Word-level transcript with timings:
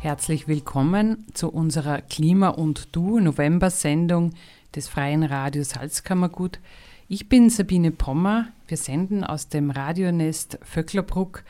Herzlich 0.00 0.46
willkommen 0.46 1.26
zu 1.34 1.50
unserer 1.50 2.02
Klima 2.02 2.50
und 2.50 2.94
Du 2.94 3.18
November-Sendung 3.18 4.32
des 4.76 4.86
Freien 4.86 5.24
Radios 5.24 5.70
Salzkammergut. 5.70 6.60
Ich 7.08 7.28
bin 7.28 7.50
Sabine 7.50 7.90
Pommer. 7.90 8.46
Wir 8.68 8.76
senden 8.76 9.24
aus 9.24 9.48
dem 9.48 9.72
Radionest 9.72 10.60
Vöcklerbruck 10.62 11.42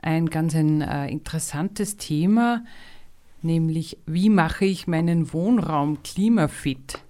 ein 0.00 0.30
ganz 0.30 0.54
ein, 0.54 0.82
äh, 0.82 1.08
interessantes 1.08 1.96
Thema, 1.96 2.64
nämlich 3.42 3.98
wie 4.06 4.30
mache 4.30 4.66
ich 4.66 4.86
meinen 4.86 5.32
Wohnraum 5.32 6.00
klimafit. 6.04 7.00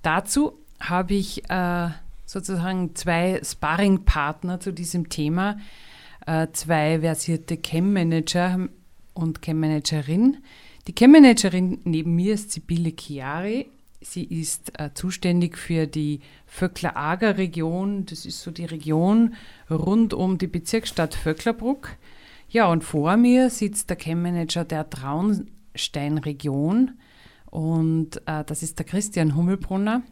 Dazu 0.00 0.54
habe 0.80 1.12
ich 1.12 1.50
äh, 1.50 1.90
sozusagen 2.24 2.96
zwei 2.96 3.38
Sparringpartner 3.44 4.60
zu 4.60 4.72
diesem 4.72 5.10
Thema, 5.10 5.58
äh, 6.26 6.46
zwei 6.54 7.00
versierte 7.00 7.58
Chem-Manager 7.58 8.70
und 9.20 9.42
Chem-Managerin. 9.42 10.38
Die 10.86 10.94
Chem-Managerin 10.94 11.80
neben 11.84 12.14
mir 12.14 12.34
ist 12.34 12.52
Sibylle 12.52 12.92
Chiari. 12.98 13.66
Sie 14.00 14.24
ist 14.24 14.78
äh, 14.78 14.90
zuständig 14.94 15.58
für 15.58 15.86
die 15.86 16.20
Vöckler-Ager-Region. 16.46 18.06
Das 18.06 18.24
ist 18.24 18.40
so 18.40 18.50
die 18.50 18.64
Region 18.64 19.34
rund 19.70 20.14
um 20.14 20.38
die 20.38 20.46
Bezirksstadt 20.46 21.14
Vöcklerbruck. 21.14 21.90
Ja, 22.48 22.66
und 22.66 22.82
vor 22.82 23.16
mir 23.16 23.50
sitzt 23.50 23.90
der 23.90 23.96
Chem-Manager 23.96 24.64
der 24.64 24.88
Traunstein-Region. 24.88 26.92
Und 27.50 28.22
äh, 28.26 28.44
das 28.44 28.62
ist 28.62 28.78
der 28.78 28.86
Christian 28.86 29.36
Hummelbrunner. 29.36 30.02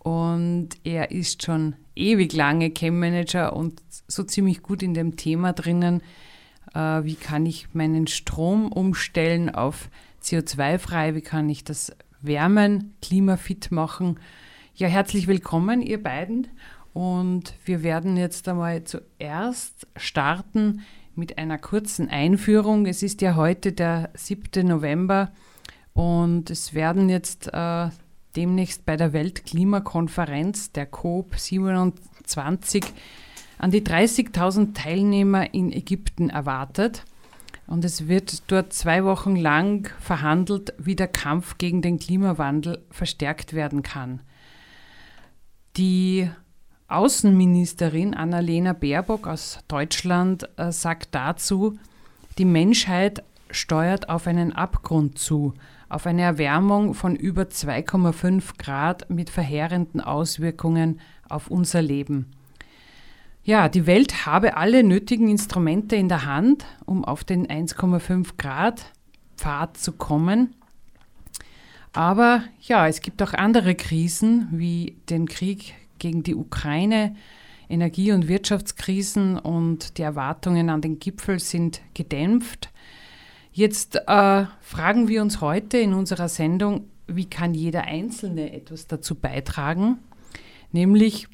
Und 0.00 0.70
er 0.84 1.10
ist 1.10 1.44
schon 1.44 1.76
ewig 1.94 2.32
lange 2.32 2.70
Chem-Manager 2.70 3.54
und 3.54 3.82
so 4.06 4.22
ziemlich 4.22 4.62
gut 4.62 4.82
in 4.82 4.94
dem 4.94 5.16
Thema 5.16 5.52
drinnen, 5.52 6.00
wie 6.76 7.14
kann 7.14 7.46
ich 7.46 7.68
meinen 7.72 8.06
Strom 8.06 8.70
umstellen 8.70 9.48
auf 9.48 9.88
CO2-frei, 10.22 11.14
wie 11.14 11.22
kann 11.22 11.48
ich 11.48 11.64
das 11.64 11.92
Wärmen 12.20 12.94
klimafit 13.00 13.70
machen. 13.70 14.18
Ja, 14.74 14.88
herzlich 14.88 15.26
willkommen, 15.26 15.80
ihr 15.80 16.02
beiden. 16.02 16.48
Und 16.92 17.54
wir 17.64 17.82
werden 17.82 18.16
jetzt 18.16 18.48
einmal 18.48 18.84
zuerst 18.84 19.86
starten 19.96 20.82
mit 21.14 21.38
einer 21.38 21.58
kurzen 21.58 22.08
Einführung. 22.08 22.86
Es 22.86 23.02
ist 23.02 23.22
ja 23.22 23.36
heute 23.36 23.72
der 23.72 24.10
7. 24.14 24.66
November 24.66 25.32
und 25.94 26.50
es 26.50 26.74
werden 26.74 27.08
jetzt 27.08 27.48
äh, 27.52 27.88
demnächst 28.34 28.84
bei 28.84 28.96
der 28.96 29.12
Weltklimakonferenz 29.12 30.72
der 30.72 30.86
COP 30.86 31.36
27 31.36 32.84
an 33.58 33.70
die 33.70 33.82
30.000 33.82 34.74
Teilnehmer 34.74 35.54
in 35.54 35.72
Ägypten 35.72 36.30
erwartet. 36.30 37.04
Und 37.66 37.84
es 37.84 38.06
wird 38.06 38.50
dort 38.50 38.72
zwei 38.72 39.04
Wochen 39.04 39.34
lang 39.34 39.90
verhandelt, 40.00 40.72
wie 40.78 40.94
der 40.94 41.08
Kampf 41.08 41.58
gegen 41.58 41.82
den 41.82 41.98
Klimawandel 41.98 42.84
verstärkt 42.90 43.54
werden 43.54 43.82
kann. 43.82 44.20
Die 45.76 46.30
Außenministerin 46.88 48.14
Annalena 48.14 48.72
Baerbock 48.72 49.26
aus 49.26 49.58
Deutschland 49.66 50.48
äh, 50.56 50.70
sagt 50.70 51.14
dazu, 51.14 51.76
die 52.38 52.44
Menschheit 52.44 53.24
steuert 53.50 54.08
auf 54.08 54.28
einen 54.28 54.52
Abgrund 54.52 55.18
zu, 55.18 55.54
auf 55.88 56.06
eine 56.06 56.22
Erwärmung 56.22 56.94
von 56.94 57.16
über 57.16 57.42
2,5 57.42 58.58
Grad 58.58 59.10
mit 59.10 59.30
verheerenden 59.30 60.00
Auswirkungen 60.00 61.00
auf 61.28 61.48
unser 61.48 61.82
Leben. 61.82 62.26
Ja, 63.46 63.68
die 63.68 63.86
Welt 63.86 64.26
habe 64.26 64.56
alle 64.56 64.82
nötigen 64.82 65.28
Instrumente 65.28 65.94
in 65.94 66.08
der 66.08 66.24
Hand, 66.24 66.66
um 66.84 67.04
auf 67.04 67.22
den 67.22 67.46
1,5 67.46 68.30
Grad 68.38 68.92
Pfad 69.36 69.76
zu 69.76 69.92
kommen. 69.92 70.56
Aber 71.92 72.42
ja, 72.62 72.88
es 72.88 73.00
gibt 73.02 73.22
auch 73.22 73.34
andere 73.34 73.76
Krisen 73.76 74.48
wie 74.50 74.96
den 75.08 75.28
Krieg 75.28 75.74
gegen 76.00 76.24
die 76.24 76.34
Ukraine, 76.34 77.14
Energie- 77.68 78.10
und 78.10 78.26
Wirtschaftskrisen 78.26 79.38
und 79.38 79.96
die 79.98 80.02
Erwartungen 80.02 80.68
an 80.68 80.80
den 80.80 80.98
Gipfel 80.98 81.38
sind 81.38 81.82
gedämpft. 81.94 82.70
Jetzt 83.52 83.94
äh, 83.94 84.46
fragen 84.60 85.06
wir 85.06 85.22
uns 85.22 85.40
heute 85.40 85.78
in 85.78 85.94
unserer 85.94 86.28
Sendung, 86.28 86.88
wie 87.06 87.26
kann 87.26 87.54
jeder 87.54 87.84
Einzelne 87.84 88.52
etwas 88.52 88.88
dazu 88.88 89.14
beitragen? 89.14 89.98
Nämlich 90.72 91.28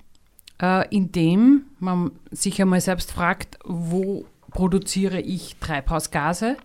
äh, 0.63 0.89
indem 0.95 1.65
man 1.81 2.13
sich 2.31 2.63
einmal 2.63 2.81
selbst 2.81 3.13
fragt, 3.13 3.59
wo 3.65 4.25
produziere 4.51 5.21
ich 5.21 5.57
Treibhausgase? 5.57 6.57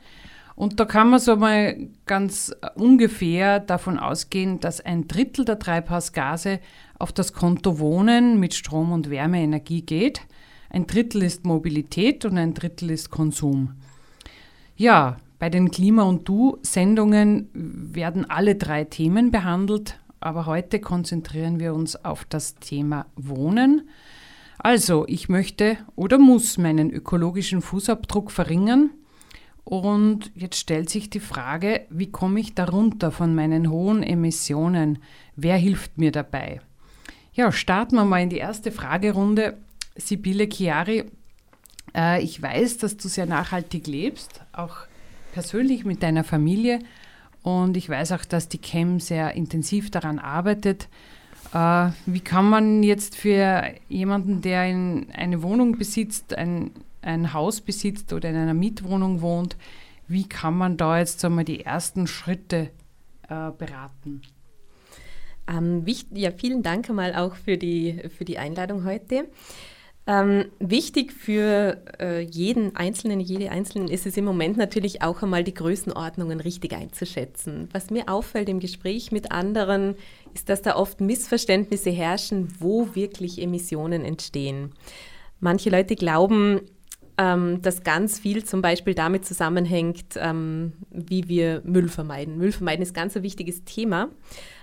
Und 0.56 0.80
da 0.80 0.85
kann 0.85 1.09
man 1.09 1.19
so 1.19 1.35
mal 1.35 1.78
ganz 2.06 2.56
ungefähr 2.75 3.59
davon 3.59 4.00
ausgehen, 4.00 4.59
dass 4.59 4.81
ein 4.81 5.08
Drittel 5.08 5.46
der 5.46 5.59
Treibhausgase 5.59 6.59
auf 6.97 7.12
das 7.12 7.34
Konto 7.34 7.78
Wohnen 7.80 8.40
mit 8.40 8.56
Strom- 8.56 8.91
und 8.91 9.09
Wärmeenergie 9.09 9.84
geht. 9.84 10.22
Ein 10.69 10.88
Drittel 10.88 11.24
ist 11.24 11.46
Mobilität 11.46 12.25
und 12.25 12.38
ein 12.38 12.53
Drittel 12.53 12.90
ist 12.90 13.12
Konsum. 13.12 13.75
Ja, 14.75 15.18
bei 15.38 15.50
den 15.50 15.69
Klima- 15.69 16.03
und 16.03 16.28
Du-Sendungen 16.28 17.50
werden 17.53 18.28
alle 18.29 18.56
drei 18.56 18.84
Themen 18.84 19.29
behandelt 19.29 20.00
aber 20.19 20.45
heute 20.45 20.79
konzentrieren 20.79 21.59
wir 21.59 21.73
uns 21.73 22.03
auf 22.03 22.25
das 22.25 22.55
Thema 22.55 23.05
Wohnen. 23.16 23.89
Also, 24.57 25.05
ich 25.07 25.29
möchte 25.29 25.78
oder 25.95 26.17
muss 26.17 26.57
meinen 26.57 26.89
ökologischen 26.89 27.61
Fußabdruck 27.61 28.31
verringern. 28.31 28.89
Und 29.63 30.31
jetzt 30.33 30.57
stellt 30.57 30.89
sich 30.89 31.09
die 31.09 31.19
Frage, 31.19 31.85
wie 31.89 32.09
komme 32.09 32.39
ich 32.39 32.55
darunter 32.55 33.11
von 33.11 33.35
meinen 33.35 33.69
hohen 33.69 34.01
Emissionen? 34.01 35.00
Wer 35.35 35.57
hilft 35.57 35.97
mir 35.97 36.11
dabei? 36.11 36.61
Ja, 37.34 37.51
starten 37.51 37.95
wir 37.95 38.05
mal 38.05 38.23
in 38.23 38.29
die 38.29 38.38
erste 38.38 38.72
Fragerunde. 38.72 39.57
Sibylle 39.95 40.47
Chiari, 40.47 41.03
äh, 41.95 42.23
ich 42.23 42.41
weiß, 42.41 42.78
dass 42.78 42.97
du 42.97 43.07
sehr 43.07 43.25
nachhaltig 43.25 43.88
lebst, 43.88 44.41
auch 44.53 44.78
persönlich 45.34 45.85
mit 45.85 46.01
deiner 46.01 46.23
Familie. 46.23 46.79
Und 47.47 47.78
ich 47.78 47.88
weiß 47.88 48.12
auch, 48.12 48.25
dass 48.25 48.50
die 48.50 48.58
CHEM 48.58 49.00
sehr 49.00 49.35
intensiv 49.35 49.90
daran 49.90 50.19
arbeitet. 50.19 50.90
Äh, 51.53 51.91
wie 52.06 52.19
kann 52.19 52.50
man 52.50 52.84
jetzt 52.84 53.16
für 53.16 53.63
jemanden, 53.88 54.41
der 54.41 54.69
in 54.69 55.08
eine 55.13 55.41
Wohnung 55.44 55.78
besitzt, 55.78 56.34
ein, 56.34 56.72
ein 57.02 57.31
Haus 57.31 57.62
besitzt 57.62 58.12
oder 58.12 58.30
in 58.30 58.35
einer 58.35 58.53
Mietwohnung 58.53 59.22
wohnt, 59.22 59.56
wie 60.09 60.28
kann 60.28 60.58
man 60.58 60.75
da 60.75 61.00
jetzt 61.00 61.24
einmal 61.24 61.46
die 61.46 61.63
ersten 61.63 62.06
Schritte 62.06 62.69
äh, 63.30 63.52
beraten? 63.58 64.24
Ähm, 65.47 65.85
wichtig, 65.85 66.17
ja, 66.17 66.32
vielen 66.32 66.64
Dank 66.64 66.90
einmal 66.90 67.16
auch 67.16 67.35
für 67.35 67.58
die, 67.58 68.02
für 68.09 68.26
die 68.26 68.40
Einladung 68.40 68.84
heute. 68.84 69.29
Ähm, 70.09 70.45
wichtig 70.59 71.11
für 71.11 71.83
äh, 71.99 72.21
jeden 72.21 72.77
Einzelnen, 72.77 73.19
jede 73.19 73.51
Einzelnen 73.51 73.89
ist 73.89 74.05
es 74.05 74.15
im 74.15 74.23
Moment 74.23 74.55
natürlich 74.55 75.01
auch 75.01 75.21
einmal 75.21 75.43
die 75.43 75.53
Größenordnungen 75.53 76.39
richtig 76.39 76.73
einzuschätzen. 76.73 77.67
Was 77.73 77.89
mir 77.89 78.07
auffällt 78.07 78.47
im 78.47 78.61
Gespräch 78.61 79.11
mit 79.11 79.33
anderen, 79.33 79.95
ist, 80.33 80.47
dass 80.47 80.61
da 80.61 80.77
oft 80.77 81.01
Missverständnisse 81.01 81.89
herrschen, 81.89 82.47
wo 82.59 82.95
wirklich 82.95 83.41
Emissionen 83.41 84.05
entstehen. 84.05 84.71
Manche 85.41 85.69
Leute 85.69 85.95
glauben, 85.95 86.61
ähm, 87.17 87.61
dass 87.61 87.83
ganz 87.83 88.17
viel 88.17 88.45
zum 88.45 88.61
Beispiel 88.61 88.93
damit 88.93 89.25
zusammenhängt, 89.25 90.15
ähm, 90.15 90.71
wie 90.89 91.27
wir 91.27 91.61
Müll 91.65 91.89
vermeiden. 91.89 92.37
Müll 92.37 92.53
vermeiden 92.53 92.81
ist 92.81 92.93
ganz 92.93 93.17
ein 93.17 93.23
wichtiges 93.23 93.65
Thema 93.65 94.09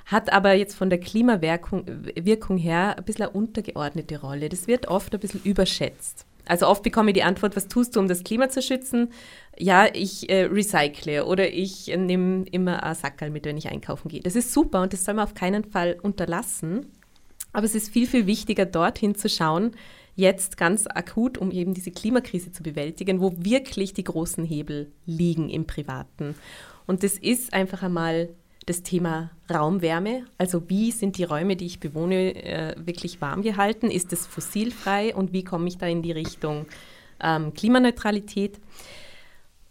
hat 0.07 0.33
aber 0.33 0.55
jetzt 0.55 0.75
von 0.75 0.91
der 0.91 1.01
Klimawirkung 1.01 1.87
Wirkung 2.15 2.59
her 2.59 2.97
ein 2.97 3.05
bisschen 3.05 3.27
eine 3.27 3.33
untergeordnete 3.33 4.21
Rolle. 4.21 4.49
Das 4.49 4.67
wird 4.67 4.89
oft 4.89 5.15
ein 5.15 5.21
bisschen 5.21 5.41
überschätzt. 5.45 6.27
Also 6.47 6.67
oft 6.69 6.83
bekomme 6.83 7.11
ich 7.11 7.15
die 7.15 7.23
Antwort, 7.23 7.57
was 7.57 7.69
tust 7.69 7.97
du, 7.97 8.01
um 8.01 8.09
das 8.09 8.23
Klima 8.23 8.49
zu 8.51 8.61
schützen? 8.61 9.09
Ja, 9.57 9.87
ich 9.93 10.29
äh, 10.29 10.45
recycle 10.45 11.23
oder 11.23 11.51
ich 11.51 11.91
äh, 11.91 11.97
nehme 11.97 12.45
immer 12.51 12.83
ein 12.83 12.95
Sackerl 12.95 13.31
mit, 13.31 13.47
wenn 13.47 13.57
ich 13.57 13.69
einkaufen 13.69 14.09
gehe. 14.09 14.21
Das 14.21 14.37
ist 14.37 14.53
super 14.53 14.83
und 14.83 14.93
das 14.93 15.05
soll 15.05 15.15
man 15.15 15.25
auf 15.25 15.35
keinen 15.35 15.65
Fall 15.65 15.97
unterlassen. 16.03 16.93
Aber 17.53 17.65
es 17.65 17.75
ist 17.75 17.91
viel, 17.91 18.07
viel 18.07 18.27
wichtiger, 18.27 18.67
dorthin 18.67 19.15
zu 19.15 19.29
schauen, 19.29 19.73
jetzt 20.17 20.57
ganz 20.57 20.87
akut, 20.87 21.39
um 21.39 21.51
eben 21.51 21.73
diese 21.73 21.93
Klimakrise 21.93 22.53
zu 22.53 22.63
bewältigen, 22.63 23.21
wo 23.21 23.33
wirklich 23.39 23.95
die 23.95 24.05
großen 24.05 24.45
Hebel 24.45 24.93
liegen 25.07 25.49
im 25.49 25.67
Privaten. 25.67 26.35
Und 26.87 27.03
das 27.03 27.17
ist 27.17 27.55
einfach 27.55 27.83
einmal 27.83 28.29
das 28.67 28.83
Thema 28.83 29.31
Raumwärme. 29.53 30.25
Also 30.39 30.69
wie 30.69 30.91
sind 30.91 31.19
die 31.19 31.25
Räume, 31.25 31.57
die 31.57 31.67
ich 31.67 31.81
bewohne, 31.81 32.35
äh, 32.35 32.75
wirklich 32.79 33.21
warm 33.21 33.43
gehalten? 33.43 33.91
Ist 33.91 34.13
es 34.13 34.27
fossilfrei 34.27 35.15
und 35.15 35.33
wie 35.33 35.45
komme 35.45 35.69
ich 35.69 35.79
da 35.79 35.87
in 35.87 36.03
die 36.03 36.13
Richtung 36.13 36.67
ähm, 37.21 37.53
Klimaneutralität? 37.53 38.61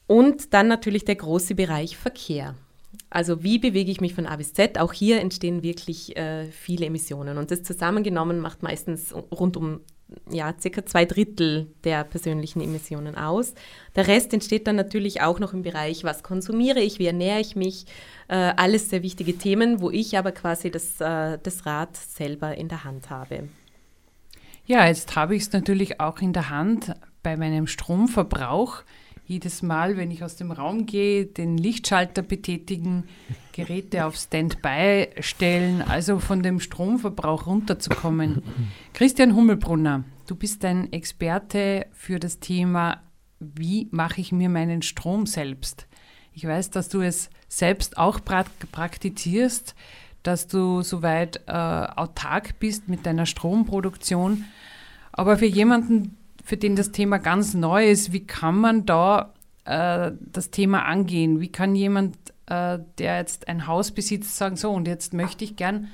Und 0.05 0.53
dann 0.53 0.67
natürlich 0.67 1.05
der 1.05 1.15
große 1.15 1.55
Bereich 1.55 1.97
Verkehr. 1.97 2.55
Also 3.09 3.43
wie 3.43 3.59
bewege 3.59 3.91
ich 3.91 4.01
mich 4.01 4.13
von 4.13 4.25
A 4.25 4.35
bis 4.35 4.53
Z? 4.53 4.79
Auch 4.79 4.93
hier 4.93 5.21
entstehen 5.21 5.63
wirklich 5.63 6.15
äh, 6.17 6.45
viele 6.51 6.85
Emissionen. 6.85 7.37
Und 7.37 7.51
das 7.51 7.63
zusammengenommen 7.63 8.39
macht 8.39 8.63
meistens 8.63 9.13
rund 9.13 9.55
um 9.55 9.81
ja, 10.29 10.53
circa 10.59 10.85
zwei 10.85 11.05
Drittel 11.05 11.67
der 11.83 12.03
persönlichen 12.03 12.61
Emissionen 12.61 13.15
aus. 13.15 13.53
Der 13.95 14.07
Rest 14.07 14.33
entsteht 14.33 14.67
dann 14.67 14.75
natürlich 14.75 15.21
auch 15.21 15.39
noch 15.39 15.53
im 15.53 15.63
Bereich, 15.63 16.03
was 16.03 16.23
konsumiere 16.23 16.79
ich, 16.79 16.99
wie 16.99 17.07
ernähre 17.07 17.39
ich 17.39 17.55
mich. 17.55 17.85
Äh, 18.27 18.53
alles 18.55 18.89
sehr 18.89 19.03
wichtige 19.03 19.37
Themen, 19.37 19.81
wo 19.81 19.89
ich 19.89 20.17
aber 20.17 20.31
quasi 20.31 20.71
das, 20.71 20.99
äh, 21.01 21.37
das 21.41 21.65
Rad 21.65 21.95
selber 21.97 22.55
in 22.55 22.67
der 22.67 22.83
Hand 22.83 23.09
habe. 23.09 23.49
Ja, 24.65 24.87
jetzt 24.87 25.15
habe 25.15 25.35
ich 25.35 25.43
es 25.43 25.51
natürlich 25.51 25.99
auch 25.99 26.19
in 26.19 26.31
der 26.31 26.49
Hand 26.49 26.93
bei 27.21 27.35
meinem 27.35 27.67
Stromverbrauch 27.67 28.83
jedes 29.25 29.61
Mal, 29.61 29.97
wenn 29.97 30.11
ich 30.11 30.23
aus 30.23 30.35
dem 30.35 30.51
Raum 30.51 30.85
gehe, 30.85 31.25
den 31.25 31.57
Lichtschalter 31.57 32.21
betätigen, 32.21 33.05
Geräte 33.53 34.05
auf 34.05 34.15
Standby 34.15 35.09
stellen, 35.19 35.81
also 35.81 36.19
von 36.19 36.43
dem 36.43 36.59
Stromverbrauch 36.59 37.47
runterzukommen. 37.47 38.43
Christian 38.93 39.35
Hummelbrunner, 39.35 40.03
du 40.27 40.35
bist 40.35 40.65
ein 40.65 40.91
Experte 40.91 41.87
für 41.93 42.19
das 42.19 42.39
Thema, 42.39 43.01
wie 43.39 43.87
mache 43.91 44.21
ich 44.21 44.31
mir 44.31 44.49
meinen 44.49 44.81
Strom 44.81 45.25
selbst? 45.25 45.87
Ich 46.33 46.45
weiß, 46.45 46.71
dass 46.71 46.89
du 46.89 47.01
es 47.01 47.29
selbst 47.47 47.97
auch 47.97 48.19
praktizierst, 48.23 49.75
dass 50.23 50.47
du 50.47 50.81
soweit 50.81 51.41
äh, 51.47 51.51
autark 51.51 52.59
bist 52.59 52.87
mit 52.87 53.05
deiner 53.05 53.25
Stromproduktion. 53.25 54.45
Aber 55.11 55.37
für 55.37 55.45
jemanden, 55.45 56.17
für 56.43 56.57
den 56.57 56.75
das 56.75 56.91
Thema 56.91 57.17
ganz 57.17 57.53
neu 57.53 57.89
ist. 57.89 58.13
Wie 58.13 58.25
kann 58.27 58.57
man 58.57 58.85
da 58.85 59.33
äh, 59.65 60.11
das 60.31 60.51
Thema 60.51 60.85
angehen? 60.85 61.39
Wie 61.39 61.51
kann 61.51 61.73
jemand, 61.73 62.17
äh, 62.47 62.79
der 62.97 63.17
jetzt 63.17 63.47
ein 63.47 63.65
Haus 63.65 63.91
besitzt, 63.91 64.37
sagen, 64.37 64.57
so 64.57 64.71
und 64.71 64.87
jetzt 64.87 65.13
möchte 65.13 65.45
ich 65.45 65.55
gern 65.55 65.87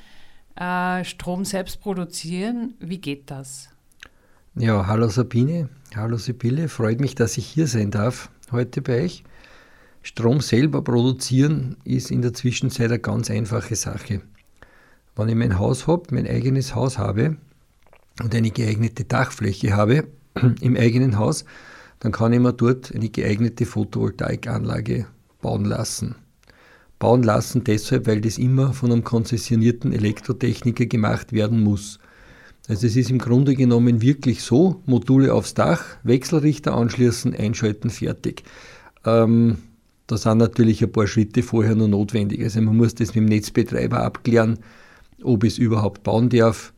äh, 0.55 1.03
Strom 1.05 1.45
selbst 1.45 1.79
produzieren? 1.79 2.73
Wie 2.79 2.97
geht 2.97 3.29
das? 3.31 3.69
Ja, 4.55 4.87
hallo 4.87 5.07
Sabine, 5.07 5.69
hallo 5.95 6.17
Sibylle, 6.17 6.67
freut 6.67 6.99
mich, 6.99 7.15
dass 7.15 7.37
ich 7.37 7.45
hier 7.45 7.67
sein 7.67 7.91
darf 7.91 8.29
heute 8.51 8.81
bei 8.81 9.03
euch. 9.03 9.23
Strom 10.01 10.41
selber 10.41 10.81
produzieren 10.81 11.77
ist 11.83 12.09
in 12.09 12.21
der 12.21 12.33
Zwischenzeit 12.33 12.89
eine 12.89 12.99
ganz 12.99 13.29
einfache 13.29 13.75
Sache. 13.75 14.21
Wenn 15.15 15.29
ich 15.29 15.35
mein 15.35 15.59
Haus 15.59 15.87
habe, 15.87 16.03
mein 16.11 16.27
eigenes 16.27 16.73
Haus 16.73 16.97
habe 16.97 17.37
und 18.23 18.33
eine 18.33 18.49
geeignete 18.49 19.03
Dachfläche 19.03 19.75
habe, 19.75 20.07
im 20.61 20.75
eigenen 20.75 21.17
Haus, 21.17 21.45
dann 21.99 22.11
kann 22.11 22.33
ich 22.33 22.39
mir 22.39 22.53
dort 22.53 22.93
eine 22.93 23.09
geeignete 23.09 23.65
Photovoltaikanlage 23.65 25.05
bauen 25.41 25.65
lassen. 25.65 26.15
Bauen 26.97 27.23
lassen 27.23 27.63
deshalb, 27.63 28.07
weil 28.07 28.21
das 28.21 28.37
immer 28.37 28.73
von 28.73 28.91
einem 28.91 29.03
konzessionierten 29.03 29.93
Elektrotechniker 29.93 30.85
gemacht 30.85 31.31
werden 31.31 31.63
muss. 31.63 31.99
Also 32.67 32.87
es 32.87 32.95
ist 32.95 33.09
im 33.09 33.19
Grunde 33.19 33.55
genommen 33.55 34.01
wirklich 34.01 34.43
so, 34.43 34.81
Module 34.85 35.33
aufs 35.33 35.53
Dach, 35.53 35.83
Wechselrichter 36.03 36.75
anschließen, 36.75 37.33
einschalten, 37.33 37.89
fertig. 37.89 38.43
Ähm, 39.05 39.57
da 40.07 40.17
sind 40.17 40.39
natürlich 40.39 40.83
ein 40.83 40.91
paar 40.91 41.07
Schritte 41.07 41.41
vorher 41.41 41.75
noch 41.75 41.87
notwendig. 41.87 42.43
Also 42.43 42.61
man 42.61 42.75
muss 42.75 42.95
das 42.95 43.09
mit 43.09 43.17
dem 43.17 43.25
Netzbetreiber 43.25 44.01
abklären, 44.01 44.59
ob 45.23 45.45
es 45.45 45.57
überhaupt 45.57 46.03
bauen 46.03 46.29
darf. 46.29 46.73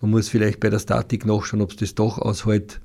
Man 0.00 0.10
muss 0.10 0.28
vielleicht 0.28 0.60
bei 0.60 0.68
der 0.68 0.80
Statik 0.80 1.24
nachschauen, 1.24 1.62
ob 1.62 1.70
es 1.70 1.76
das 1.76 1.94
Dach 1.94 2.18
aushält 2.18 2.80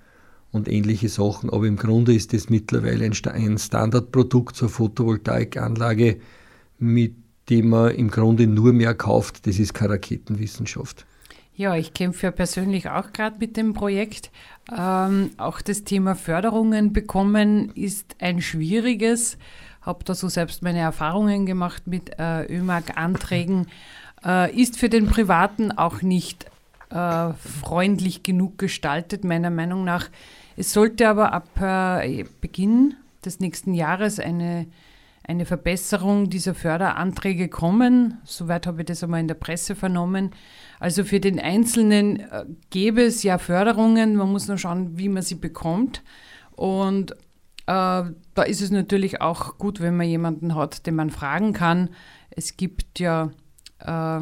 und 0.51 0.67
ähnliche 0.67 1.09
Sachen. 1.09 1.49
Aber 1.49 1.65
im 1.65 1.77
Grunde 1.77 2.13
ist 2.13 2.33
das 2.33 2.49
mittlerweile 2.49 3.05
ein 3.05 3.57
Standardprodukt 3.57 4.55
zur 4.55 4.69
Photovoltaikanlage, 4.69 6.19
mit 6.79 7.15
dem 7.49 7.69
man 7.69 7.91
im 7.91 8.09
Grunde 8.09 8.47
nur 8.47 8.73
mehr 8.73 8.94
kauft. 8.94 9.47
Das 9.47 9.59
ist 9.59 9.73
keine 9.73 9.94
Raketenwissenschaft. 9.94 11.05
Ja, 11.55 11.75
ich 11.75 11.94
kämpfe 11.94 12.27
ja 12.27 12.31
persönlich 12.31 12.88
auch 12.89 13.13
gerade 13.13 13.38
mit 13.39 13.57
dem 13.57 13.73
Projekt. 13.73 14.31
Ähm, 14.77 15.31
auch 15.38 15.61
das 15.61 15.83
Thema 15.83 16.13
Förderungen 16.13 16.93
bekommen 16.93 17.71
ist 17.73 18.15
ein 18.19 18.41
schwieriges. 18.41 19.39
Habe 19.81 20.03
da 20.03 20.13
so 20.13 20.29
selbst 20.29 20.61
meine 20.61 20.79
Erfahrungen 20.79 21.47
gemacht 21.47 21.88
mit 21.88 22.11
äh, 22.19 22.45
ÖMAG-Anträgen. 22.45 23.67
Äh, 24.23 24.55
ist 24.55 24.77
für 24.77 24.89
den 24.89 25.07
Privaten 25.07 25.71
auch 25.71 26.03
nicht 26.03 26.45
äh, 26.91 27.33
freundlich 27.63 28.21
genug 28.21 28.59
gestaltet, 28.59 29.23
meiner 29.23 29.50
Meinung 29.50 29.83
nach. 29.83 30.09
Es 30.57 30.74
sollte 30.74 31.07
aber 31.07 31.33
ab 31.33 31.62
äh, 31.62 32.25
Beginn 32.42 32.95
des 33.24 33.39
nächsten 33.39 33.75
Jahres 33.75 34.19
eine, 34.19 34.65
eine 35.24 35.45
Verbesserung 35.45 36.31
dieser 36.31 36.56
Förderanträge 36.56 37.48
kommen. 37.48 38.18
Soweit 38.24 38.65
habe 38.65 38.81
ich 38.81 38.88
das 38.88 39.04
einmal 39.04 39.19
in 39.19 39.27
der 39.27 39.36
Presse 39.36 39.75
vernommen. 39.75 40.31
Also 40.80 41.04
für 41.04 41.19
den 41.19 41.39
Einzelnen 41.39 42.19
äh, 42.19 42.45
gäbe 42.71 43.04
es 43.04 43.21
ja 43.21 43.38
Förderungen, 43.38 44.15
man 44.15 44.31
muss 44.31 44.48
nur 44.48 44.57
schauen, 44.57 44.98
wie 44.98 45.09
man 45.09 45.21
sie 45.21 45.36
bekommt. 45.36 46.01
Und 46.56 47.12
äh, 47.12 47.15
da 47.68 48.44
ist 48.48 48.62
es 48.62 48.71
natürlich 48.71 49.21
auch 49.21 49.60
gut, 49.60 49.80
wenn 49.80 49.95
man 49.95 50.07
jemanden 50.07 50.56
hat, 50.56 50.88
den 50.88 50.95
man 50.95 51.12
fragen 51.12 51.53
kann. 51.53 51.89
Es 52.31 52.57
gibt 52.57 53.00
ja 53.00 53.30
äh, 53.77 54.21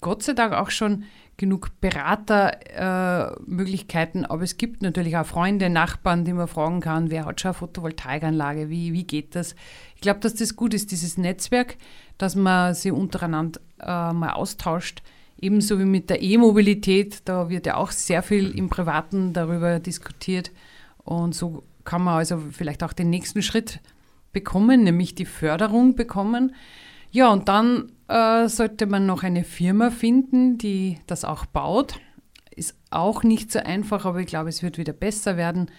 Gott 0.00 0.22
sei 0.22 0.34
Dank 0.34 0.52
auch 0.52 0.70
schon 0.70 1.02
genug 1.36 1.70
Beratermöglichkeiten, 1.80 4.24
äh, 4.24 4.28
aber 4.28 4.42
es 4.42 4.56
gibt 4.56 4.82
natürlich 4.82 5.16
auch 5.16 5.26
Freunde, 5.26 5.68
Nachbarn, 5.68 6.24
die 6.24 6.32
man 6.32 6.48
fragen 6.48 6.80
kann, 6.80 7.10
wer 7.10 7.26
hat 7.26 7.40
schon 7.40 7.50
eine 7.50 7.58
Photovoltaikanlage, 7.58 8.70
wie, 8.70 8.92
wie 8.92 9.04
geht 9.04 9.34
das? 9.34 9.54
Ich 9.94 10.00
glaube, 10.00 10.20
dass 10.20 10.34
das 10.34 10.56
gut 10.56 10.72
ist, 10.72 10.92
dieses 10.92 11.18
Netzwerk, 11.18 11.76
dass 12.18 12.36
man 12.36 12.74
sich 12.74 12.92
untereinander 12.92 13.60
äh, 13.80 14.12
mal 14.12 14.32
austauscht. 14.32 15.02
Ebenso 15.38 15.78
wie 15.78 15.84
mit 15.84 16.08
der 16.08 16.22
E-Mobilität, 16.22 17.20
da 17.26 17.50
wird 17.50 17.66
ja 17.66 17.76
auch 17.76 17.90
sehr 17.90 18.22
viel 18.22 18.56
im 18.56 18.70
Privaten 18.70 19.34
darüber 19.34 19.78
diskutiert. 19.78 20.50
Und 21.04 21.34
so 21.34 21.64
kann 21.84 22.02
man 22.02 22.16
also 22.16 22.42
vielleicht 22.50 22.82
auch 22.82 22.94
den 22.94 23.10
nächsten 23.10 23.42
Schritt 23.42 23.80
bekommen, 24.32 24.84
nämlich 24.84 25.14
die 25.14 25.26
Förderung 25.26 25.94
bekommen. 25.94 26.54
Ja, 27.10 27.28
und 27.28 27.48
dann 27.48 27.92
äh, 28.08 28.48
sollte 28.48 28.86
man 28.86 29.06
noch 29.06 29.22
eine 29.22 29.44
Firma 29.44 29.90
finden, 29.90 30.58
die 30.58 30.98
das 31.06 31.24
auch 31.24 31.46
baut. 31.46 31.98
Ist 32.54 32.76
auch 32.90 33.22
nicht 33.22 33.52
so 33.52 33.58
einfach, 33.58 34.04
aber 34.04 34.20
ich 34.20 34.26
glaube, 34.26 34.48
es 34.48 34.62
wird 34.62 34.78
wieder 34.78 34.92
besser 34.92 35.36
werden, 35.36 35.70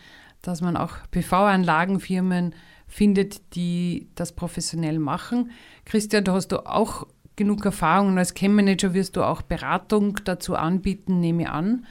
dass 0.41 0.61
man 0.61 0.77
auch 0.77 0.95
PV-Anlagenfirmen 1.11 2.53
findet, 2.87 3.55
die 3.55 4.09
das 4.15 4.33
professionell 4.33 4.99
machen. 4.99 5.51
Christian, 5.85 6.23
da 6.23 6.33
hast 6.33 6.49
du 6.49 6.65
auch 6.65 7.07
genug 7.35 7.65
Erfahrung 7.65 8.17
als 8.17 8.33
Chem-Manager 8.33 8.93
wirst 8.93 9.15
du 9.15 9.23
auch 9.23 9.41
Beratung 9.41 10.19
dazu 10.23 10.55
anbieten, 10.55 11.19
nehme 11.19 11.43
ich 11.43 11.49
an. 11.49 11.85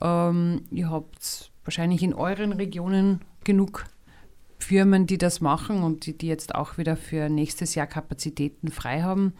Ähm, 0.00 0.62
ihr 0.70 0.90
habt 0.90 1.50
wahrscheinlich 1.64 2.02
in 2.02 2.14
euren 2.14 2.52
Regionen 2.52 3.20
genug 3.44 3.84
Firmen, 4.58 5.06
die 5.06 5.18
das 5.18 5.40
machen 5.40 5.82
und 5.82 6.06
die, 6.06 6.16
die 6.16 6.26
jetzt 6.26 6.54
auch 6.54 6.78
wieder 6.78 6.96
für 6.96 7.28
nächstes 7.28 7.74
Jahr 7.74 7.86
Kapazitäten 7.86 8.68
frei 8.68 9.02
haben. 9.02 9.32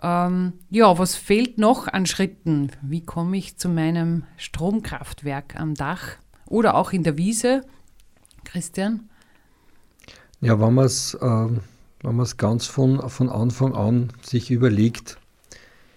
Ähm, 0.00 0.54
ja, 0.70 0.98
was 0.98 1.14
fehlt 1.14 1.58
noch 1.58 1.88
an 1.88 2.06
Schritten? 2.06 2.70
Wie 2.82 3.04
komme 3.04 3.36
ich 3.36 3.56
zu 3.56 3.68
meinem 3.68 4.24
Stromkraftwerk 4.36 5.58
am 5.58 5.74
Dach 5.74 6.16
oder 6.46 6.74
auch 6.76 6.92
in 6.92 7.02
der 7.02 7.18
Wiese? 7.18 7.62
Christian? 8.44 9.08
Ja, 10.40 10.60
wenn 10.60 10.74
man 10.74 10.86
es 10.86 11.14
äh, 11.14 11.48
ganz 12.36 12.66
von, 12.66 13.08
von 13.08 13.28
Anfang 13.28 13.74
an 13.74 14.12
sich 14.22 14.50
überlegt, 14.50 15.18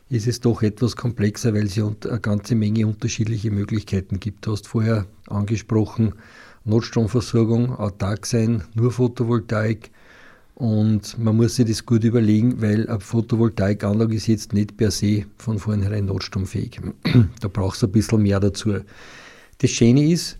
ist 0.10 0.28
es 0.28 0.40
doch 0.40 0.62
etwas 0.62 0.96
komplexer, 0.96 1.54
weil 1.54 1.66
es 1.66 1.76
ja 1.76 1.88
eine 1.88 2.20
ganze 2.20 2.56
Menge 2.56 2.86
unterschiedliche 2.86 3.50
Möglichkeiten 3.50 4.20
gibt. 4.20 4.46
Du 4.46 4.52
hast 4.52 4.68
vorher 4.68 5.08
angesprochen, 5.28 6.14
Notstromversorgung, 6.64 7.76
autark 7.76 8.26
sein, 8.26 8.64
nur 8.74 8.92
Photovoltaik. 8.92 9.92
Und 10.56 11.18
man 11.20 11.36
muss 11.36 11.56
sich 11.56 11.68
das 11.68 11.86
gut 11.86 12.06
überlegen, 12.06 12.62
weil 12.62 12.88
eine 12.88 13.02
Photovoltaikanlage 13.02 14.16
ist 14.16 14.28
jetzt 14.28 14.54
nicht 14.54 14.78
per 14.78 14.90
se 14.90 15.26
von 15.38 15.60
vornherein 15.60 16.06
notstromfähig. 16.06 16.80
da 17.42 17.50
braucht 17.50 17.76
es 17.76 17.84
ein 17.84 17.92
bisschen 17.92 18.24
mehr 18.24 18.40
dazu. 18.40 18.76
Das 19.58 19.70
Schöne 19.70 20.10
ist, 20.10 20.40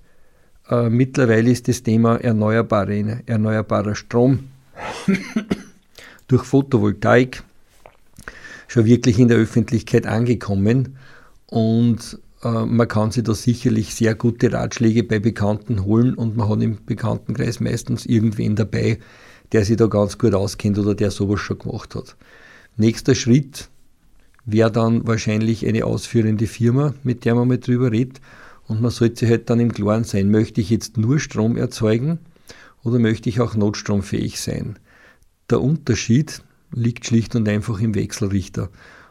äh, 0.70 0.90
mittlerweile 0.90 1.52
ist 1.52 1.68
das 1.68 1.84
Thema 1.84 2.16
erneuerbare, 2.16 3.24
erneuerbarer 3.26 3.96
Strom 3.96 4.48
durch 6.28 6.44
Photovoltaik 6.44 7.44
schon 8.68 8.86
wirklich 8.86 9.20
in 9.20 9.28
der 9.28 9.38
Öffentlichkeit 9.38 10.08
angekommen. 10.08 10.96
Und 11.48 12.20
äh, 12.42 12.66
man 12.66 12.88
kann 12.88 13.12
sich 13.12 13.24
da 13.24 13.34
sicherlich 13.34 13.94
sehr 13.94 14.16
gute 14.16 14.54
Ratschläge 14.54 15.04
bei 15.04 15.20
Bekannten 15.20 15.84
holen 15.84 16.14
und 16.14 16.38
man 16.38 16.48
hat 16.48 16.62
im 16.62 16.78
Bekanntenkreis 16.86 17.60
meistens 17.60 18.06
irgendwen 18.06 18.56
dabei, 18.56 19.00
der 19.52 19.66
sich 19.66 19.78
da 19.78 19.88
ganz 19.88 20.18
gut 20.18 20.34
auskennt 20.34 20.78
oder 20.78 20.96
der 20.96 21.12
sowas 21.12 21.40
schon 21.40 21.60
gemacht 21.60 21.96
hat. 21.96 22.16
Nächster 22.78 23.16
Schritt 23.16 23.70
wäre 24.46 24.72
dann 24.72 25.08
wahrscheinlich 25.08 25.66
eine 25.66 25.86
ausführende 25.86 26.48
Firma, 26.48 26.94
mit 27.04 27.26
der 27.26 27.36
man 27.36 27.48
mal 27.48 27.58
drüber 27.58 27.92
redet. 27.92 28.22
Und 28.68 28.82
man 28.82 28.92
sollte 28.92 29.20
sich 29.20 29.30
halt 29.30 29.50
dann 29.50 29.60
im 29.60 29.74
Klaren 29.74 30.04
sein, 30.04 30.32
möchte 30.32 30.62
ich 30.62 30.70
jetzt 30.70 30.98
nur 30.98 31.20
Strom 31.20 31.56
erzeugen 31.56 32.20
oder 32.84 33.00
möchte 33.00 33.30
ich 33.30 33.40
auch 33.40 33.56
notstromfähig 33.56 34.40
sein? 34.40 34.78
Der 35.50 35.62
Unterschied 35.62 36.42
liegt 36.72 37.06
schlicht 37.06 37.36
und 37.36 37.48
einfach 37.48 37.80
im 37.80 37.96
Wechselrichter. 37.96 38.70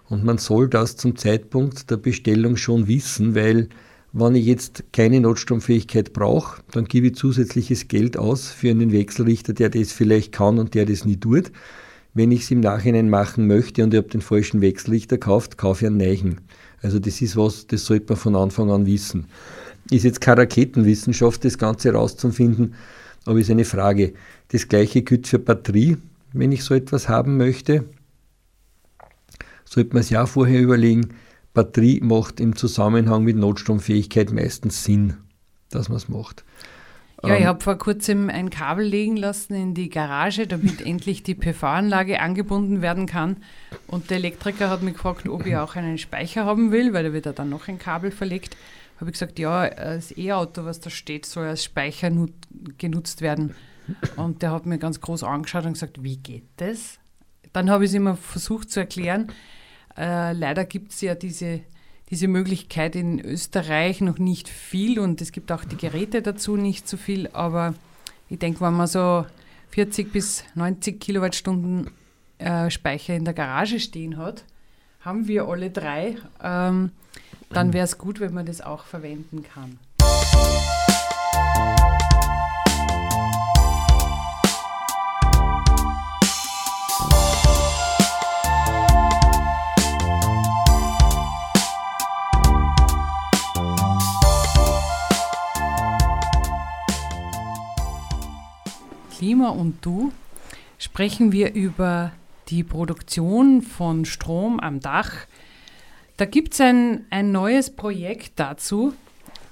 Und 0.09 0.25
man 0.25 0.39
soll 0.39 0.69
das 0.69 0.97
zum 0.97 1.17
Zeitpunkt 1.17 1.91
der 1.91 1.97
Bestellung 1.97 2.57
schon 2.57 2.89
wissen, 2.89 3.35
weil 3.35 3.69
wenn 4.17 4.37
ich 4.37 4.47
jetzt 4.47 4.85
keine 4.93 5.21
Notstromfähigkeit 5.21 6.13
brauche, 6.13 6.63
dann 6.71 6.85
gebe 6.85 7.09
ich 7.09 7.17
zusätzliches 7.17 7.89
Geld 7.89 8.17
aus 8.17 8.49
für 8.49 8.71
einen 8.71 8.93
Wechselrichter, 8.93 9.53
der 9.53 9.71
das 9.71 9.91
vielleicht 9.91 10.33
kann 10.33 10.59
und 10.59 10.75
der 10.75 10.87
das 10.87 11.05
nie 11.05 11.17
tut. 11.17 11.51
Wenn 12.15 12.31
ich 12.31 12.43
es 12.43 12.51
im 12.53 12.61
Nachhinein 12.61 13.11
machen 13.11 13.49
möchte 13.49 13.83
und 13.83 13.93
ich 13.93 13.99
habe 13.99 14.09
den 14.09 14.21
falschen 14.21 14.61
Wechselrichter 14.61 15.17
gekauft, 15.17 15.59
kaufe 15.59 15.85
ich 15.85 15.87
einen 15.89 15.97
neuen. 15.97 16.41
Also 16.81 17.01
das 17.01 17.21
ist 17.21 17.37
was, 17.37 17.67
das 17.67 17.87
sollte 17.87 18.07
man 18.13 18.17
von 18.17 18.37
Anfang 18.37 18.71
an 18.71 18.87
wissen. 18.87 19.27
Ist 19.91 20.05
jetzt 20.05 20.21
keine 20.21 20.43
Raketenwissenschaft, 20.43 21.45
das 21.45 21.59
Ganze 21.59 21.93
herauszufinden, 21.93 22.75
aber 23.27 23.41
ist 23.41 23.51
eine 23.51 23.65
Frage. 23.65 24.15
Das 24.49 24.69
gleiche 24.69 25.03
gilt 25.03 25.27
für 25.27 25.41
Batterie, 25.41 25.97
wenn 26.33 26.53
ich 26.53 26.63
so 26.63 26.75
etwas 26.75 27.09
haben 27.09 27.37
möchte 27.37 27.85
sollte 29.75 29.95
man 29.95 30.03
sich 30.03 30.17
auch 30.17 30.29
vorher 30.29 30.61
überlegen, 30.61 31.09
Batterie 31.55 32.01
macht 32.01 32.41
im 32.41 32.57
Zusammenhang 32.57 33.23
mit 33.23 33.37
Notstromfähigkeit 33.37 34.33
meistens 34.33 34.85
Sinn, 34.85 35.17
dass 35.71 35.89
man 35.89 35.97
es 35.97 36.09
macht. 36.09 36.45
Ja, 37.23 37.35
ich 37.37 37.43
ähm, 37.43 37.47
habe 37.47 37.61
vor 37.63 37.79
kurzem 37.79 38.29
ein 38.29 38.51
Kabel 38.51 38.85
legen 38.85 39.17
lassen 39.17 39.55
in 39.55 39.73
die 39.73 39.89
Garage, 39.89 40.47
damit 40.47 40.81
endlich 40.87 41.23
die 41.23 41.35
PV-Anlage 41.35 42.21
angebunden 42.21 42.83
werden 42.83 43.07
kann. 43.07 43.39
Und 43.87 44.11
der 44.11 44.19
Elektriker 44.19 44.69
hat 44.69 44.83
mich 44.83 44.95
gefragt, 44.95 45.29
ob 45.29 45.47
ich 45.47 45.57
auch 45.57 45.77
einen 45.77 45.97
Speicher 45.97 46.45
haben 46.45 46.73
will, 46.73 46.93
weil 46.93 47.05
da 47.05 47.13
wird 47.13 47.27
dann 47.39 47.49
noch 47.49 47.69
ein 47.69 47.79
Kabel 47.79 48.11
verlegt. 48.11 48.57
Habe 49.01 49.11
ich 49.11 49.15
gesagt, 49.15 49.39
ja, 49.39 49.69
das 49.69 50.17
E-Auto, 50.17 50.65
was 50.65 50.81
da 50.81 50.91
steht, 50.91 51.25
soll 51.25 51.47
als 51.47 51.65
Speicher 51.65 52.11
genutzt 52.79 53.23
werden. 53.23 53.55
Und 54.17 54.43
der 54.43 54.51
hat 54.51 54.67
mir 54.67 54.79
ganz 54.79 55.01
groß 55.01 55.25
angeschaut 55.25 55.67
und 55.67 55.75
gesagt, 55.75 56.03
wie 56.03 56.17
geht 56.17 56.45
das? 56.57 56.99
Dann 57.53 57.71
habe 57.71 57.85
ich 57.85 57.91
es 57.91 57.95
immer 57.95 58.17
versucht 58.17 58.71
zu 58.71 58.81
erklären. 58.81 59.29
Äh, 59.97 60.33
leider 60.33 60.65
gibt 60.65 60.93
es 60.93 61.01
ja 61.01 61.15
diese, 61.15 61.61
diese 62.11 62.29
Möglichkeit 62.29 62.97
in 62.97 63.21
Österreich 63.21 64.01
noch 64.01 64.19
nicht 64.19 64.49
viel 64.49 64.99
und 64.99 65.21
es 65.21 65.33
gibt 65.33 65.53
auch 65.53 65.65
die 65.65 65.77
Geräte 65.77 66.23
dazu 66.23 66.57
nicht 66.57 66.89
so 66.89 66.97
viel, 66.97 67.29
aber 67.33 67.75
ich 68.29 68.39
denke, 68.39 68.61
wenn 68.61 68.75
man 68.75 68.87
so 68.87 69.27
40 69.71 70.13
bis 70.13 70.45
90 70.55 71.01
Kilowattstunden 71.01 71.91
äh, 72.39 72.71
Speicher 72.71 73.15
in 73.15 73.25
der 73.25 73.35
Garage 73.35 73.81
stehen 73.81 74.17
hat, 74.17 74.45
haben 75.01 75.29
wir 75.29 75.47
alle 75.47 75.71
drei, 75.71 76.17
ähm, 76.43 76.91
dann 77.51 77.73
wäre 77.73 77.85
es 77.85 77.99
gut, 77.99 78.21
wenn 78.21 78.35
man 78.35 78.47
das 78.47 78.61
auch 78.61 78.85
verwenden 78.85 79.45
kann. 79.45 79.79
Klima 99.25 99.49
und 99.49 99.79
du 99.81 100.13
sprechen 100.77 101.33
wir 101.33 101.55
über 101.55 102.13
die 102.49 102.63
Produktion 102.63 103.63
von 103.63 104.05
Strom 104.05 104.61
am 104.61 104.81
Dach. 104.81 105.13
Da 106.19 106.27
gibt 106.27 106.53
es 106.53 106.61
ein, 106.61 107.07
ein 107.09 107.33
neues 107.33 107.75
Projekt 107.75 108.33
dazu 108.37 108.93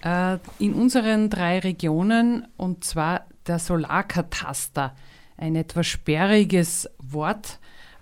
äh, 0.05 0.37
in 0.59 0.75
unseren 0.75 1.31
drei 1.31 1.59
Regionen 1.59 2.47
und 2.59 2.85
zwar 2.85 3.25
der 3.47 3.59
Solarkataster. 3.59 4.95
Ein 5.39 5.57
etwas 5.57 5.87
sperriges 5.87 6.91
Wort, 6.99 7.59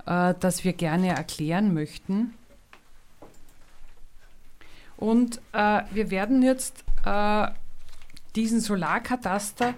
äh, 0.06 0.34
das 0.40 0.64
wir 0.64 0.72
gerne 0.72 1.10
erklären 1.10 1.72
möchten. 1.72 2.34
Und 4.96 5.40
äh, 5.52 5.82
wir 5.92 6.10
werden 6.10 6.42
jetzt 6.42 6.82
äh, 7.04 7.46
diesen 8.34 8.58
Solarkataster 8.58 9.74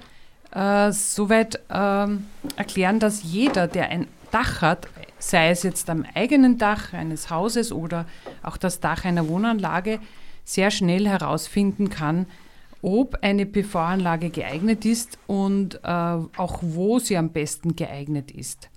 äh, 0.53 0.93
soweit 0.93 1.61
ähm, 1.71 2.27
erklären, 2.57 3.01
dass 3.01 3.23
jeder, 3.23 3.69
der 3.69 3.89
ein 3.89 4.09
Dach 4.31 4.63
hat, 4.63 4.89
sei 5.19 5.51
es 5.51 5.63
jetzt 5.63 5.89
am 5.91 6.05
eigenen 6.15 6.59
Dach 6.59 6.93
eines 6.93 7.31
Hauses 7.31 7.73
oder 7.73 8.07
auch 8.43 8.57
das 8.57 8.81
Dach 8.81 9.05
einer 9.05 9.29
Wohnanlage, 9.29 10.01
sehr 10.45 10.71
schnell 10.71 11.09
herausfinden 11.09 11.91
kann, 11.91 12.27
ob 12.83 13.19
eine 13.23 13.47
PV-Anlage 13.47 14.31
geeignet 14.31 14.85
ist 14.85 15.19
und 15.29 15.77
äh, 15.85 15.89
auch 15.89 16.59
wo 16.63 16.99
sie 16.99 17.17
am 17.17 17.31
besten 17.31 17.77
geeignet 17.77 18.33
ist. 18.33 18.69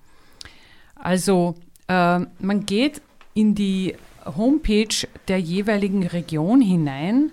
Also 0.96 1.56
äh, 1.88 2.20
man 2.40 2.66
geht 2.66 3.02
in 3.34 3.56
die 3.56 3.96
Homepage 4.26 5.08
der 5.28 5.40
jeweiligen 5.40 6.06
Region 6.06 6.62
hinein 6.62 7.32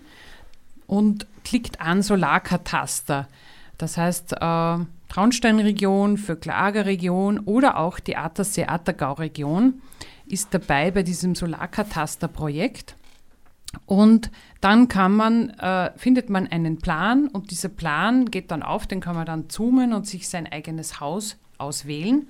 und 0.86 1.26
klickt 1.44 1.80
an 1.80 2.02
Solarkataster. 2.02 3.28
Das 3.82 3.96
heißt, 3.96 4.34
äh, 4.34 4.76
Traunsteinregion, 5.08 7.40
oder 7.40 7.78
auch 7.78 7.98
die 7.98 8.16
Attersee-Attergau-Region 8.16 9.82
ist 10.24 10.54
dabei 10.54 10.92
bei 10.92 11.02
diesem 11.02 11.34
Solarkataster-Projekt. 11.34 12.94
Und 13.84 14.30
dann 14.60 14.86
kann 14.86 15.16
man, 15.16 15.50
äh, 15.58 15.90
findet 15.96 16.30
man 16.30 16.46
einen 16.46 16.78
Plan 16.78 17.26
und 17.26 17.50
dieser 17.50 17.70
Plan 17.70 18.26
geht 18.26 18.52
dann 18.52 18.62
auf, 18.62 18.86
den 18.86 19.00
kann 19.00 19.16
man 19.16 19.26
dann 19.26 19.50
zoomen 19.50 19.94
und 19.94 20.06
sich 20.06 20.28
sein 20.28 20.46
eigenes 20.46 21.00
Haus 21.00 21.36
auswählen. 21.58 22.28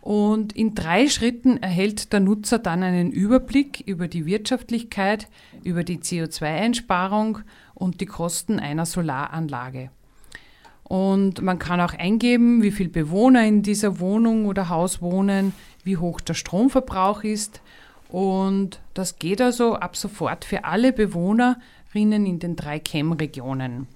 Und 0.00 0.52
in 0.52 0.76
drei 0.76 1.08
Schritten 1.08 1.56
erhält 1.56 2.12
der 2.12 2.20
Nutzer 2.20 2.60
dann 2.60 2.84
einen 2.84 3.10
Überblick 3.10 3.80
über 3.88 4.06
die 4.06 4.24
Wirtschaftlichkeit, 4.24 5.26
über 5.64 5.82
die 5.82 5.98
CO2-Einsparung 5.98 7.40
und 7.74 8.00
die 8.00 8.06
Kosten 8.06 8.60
einer 8.60 8.86
Solaranlage. 8.86 9.90
Und 10.88 11.42
man 11.42 11.58
kann 11.58 11.80
auch 11.80 11.94
eingeben, 11.94 12.62
wie 12.62 12.70
viele 12.70 12.90
Bewohner 12.90 13.44
in 13.44 13.62
dieser 13.62 13.98
Wohnung 13.98 14.46
oder 14.46 14.68
Haus 14.68 15.02
wohnen, 15.02 15.52
wie 15.82 15.96
hoch 15.96 16.20
der 16.20 16.34
Stromverbrauch 16.34 17.24
ist. 17.24 17.60
Und 18.08 18.80
das 18.94 19.18
geht 19.18 19.40
also 19.40 19.74
ab 19.74 19.96
sofort 19.96 20.44
für 20.44 20.64
alle 20.64 20.92
Bewohnerinnen 20.92 22.24
in 22.24 22.38
den 22.38 22.54
drei 22.54 22.78
CHEM-Regionen. 22.78 23.88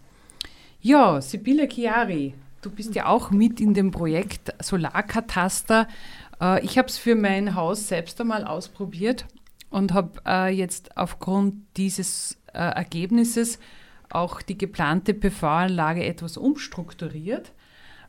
Ja, 0.81 1.21
Sibylle 1.21 1.69
Chiari, 1.69 2.35
du 2.63 2.71
bist 2.71 2.97
ja 2.97 3.07
auch 3.07 3.31
mit 3.31 3.61
in 3.61 3.73
dem 3.73 3.93
Projekt 3.93 4.53
Solarkataster. 4.61 5.87
Äh, 6.41 6.65
ich 6.65 6.77
habe 6.77 6.89
es 6.89 6.99
für 6.99 7.15
mein 7.15 7.55
Haus 7.55 7.87
selbst 7.87 8.21
einmal 8.21 8.45
ausprobiert 8.45 9.27
und 9.71 9.93
habe 9.93 10.21
äh, 10.27 10.53
jetzt 10.53 10.97
aufgrund 10.97 11.55
dieses 11.77 12.37
äh, 12.53 12.59
Ergebnisses 12.59 13.61
auch 14.11 14.43
die 14.43 14.59
geplante 14.59 15.15
PV-Anlage 15.15 16.05
etwas 16.05 16.37
umstrukturiert, 16.37 17.53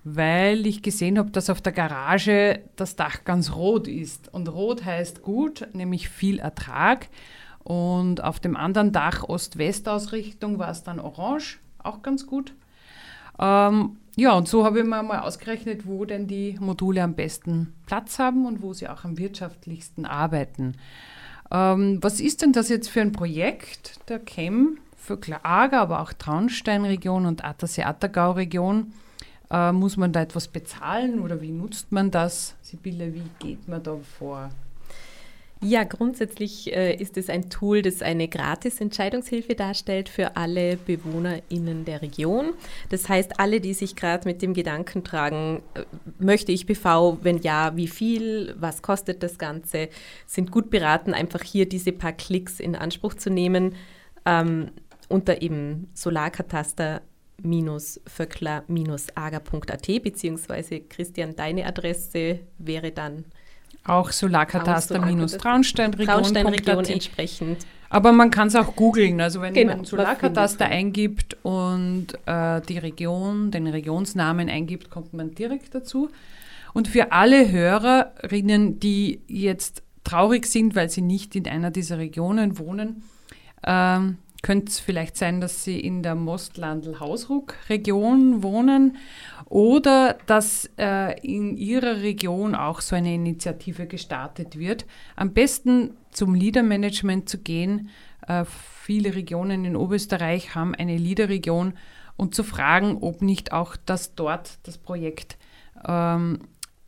weil 0.04 0.66
ich 0.66 0.82
gesehen 0.82 1.18
habe, 1.18 1.32
dass 1.32 1.50
auf 1.50 1.62
der 1.62 1.74
Garage 1.74 2.62
das 2.76 2.96
Dach 2.96 3.24
ganz 3.24 3.54
rot 3.56 3.88
ist. 3.88 4.34
Und 4.34 4.50
rot 4.50 4.84
heißt 4.84 5.22
gut, 5.22 5.68
nämlich 5.74 6.10
viel 6.10 6.40
Ertrag. 6.40 7.08
Und 7.64 8.24
auf 8.24 8.40
dem 8.40 8.58
anderen 8.58 8.92
Dach 8.92 9.24
Ost-West-Ausrichtung 9.24 10.58
war 10.58 10.72
es 10.72 10.84
dann 10.84 11.00
orange, 11.00 11.60
auch 11.78 12.02
ganz 12.02 12.26
gut. 12.26 12.54
Ähm, 13.40 13.98
ja, 14.16 14.34
und 14.34 14.48
so 14.48 14.66
habe 14.66 14.80
ich 14.80 14.86
mir 14.86 15.04
mal 15.04 15.20
ausgerechnet, 15.20 15.86
wo 15.86 16.06
denn 16.06 16.28
die 16.28 16.58
Module 16.60 17.04
am 17.04 17.14
besten 17.14 17.74
Platz 17.86 18.20
haben 18.20 18.46
und 18.46 18.62
wo 18.62 18.74
sie 18.74 18.88
auch 18.88 19.04
am 19.04 19.18
wirtschaftlichsten 19.18 20.06
arbeiten. 20.06 20.76
Ähm, 21.52 22.00
was 22.02 22.20
ist 22.20 22.42
denn 22.42 22.54
das 22.54 22.70
jetzt 22.70 22.90
für 22.90 23.02
ein 23.02 23.12
Projekt 23.12 24.10
der 24.10 24.20
CHEM? 24.20 24.80
Für 25.02 25.18
Klager, 25.18 25.82
aber 25.82 26.02
auch 26.02 26.14
Traunsteinregion 26.14 27.26
und 27.26 27.44
Attersee-Attergau-Region. 27.44 28.94
Äh, 29.50 29.72
muss 29.72 29.98
man 29.98 30.14
da 30.14 30.22
etwas 30.22 30.48
bezahlen 30.48 31.20
oder 31.20 31.42
wie 31.42 31.52
nutzt 31.52 31.92
man 31.92 32.12
das? 32.12 32.56
Sibylle, 32.62 33.14
wie 33.14 33.24
geht 33.40 33.68
man 33.68 33.84
da 33.84 33.98
vor? 34.20 34.52
Ja, 35.64 35.84
grundsätzlich 35.84 36.74
äh, 36.74 36.96
ist 36.96 37.18
es 37.18 37.30
ein 37.30 37.50
Tool, 37.50 37.84
das 37.84 38.02
eine 38.02 38.28
Gratis-Entscheidungshilfe 38.28 39.54
darstellt 39.54 40.10
für 40.10 40.36
alle 40.36 40.78
BewohnerInnen 40.78 41.86
der 41.86 42.02
Region. 42.02 42.54
Das 42.90 43.10
heißt, 43.10 43.40
alle, 43.40 43.62
die 43.62 43.76
sich 43.76 43.96
gerade 43.96 44.28
mit 44.28 44.42
dem 44.42 44.54
Gedanken 44.54 45.04
tragen, 45.04 45.62
äh, 45.74 45.84
möchte 46.18 46.52
ich 46.52 46.66
PV, 46.66 47.20
wenn 47.22 47.40
ja, 47.40 47.76
wie 47.76 47.88
viel, 47.88 48.56
was 48.58 48.82
kostet 48.82 49.22
das 49.22 49.38
Ganze, 49.38 49.90
sind 50.26 50.52
gut 50.52 50.70
beraten, 50.70 51.14
einfach 51.14 51.44
hier 51.44 51.68
diese 51.68 51.92
paar 51.92 52.14
Klicks 52.14 52.60
in 52.60 52.76
Anspruch 52.76 53.16
zu 53.16 53.30
nehmen 53.30 53.76
ähm, 54.26 54.72
unter 55.12 55.42
eben 55.42 55.90
Solarkataster 55.94 57.02
vöckler-ager.at 57.44 60.04
beziehungsweise 60.04 60.82
Christian, 60.82 61.36
deine 61.36 61.66
Adresse 61.66 62.42
wäre 62.60 62.92
dann 62.92 63.26
auch 63.84 64.12
Solarkataster-Traunsteinregion. 64.12 66.06
Traunsteinregion 66.06 66.86
entsprechend. 66.86 67.66
Aber 67.90 68.12
man 68.12 68.30
kann 68.30 68.48
es 68.48 68.56
auch 68.56 68.76
googeln. 68.76 69.20
Also 69.20 69.42
wenn 69.42 69.54
genau, 69.54 69.78
man 69.78 69.86
Solarkataster 69.86 70.66
eingibt 70.66 71.36
und 71.44 72.08
äh, 72.26 72.62
die 72.62 72.78
Region, 72.78 73.52
den 73.52 73.68
Regionsnamen 73.68 74.50
eingibt, 74.50 74.92
kommt 74.92 75.14
man 75.14 75.34
direkt 75.34 75.74
dazu. 75.74 76.10
Und 76.74 76.88
für 76.88 77.12
alle 77.12 77.52
Hörerinnen, 77.52 78.80
die 78.80 79.22
jetzt 79.28 79.84
traurig 80.04 80.46
sind, 80.46 80.76
weil 80.76 80.90
sie 80.90 81.02
nicht 81.02 81.36
in 81.36 81.48
einer 81.48 81.72
dieser 81.72 81.98
Regionen 81.98 82.60
wohnen, 82.60 83.04
ähm, 83.66 84.18
könnte 84.42 84.70
es 84.70 84.80
vielleicht 84.80 85.18
sein, 85.18 85.42
dass 85.42 85.64
sie 85.64 85.80
in 85.80 86.04
der 86.04 86.16
Mostlandl-Hausruck-Region 86.16 88.44
wohnen 88.44 88.98
oder 89.46 90.18
dass 90.26 90.70
äh, 90.78 91.20
in 91.22 91.56
ihrer 91.58 92.02
Region 92.02 92.56
auch 92.56 92.82
so 92.82 92.96
eine 92.96 93.14
Initiative 93.14 93.86
gestartet 93.86 94.58
wird. 94.58 94.88
Am 95.16 95.34
besten 95.34 95.92
zum 96.12 96.34
Leader-Management 96.34 97.30
zu 97.30 97.38
gehen. 97.38 97.90
Äh, 98.28 98.46
viele 98.46 99.16
Regionen 99.16 99.66
in 99.66 99.76
Oberösterreich 99.76 100.56
haben 100.56 100.74
eine 100.76 100.98
Leader-Region 100.98 101.74
und 102.18 102.36
zu 102.36 102.44
fragen, 102.44 102.98
ob 103.02 103.22
nicht 103.22 103.52
auch 103.52 103.76
das 103.86 104.16
dort 104.16 104.60
das 104.64 104.78
Projekt 104.78 105.38
ähm, 105.88 106.40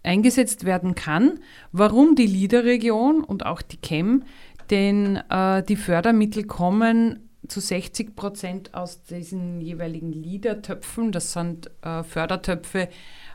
eingesetzt 0.04 0.66
werden 0.66 0.96
kann. 0.96 1.40
Warum 1.72 2.16
die 2.16 2.28
Leader-Region 2.28 3.24
und 3.24 3.46
auch 3.46 3.62
die 3.62 3.78
CHEM? 3.78 4.24
Denn 4.70 5.18
äh, 5.30 5.64
die 5.64 5.76
Fördermittel 5.76 6.46
kommen 6.46 7.30
zu 7.48 7.60
60 7.60 8.16
Prozent 8.16 8.74
aus 8.74 9.04
diesen 9.04 9.62
jeweiligen 9.62 10.12
Leader-Töpfen. 10.12 11.12
Das 11.12 11.34
sind 11.34 11.70
äh, 11.82 12.04
Fördertöpfe, 12.04 12.90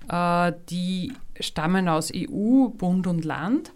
äh, 0.09 0.53
die 0.71 1.13
stammen 1.39 1.89
aus 1.89 2.13
EU, 2.15 2.69
Bund 2.69 3.07
und 3.07 3.25
Land. 3.25 3.73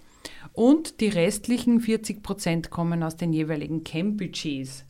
Und 0.52 1.00
die 1.00 1.08
restlichen 1.08 1.80
40 1.80 2.22
Prozent 2.22 2.70
kommen 2.70 3.02
aus 3.02 3.16
den 3.16 3.32
jeweiligen 3.32 3.84
CHEM-Budgets. 3.84 4.84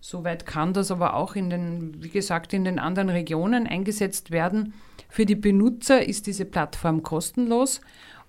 Soweit 0.00 0.46
kann 0.46 0.72
das 0.72 0.90
aber 0.90 1.14
auch 1.14 1.36
in 1.36 1.50
den, 1.50 2.02
wie 2.02 2.08
gesagt, 2.08 2.54
in 2.54 2.64
den 2.64 2.78
anderen 2.78 3.10
Regionen 3.10 3.66
eingesetzt 3.66 4.30
werden. 4.30 4.72
Für 5.08 5.26
die 5.26 5.34
Benutzer 5.34 6.06
ist 6.06 6.26
diese 6.26 6.46
Plattform 6.46 7.02
kostenlos 7.02 7.80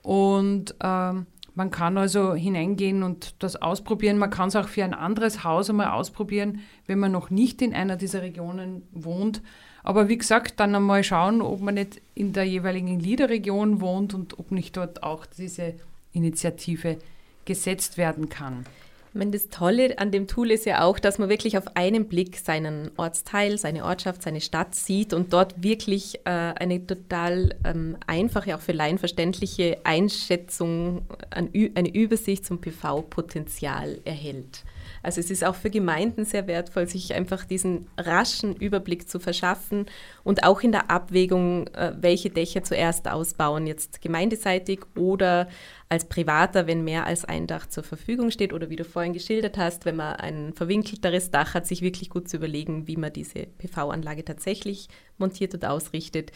und 0.02 0.76
ähm, 0.84 1.28
man 1.62 1.70
kann 1.70 1.96
also 1.96 2.34
hineingehen 2.34 3.04
und 3.04 3.36
das 3.38 3.56
ausprobieren. 3.56 4.18
Man 4.18 4.32
kann 4.32 4.48
es 4.48 4.56
auch 4.56 4.68
für 4.68 4.84
ein 4.84 4.96
anderes 4.96 5.44
Haus 5.44 5.70
einmal 5.70 5.90
ausprobieren, 5.90 6.62
wenn 6.88 6.98
man 6.98 7.12
noch 7.12 7.30
nicht 7.30 7.62
in 7.62 7.76
einer 7.76 7.98
dieser 7.98 8.24
Regionen 8.24 8.82
wohnt. 8.94 9.44
Aber 9.84 10.10
wie 10.10 10.18
gesagt, 10.18 10.60
dann 10.60 10.74
einmal 10.74 11.04
schauen, 11.04 11.40
ob 11.40 11.62
man 11.62 11.76
nicht 11.76 12.02
in 12.16 12.34
der 12.34 12.46
jeweiligen 12.46 13.00
Liederregion 13.00 13.80
wohnt 13.80 14.16
und 14.16 14.40
ob 14.40 14.50
nicht 14.50 14.76
dort 14.76 15.04
auch 15.04 15.28
diese 15.28 15.76
Initiative 16.14 16.98
gesetzt 17.46 18.00
werden 18.00 18.28
kann. 18.30 18.66
Meine, 19.14 19.32
das 19.32 19.50
Tolle 19.50 20.00
an 20.00 20.12
dem 20.12 20.28
Tool 20.28 20.52
ist 20.52 20.66
ja 20.66 20.84
auch, 20.84 20.98
dass 20.98 21.18
man 21.18 21.28
wirklich 21.28 21.58
auf 21.58 21.76
einen 21.76 22.08
Blick 22.08 22.38
seinen 22.38 22.92
Ortsteil, 22.96 23.58
seine 23.58 23.84
Ortschaft, 23.84 24.22
seine 24.22 24.40
Stadt 24.40 24.74
sieht 24.74 25.14
und 25.14 25.34
dort 25.34 25.62
wirklich 25.62 26.20
äh, 26.24 26.30
eine 26.30 26.88
total 26.88 27.56
ähm, 27.66 27.98
einfache, 28.08 28.56
auch 28.56 28.62
für 28.62 28.72
Laien 28.72 28.98
verständliche 28.98 29.80
Einschätzung, 29.84 31.06
eine 31.30 31.94
Übersicht 31.94 32.46
zum 32.46 32.62
PV-Potenzial 32.62 34.00
erhält. 34.06 34.64
Also 35.04 35.20
es 35.20 35.32
ist 35.32 35.44
auch 35.44 35.56
für 35.56 35.70
Gemeinden 35.70 36.26
sehr 36.26 36.48
wertvoll, 36.48 36.88
sich 36.88 37.14
einfach 37.14 37.46
diesen 37.46 37.88
raschen 37.98 38.56
Überblick 38.56 39.10
zu 39.10 39.20
verschaffen 39.20 39.86
und 40.24 40.44
auch 40.44 40.62
in 40.62 40.72
der 40.72 40.92
Abwägung, 40.92 41.68
äh, 41.68 41.94
welche 42.00 42.30
Dächer 42.30 42.64
zuerst 42.64 43.08
ausbauen, 43.08 43.68
jetzt 43.68 44.02
gemeindeseitig 44.02 44.82
oder 44.96 45.48
als 45.90 46.06
Privater, 46.06 46.68
wenn 46.68 46.84
mehr 46.84 47.06
als 47.06 47.26
ein 47.26 47.48
Dach 47.48 47.68
zur 47.68 47.84
Verfügung 47.84 48.32
steht 48.32 48.54
oder 48.54 48.70
wie 48.70 48.76
du 48.76 48.86
vorhin 48.86 49.14
geschildert 49.14 49.58
hast, 49.58 49.86
wenn 49.86 49.96
man 49.96 50.16
ein 50.16 50.54
verwinkelteres 50.54 51.32
Dach 51.32 51.54
hat, 51.54 51.68
sich 51.68 51.82
wirklich 51.82 52.10
gut 52.10 52.30
zu 52.30 52.38
überlegen, 52.38 52.88
wie 52.88 52.98
man 52.98 53.12
diese 53.12 53.48
PV-Anlage 53.58 54.24
tatsächlich 54.24 54.88
montiert 55.18 55.54
und 55.54 55.66
ausrichtet. 55.66 56.32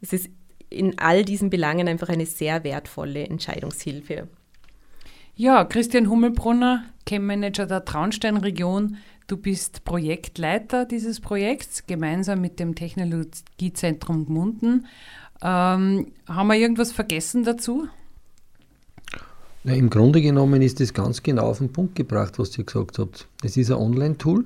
Es 0.00 0.12
ist 0.12 0.28
in 0.70 0.98
all 0.98 1.24
diesen 1.24 1.50
Belangen 1.50 1.88
einfach 1.88 2.08
eine 2.08 2.26
sehr 2.26 2.64
wertvolle 2.64 3.24
Entscheidungshilfe. 3.26 4.28
Ja, 5.36 5.64
Christian 5.64 6.08
Hummelbrunner, 6.08 6.84
Chem-Manager 7.06 7.66
der 7.66 7.84
Traunstein-Region. 7.84 8.96
Du 9.26 9.36
bist 9.36 9.84
Projektleiter 9.84 10.84
dieses 10.84 11.20
Projekts 11.20 11.86
gemeinsam 11.86 12.40
mit 12.40 12.60
dem 12.60 12.74
Technologiezentrum 12.74 14.26
Gmunden. 14.26 14.86
Ähm, 15.42 16.12
haben 16.28 16.46
wir 16.46 16.56
irgendwas 16.56 16.92
vergessen 16.92 17.44
dazu? 17.44 17.88
Na, 19.64 19.72
Im 19.72 19.88
Grunde 19.88 20.20
genommen 20.20 20.60
ist 20.60 20.80
es 20.80 20.92
ganz 20.92 21.22
genau 21.22 21.44
auf 21.44 21.58
den 21.58 21.72
Punkt 21.72 21.94
gebracht, 21.94 22.38
was 22.38 22.56
ihr 22.58 22.64
gesagt 22.64 22.98
habt. 22.98 23.26
Es 23.42 23.56
ist 23.56 23.70
ein 23.70 23.78
Online-Tool, 23.78 24.44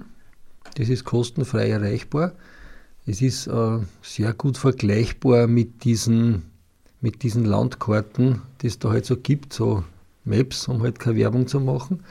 das 0.76 0.88
ist 0.88 1.04
kostenfrei 1.04 1.70
erreichbar. 1.70 2.32
Es 3.04 3.20
ist 3.20 3.48
äh, 3.48 3.78
sehr 4.02 4.32
gut 4.34 4.58
vergleichbar 4.58 5.46
mit 5.46 5.82
diesen, 5.82 6.42
mit 7.00 7.22
diesen 7.22 7.44
Landkarten, 7.44 8.42
die 8.62 8.68
es 8.68 8.78
da 8.78 8.90
halt 8.90 9.06
so 9.06 9.16
gibt, 9.16 9.52
so 9.52 9.82
Maps, 10.24 10.68
um 10.68 10.82
halt 10.82 11.00
keine 11.00 11.16
Werbung 11.16 11.46
zu 11.48 11.58
machen. 11.58 12.04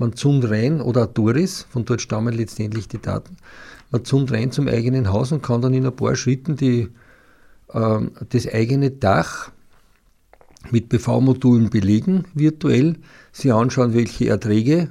Man 0.00 0.14
zoomt 0.14 0.48
rein, 0.48 0.80
oder 0.80 1.06
Doris, 1.06 1.66
von 1.68 1.84
dort 1.84 2.00
stammen 2.00 2.34
letztendlich 2.34 2.88
die 2.88 3.00
Daten. 3.00 3.36
Man 3.90 4.04
zoomt 4.04 4.32
rein 4.32 4.50
zum 4.50 4.66
eigenen 4.66 5.12
Haus 5.12 5.30
und 5.30 5.42
kann 5.42 5.60
dann 5.60 5.74
in 5.74 5.84
ein 5.84 5.94
paar 5.94 6.16
Schritten 6.16 6.56
die, 6.56 6.88
äh, 7.68 8.00
das 8.30 8.48
eigene 8.48 8.90
Dach 8.90 9.52
mit 10.70 10.88
PV-Modulen 10.88 11.70
belegen, 11.70 12.24
virtuell, 12.34 12.96
sie 13.30 13.52
anschauen, 13.52 13.94
welche 13.94 14.28
Erträge 14.28 14.90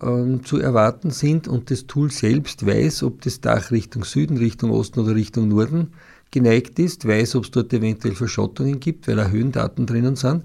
äh, 0.00 0.38
zu 0.44 0.58
erwarten 0.58 1.10
sind 1.10 1.48
und 1.48 1.70
das 1.70 1.86
Tool 1.86 2.10
selbst 2.10 2.66
weiß, 2.66 3.04
ob 3.04 3.22
das 3.22 3.40
Dach 3.40 3.70
Richtung 3.70 4.04
Süden, 4.04 4.36
Richtung 4.36 4.70
Osten 4.70 5.00
oder 5.00 5.14
Richtung 5.14 5.48
Norden 5.48 5.94
geneigt 6.30 6.78
ist, 6.78 7.08
weiß, 7.08 7.36
ob 7.36 7.44
es 7.44 7.50
dort 7.52 7.72
eventuell 7.72 8.14
Verschottungen 8.14 8.80
gibt, 8.80 9.08
weil 9.08 9.18
auch 9.18 9.30
Höhendaten 9.30 9.86
drinnen 9.86 10.16
sind 10.16 10.44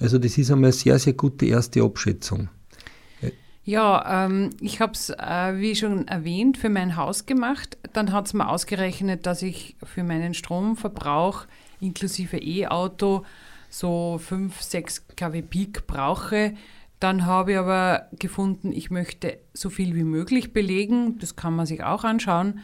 also 0.00 0.18
das 0.18 0.38
ist 0.38 0.50
einmal 0.50 0.68
eine 0.68 0.72
sehr, 0.72 0.98
sehr 0.98 1.12
gute 1.12 1.46
erste 1.46 1.82
Abschätzung. 1.82 2.48
Ja, 3.64 4.24
ähm, 4.26 4.50
ich 4.60 4.80
habe 4.80 4.92
es, 4.92 5.10
äh, 5.10 5.52
wie 5.56 5.76
schon 5.76 6.08
erwähnt, 6.08 6.56
für 6.56 6.70
mein 6.70 6.96
Haus 6.96 7.26
gemacht. 7.26 7.76
Dann 7.92 8.12
hat 8.12 8.26
es 8.26 8.34
mir 8.34 8.48
ausgerechnet, 8.48 9.26
dass 9.26 9.42
ich 9.42 9.76
für 9.84 10.02
meinen 10.02 10.34
Stromverbrauch 10.34 11.46
inklusive 11.80 12.38
E-Auto 12.38 13.24
so 13.68 14.18
5, 14.18 14.60
6 14.60 15.08
kW 15.16 15.42
Peak 15.42 15.86
brauche. 15.86 16.54
Dann 17.00 17.24
habe 17.26 17.52
ich 17.52 17.58
aber 17.58 18.08
gefunden, 18.18 18.72
ich 18.72 18.90
möchte 18.90 19.38
so 19.54 19.70
viel 19.70 19.94
wie 19.94 20.04
möglich 20.04 20.52
belegen. 20.52 21.18
Das 21.18 21.36
kann 21.36 21.54
man 21.54 21.66
sich 21.66 21.82
auch 21.82 22.04
anschauen. 22.04 22.60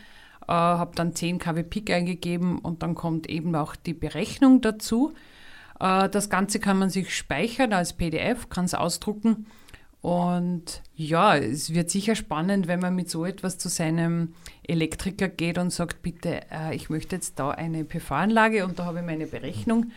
Äh, 0.48 0.52
habe 0.52 0.94
dann 0.94 1.14
10 1.14 1.38
kW 1.38 1.62
Peak 1.62 1.90
eingegeben 1.90 2.59
und 2.59 2.82
dann 2.82 2.94
kommt 2.94 3.28
eben 3.28 3.54
auch 3.54 3.76
die 3.76 3.94
Berechnung 3.94 4.61
dazu. 4.61 5.14
Äh, 5.80 6.09
das 6.09 6.30
Ganze 6.30 6.59
kann 6.59 6.78
man 6.78 6.90
sich 6.90 7.14
speichern 7.14 7.72
als 7.72 7.92
PDF, 7.92 8.48
kann 8.48 8.64
es 8.64 8.74
ausdrucken. 8.74 9.46
Und 10.07 10.83
ja, 10.95 11.37
es 11.37 11.75
wird 11.75 11.90
sicher 11.90 12.14
spannend, 12.14 12.69
wenn 12.69 12.79
man 12.79 12.95
mit 12.95 13.11
so 13.11 13.25
etwas 13.25 13.59
zu 13.59 13.69
seinem 13.69 14.35
Elektriker 14.62 15.27
geht 15.27 15.59
und 15.59 15.73
sagt, 15.73 16.01
bitte, 16.01 16.42
äh, 16.53 16.77
ich 16.77 16.88
möchte 16.90 17.16
jetzt 17.16 17.40
da 17.40 17.51
eine 17.51 17.83
PV-Anlage 17.83 18.64
und 18.64 18.79
da 18.79 18.85
habe 18.85 19.01
ich 19.01 19.05
meine 19.05 19.27
Berechnung. 19.27 19.90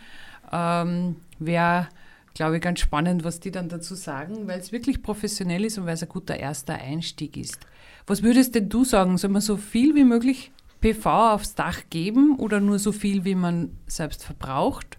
Ähm, 0.50 1.14
Wäre, 1.38 1.86
glaube 2.34 2.56
ich, 2.56 2.60
ganz 2.60 2.80
spannend, 2.80 3.22
was 3.22 3.38
die 3.38 3.52
dann 3.52 3.68
dazu 3.68 3.94
sagen, 3.94 4.48
weil 4.48 4.58
es 4.58 4.72
wirklich 4.72 5.00
professionell 5.00 5.64
ist 5.64 5.78
und 5.78 5.86
weil 5.86 5.94
es 5.94 6.02
ein 6.02 6.08
guter 6.08 6.36
erster 6.36 6.74
Einstieg 6.74 7.36
ist. 7.36 7.60
Was 8.08 8.24
würdest 8.24 8.56
denn 8.56 8.68
du 8.68 8.84
sagen? 8.84 9.16
Soll 9.16 9.30
man 9.30 9.42
so 9.42 9.56
viel 9.56 9.94
wie 9.94 10.02
möglich 10.02 10.50
PV 10.80 11.34
aufs 11.34 11.54
Dach 11.54 11.82
geben 11.88 12.34
oder 12.36 12.58
nur 12.58 12.80
so 12.80 12.90
viel, 12.90 13.24
wie 13.24 13.36
man 13.36 13.76
selbst 13.86 14.24
verbraucht? 14.24 14.98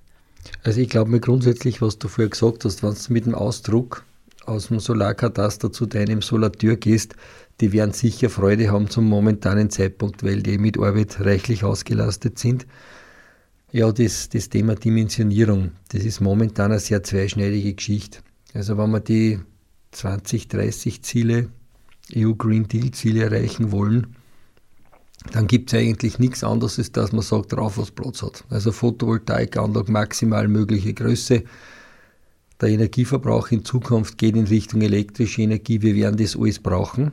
Also 0.63 0.79
ich 0.79 0.87
glaube 0.87 1.11
mir 1.11 1.19
grundsätzlich, 1.19 1.81
was 1.81 1.99
du 1.99 2.07
vorher 2.07 2.29
gesagt 2.29 2.63
hast, 2.63 2.81
wenn 2.81 2.93
du 2.93 3.13
mit 3.13 3.25
dem 3.25 3.35
Ausdruck 3.35 4.05
aus 4.45 4.67
dem 4.67 4.79
Solarkataster 4.79 5.71
zu 5.71 5.85
deinem 5.85 6.21
Solateur 6.21 6.75
gehst, 6.75 7.15
die 7.59 7.71
werden 7.71 7.93
sicher 7.93 8.29
Freude 8.29 8.71
haben 8.71 8.89
zum 8.89 9.05
momentanen 9.05 9.69
Zeitpunkt, 9.69 10.23
weil 10.23 10.41
die 10.41 10.57
mit 10.57 10.79
Arbeit 10.79 11.19
reichlich 11.21 11.63
ausgelastet 11.63 12.39
sind. 12.39 12.65
Ja, 13.71 13.91
das, 13.91 14.29
das 14.29 14.49
Thema 14.49 14.75
Dimensionierung, 14.75 15.71
das 15.89 16.03
ist 16.03 16.19
momentan 16.19 16.71
eine 16.71 16.79
sehr 16.79 17.03
zweischneidige 17.03 17.73
Geschichte. 17.73 18.19
Also 18.53 18.77
wenn 18.77 18.91
wir 18.91 18.99
die 18.99 19.39
2030 19.91 21.03
Ziele, 21.03 21.49
EU 22.15 22.33
Green 22.33 22.67
Deal 22.67 22.91
Ziele 22.91 23.23
erreichen 23.23 23.71
wollen, 23.71 24.15
dann 25.31 25.47
gibt 25.47 25.71
es 25.71 25.79
eigentlich 25.79 26.19
nichts 26.19 26.43
anderes, 26.43 26.79
als 26.79 26.91
dass 26.91 27.11
man 27.11 27.21
sagt, 27.21 27.53
drauf 27.53 27.77
was 27.77 27.91
Platz 27.91 28.23
hat. 28.23 28.43
Also 28.49 28.71
Photovoltaikanlage 28.71 29.91
maximal 29.91 30.47
mögliche 30.47 30.93
Größe. 30.93 31.43
Der 32.61 32.69
Energieverbrauch 32.69 33.49
in 33.49 33.65
Zukunft 33.65 34.19
geht 34.19 34.35
in 34.35 34.45
Richtung 34.45 34.81
elektrische 34.81 35.41
Energie. 35.41 35.81
Wir 35.81 35.95
werden 35.95 36.17
das 36.17 36.37
alles 36.37 36.59
brauchen. 36.59 37.11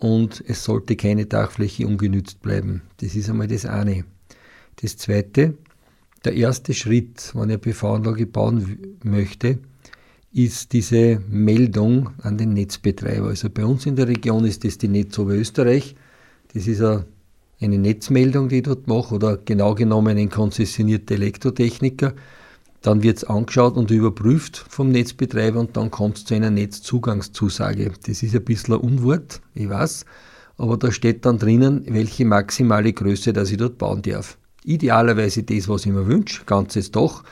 und 0.00 0.44
es 0.46 0.64
sollte 0.64 0.96
keine 0.96 1.26
Dachfläche 1.26 1.86
ungenützt 1.86 2.42
bleiben. 2.42 2.82
Das 2.98 3.14
ist 3.14 3.30
einmal 3.30 3.46
das 3.46 3.64
eine. 3.64 4.04
Das 4.82 4.96
zweite, 4.96 5.54
der 6.24 6.34
erste 6.34 6.74
Schritt, 6.74 7.30
wenn 7.34 7.48
ich 7.48 7.54
eine 7.54 7.58
PV-Anlage 7.58 8.26
bauen 8.26 8.98
möchte, 9.02 9.60
ist 10.32 10.72
diese 10.72 11.22
Meldung 11.28 12.10
an 12.22 12.36
den 12.36 12.52
Netzbetreiber. 12.54 13.28
Also 13.28 13.48
bei 13.50 13.64
uns 13.64 13.86
in 13.86 13.94
der 13.96 14.08
Region 14.08 14.44
ist 14.44 14.64
das 14.64 14.78
die 14.78 14.88
Netz 14.88 15.18
Oberösterreich. 15.18 15.94
Das 16.52 16.66
ist 16.66 16.82
eine 16.82 17.78
Netzmeldung, 17.78 18.48
die 18.48 18.56
ich 18.56 18.62
dort 18.64 18.88
mache, 18.88 19.14
oder 19.14 19.38
genau 19.38 19.74
genommen 19.74 20.18
ein 20.18 20.28
konzessionierter 20.28 21.14
Elektrotechniker. 21.14 22.14
Dann 22.84 23.02
wird 23.02 23.16
es 23.16 23.24
angeschaut 23.24 23.78
und 23.78 23.90
überprüft 23.90 24.62
vom 24.68 24.90
Netzbetreiber 24.90 25.58
und 25.58 25.74
dann 25.74 25.90
kommt 25.90 26.18
es 26.18 26.26
zu 26.26 26.34
einer 26.34 26.50
Netzzugangszusage. 26.50 27.90
Das 28.06 28.22
ist 28.22 28.34
ein 28.34 28.44
bisschen 28.44 28.74
ein 28.74 28.80
Unwort, 28.80 29.40
ich 29.54 29.70
weiß, 29.70 30.04
aber 30.58 30.76
da 30.76 30.92
steht 30.92 31.24
dann 31.24 31.38
drinnen, 31.38 31.86
welche 31.88 32.26
maximale 32.26 32.92
Größe, 32.92 33.32
dass 33.32 33.50
ich 33.50 33.56
dort 33.56 33.78
bauen 33.78 34.02
darf. 34.02 34.36
Idealerweise 34.64 35.44
das, 35.44 35.66
was 35.66 35.86
ich 35.86 35.92
mir 35.92 36.06
wünsche, 36.06 36.44
ganzes 36.44 36.90
Dach. 36.90 37.24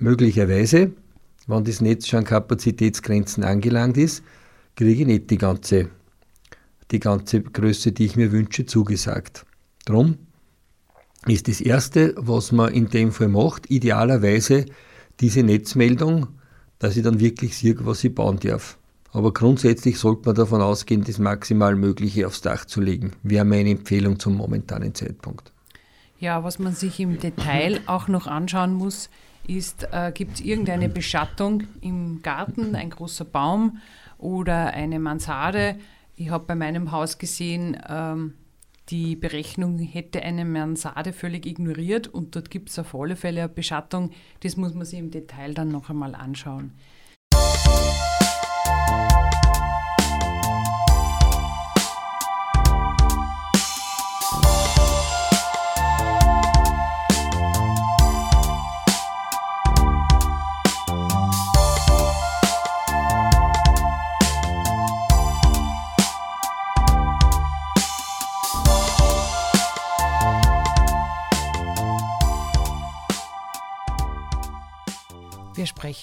Möglicherweise, 0.00 0.90
wenn 1.46 1.62
das 1.62 1.80
Netz 1.80 2.08
schon 2.08 2.18
an 2.18 2.24
Kapazitätsgrenzen 2.24 3.44
angelangt 3.44 3.96
ist, 3.96 4.24
kriege 4.74 5.02
ich 5.02 5.06
nicht 5.06 5.30
die 5.30 5.38
ganze, 5.38 5.88
die 6.90 6.98
ganze 6.98 7.42
Größe, 7.42 7.92
die 7.92 8.06
ich 8.06 8.16
mir 8.16 8.32
wünsche, 8.32 8.66
zugesagt. 8.66 9.46
Drum 9.84 10.16
ist 11.28 11.46
das 11.46 11.60
Erste, 11.60 12.12
was 12.16 12.50
man 12.50 12.74
in 12.74 12.88
dem 12.88 13.12
Fall 13.12 13.28
macht, 13.28 13.70
idealerweise 13.70 14.66
diese 15.20 15.42
Netzmeldung, 15.42 16.28
dass 16.78 16.96
ich 16.96 17.02
dann 17.02 17.20
wirklich 17.20 17.56
sehe, 17.56 17.76
was 17.80 18.04
ich 18.04 18.14
bauen 18.14 18.38
darf. 18.38 18.78
Aber 19.12 19.32
grundsätzlich 19.32 19.98
sollte 19.98 20.26
man 20.26 20.34
davon 20.34 20.60
ausgehen, 20.60 21.02
das 21.02 21.18
maximal 21.18 21.74
Mögliche 21.74 22.26
aufs 22.26 22.42
Dach 22.42 22.66
zu 22.66 22.80
legen. 22.80 23.12
Wäre 23.22 23.44
meine 23.44 23.70
Empfehlung 23.70 24.18
zum 24.18 24.36
momentanen 24.36 24.94
Zeitpunkt. 24.94 25.52
Ja, 26.18 26.44
was 26.44 26.58
man 26.58 26.74
sich 26.74 27.00
im 27.00 27.18
Detail 27.18 27.80
auch 27.86 28.08
noch 28.08 28.26
anschauen 28.26 28.74
muss, 28.74 29.08
ist, 29.46 29.88
äh, 29.92 30.12
gibt 30.12 30.34
es 30.34 30.40
irgendeine 30.40 30.88
Beschattung 30.88 31.64
im 31.80 32.20
Garten, 32.22 32.74
ein 32.74 32.90
großer 32.90 33.24
Baum 33.24 33.78
oder 34.18 34.68
eine 34.68 34.98
Mansarde? 34.98 35.76
Ich 36.16 36.30
habe 36.30 36.44
bei 36.46 36.54
meinem 36.54 36.90
Haus 36.90 37.18
gesehen, 37.18 37.76
ähm, 37.88 38.34
die 38.88 39.16
Berechnung 39.16 39.78
hätte 39.78 40.22
eine 40.22 40.44
Mansarde 40.44 41.12
völlig 41.12 41.44
ignoriert 41.44 42.06
und 42.08 42.36
dort 42.36 42.50
gibt 42.50 42.70
es 42.70 42.78
auf 42.78 42.94
alle 42.94 43.16
Fälle 43.16 43.40
eine 43.40 43.48
Beschattung. 43.48 44.10
Das 44.40 44.56
muss 44.56 44.74
man 44.74 44.84
sich 44.84 44.98
im 44.98 45.10
Detail 45.10 45.54
dann 45.54 45.68
noch 45.68 45.90
einmal 45.90 46.14
anschauen. 46.14 46.72
Wir 47.32 48.15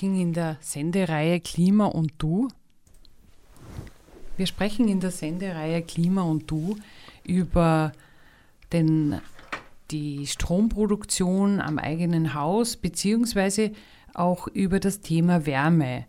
sprechen 0.03 0.19
in 0.19 0.33
der 0.33 0.57
Sendereihe 0.59 1.39
Klima 1.39 1.85
und 1.85 2.11
Du. 2.17 2.49
Wir 4.35 4.47
sprechen 4.47 4.89
in 4.89 4.99
der 4.99 5.11
Sendereihe 5.11 5.81
Klima 5.81 6.23
und 6.23 6.51
Du 6.51 6.75
über 7.23 7.93
den, 8.73 9.21
die 9.91 10.27
Stromproduktion 10.27 11.61
am 11.61 11.79
eigenen 11.79 12.33
Haus 12.33 12.75
beziehungsweise 12.75 13.71
auch 14.13 14.47
über 14.47 14.81
das 14.81 14.99
Thema 14.99 15.45
Wärme. 15.45 16.05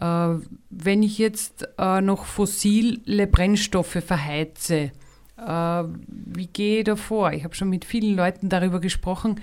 Äh, 0.00 0.34
wenn 0.70 1.04
ich 1.04 1.18
jetzt 1.18 1.68
äh, 1.78 2.00
noch 2.00 2.24
fossile 2.24 3.28
Brennstoffe 3.28 4.02
verheize, 4.04 4.90
äh, 5.36 5.84
wie 6.08 6.48
gehe 6.48 6.78
ich 6.80 6.84
da 6.86 6.96
vor? 6.96 7.32
Ich 7.32 7.44
habe 7.44 7.54
schon 7.54 7.70
mit 7.70 7.84
vielen 7.84 8.16
Leuten 8.16 8.48
darüber 8.48 8.80
gesprochen, 8.80 9.40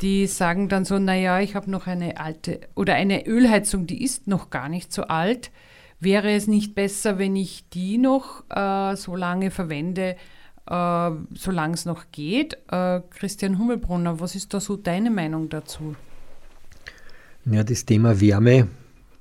die 0.00 0.26
sagen 0.26 0.68
dann 0.68 0.84
so, 0.84 0.98
naja, 0.98 1.40
ich 1.40 1.54
habe 1.54 1.70
noch 1.70 1.86
eine 1.86 2.18
alte 2.18 2.60
oder 2.74 2.94
eine 2.94 3.26
Ölheizung, 3.26 3.86
die 3.86 4.02
ist 4.02 4.26
noch 4.26 4.50
gar 4.50 4.68
nicht 4.68 4.92
so 4.92 5.02
alt. 5.02 5.50
Wäre 5.98 6.32
es 6.32 6.46
nicht 6.46 6.74
besser, 6.74 7.18
wenn 7.18 7.36
ich 7.36 7.68
die 7.68 7.98
noch 7.98 8.44
äh, 8.48 8.96
so 8.96 9.14
lange 9.14 9.50
verwende, 9.50 10.16
äh, 10.66 11.10
solange 11.34 11.74
es 11.74 11.84
noch 11.84 12.06
geht? 12.10 12.56
Äh, 12.70 13.00
Christian 13.10 13.58
Hummelbrunner, 13.58 14.20
was 14.20 14.34
ist 14.34 14.54
da 14.54 14.60
so 14.60 14.76
deine 14.76 15.10
Meinung 15.10 15.50
dazu? 15.50 15.94
Ja, 17.44 17.64
das 17.64 17.84
Thema 17.84 18.18
Wärme 18.20 18.68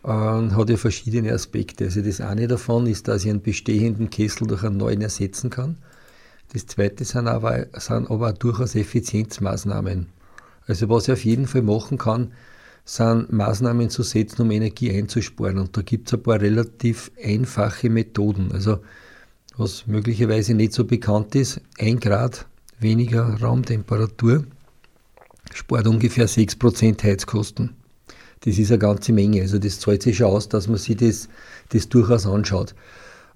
äh, 0.04 0.08
hat 0.08 0.70
ja 0.70 0.78
verschiedene 0.78 1.34
Aspekte. 1.34 1.86
Also 1.86 2.02
das 2.02 2.22
eine 2.22 2.48
davon 2.48 2.88
ist, 2.88 3.10
dass 3.10 3.26
ich 3.26 3.30
einen 3.30 3.42
bestehenden 3.42 4.10
Kessel 4.10 4.48
durch 4.48 4.64
einen 4.64 4.78
neuen 4.78 5.02
ersetzen 5.02 5.50
kann. 5.50 5.78
Das 6.54 6.66
zweite 6.66 7.04
sind 7.04 7.28
aber, 7.28 7.68
sind 7.74 8.10
aber 8.10 8.32
durchaus 8.34 8.76
Effizienzmaßnahmen. 8.76 10.08
Also 10.70 10.88
was 10.88 11.08
ich 11.08 11.14
auf 11.14 11.26
jeden 11.26 11.48
Fall 11.48 11.64
machen 11.64 11.98
kann, 11.98 12.32
sind 12.86 13.34
Maßnahmen 13.34 13.90
zu 13.90 14.04
setzen, 14.04 14.44
um 14.44 14.52
Energie 14.52 14.96
einzusparen. 14.96 15.58
Und 15.58 15.76
da 15.76 15.82
gibt 15.82 16.08
es 16.08 16.14
ein 16.14 16.22
paar 16.22 16.40
relativ 16.40 17.12
einfache 17.24 17.90
Methoden. 17.90 18.52
Also 18.52 18.80
was 19.58 19.88
möglicherweise 19.88 20.54
nicht 20.54 20.74
so 20.74 20.86
bekannt 20.86 21.34
ist, 21.34 21.60
ein 21.80 22.00
Grad 22.00 22.46
weniger 22.80 23.42
Raumtemperatur 23.42 24.46
spart 25.54 25.88
ungefähr 25.88 26.30
6% 26.30 27.04
Heizkosten. 27.04 27.76
Das 28.42 28.60
ist 28.60 28.70
eine 28.70 28.78
ganze 28.78 29.12
Menge. 29.12 29.42
Also 29.42 29.58
das 29.58 29.80
zahlt 29.80 30.04
sich 30.04 30.18
schon 30.18 30.28
aus, 30.28 30.50
dass 30.50 30.68
man 30.68 30.78
sich 30.78 30.98
das, 30.98 31.30
das 31.70 31.90
durchaus 31.90 32.28
anschaut. 32.28 32.76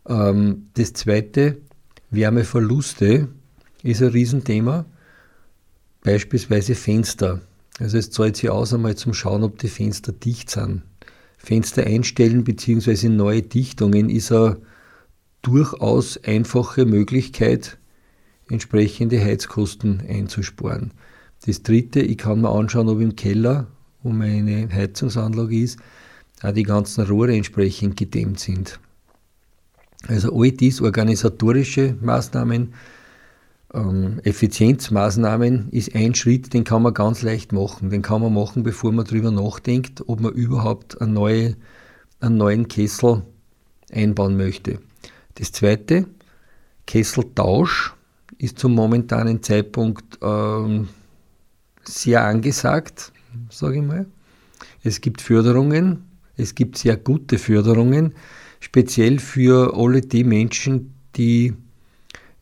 Ähm, 0.07 0.67
das 0.75 0.93
zweite, 0.93 1.57
Wärmeverluste, 2.11 3.27
ist 3.81 4.01
ein 4.03 4.09
Riesenthema. 4.09 4.85
Beispielsweise 6.03 6.75
Fenster. 6.75 7.41
Also 7.79 7.97
es 7.97 8.11
zahlt 8.11 8.35
sich 8.37 8.49
aus, 8.49 8.73
einmal 8.73 8.95
zum 8.95 9.13
Schauen, 9.13 9.43
ob 9.43 9.57
die 9.57 9.69
Fenster 9.69 10.11
dicht 10.11 10.49
sind. 10.49 10.83
Fenster 11.37 11.85
einstellen 11.85 12.43
bzw. 12.43 13.09
neue 13.09 13.41
Dichtungen 13.41 14.09
ist 14.09 14.31
eine 14.31 14.57
durchaus 15.41 16.21
einfache 16.23 16.85
Möglichkeit, 16.85 17.77
entsprechende 18.49 19.19
Heizkosten 19.19 20.03
einzusparen. 20.07 20.91
Das 21.45 21.63
dritte, 21.63 22.01
ich 22.01 22.17
kann 22.17 22.41
mir 22.41 22.49
anschauen, 22.49 22.89
ob 22.89 23.01
im 23.01 23.15
Keller, 23.15 23.67
wo 24.01 24.09
meine 24.09 24.69
Heizungsanlage 24.71 25.57
ist, 25.57 25.79
auch 26.41 26.53
die 26.53 26.63
ganzen 26.63 27.05
Rohre 27.05 27.35
entsprechend 27.35 27.97
gedämmt 27.97 28.39
sind. 28.39 28.79
Also 30.07 30.37
all 30.37 30.51
dies 30.51 30.81
organisatorische 30.81 31.95
Maßnahmen, 32.01 32.73
ähm, 33.73 34.19
Effizienzmaßnahmen 34.23 35.69
ist 35.71 35.95
ein 35.95 36.13
Schritt, 36.15 36.53
den 36.53 36.63
kann 36.63 36.83
man 36.83 36.93
ganz 36.93 37.21
leicht 37.21 37.51
machen. 37.51 37.89
Den 37.89 38.01
kann 38.01 38.21
man 38.21 38.33
machen, 38.33 38.63
bevor 38.63 38.91
man 38.91 39.05
darüber 39.05 39.31
nachdenkt, 39.31 40.03
ob 40.07 40.19
man 40.19 40.33
überhaupt 40.33 41.01
eine 41.01 41.11
neue, 41.11 41.55
einen 42.19 42.37
neuen 42.37 42.67
Kessel 42.67 43.23
einbauen 43.91 44.37
möchte. 44.37 44.79
Das 45.35 45.51
zweite, 45.51 46.07
Kesseltausch 46.85 47.93
ist 48.37 48.59
zum 48.59 48.73
momentanen 48.75 49.41
Zeitpunkt 49.41 50.19
ähm, 50.21 50.89
sehr 51.83 52.23
angesagt, 52.23 53.11
sage 53.49 53.77
ich 53.77 53.83
mal. 53.83 54.05
Es 54.83 55.01
gibt 55.01 55.21
Förderungen, 55.21 56.03
es 56.35 56.55
gibt 56.55 56.77
sehr 56.77 56.97
gute 56.97 57.37
Förderungen, 57.37 58.13
speziell 58.59 59.19
für 59.19 59.75
alle 59.75 60.01
die 60.01 60.23
Menschen, 60.23 60.93
die 61.15 61.53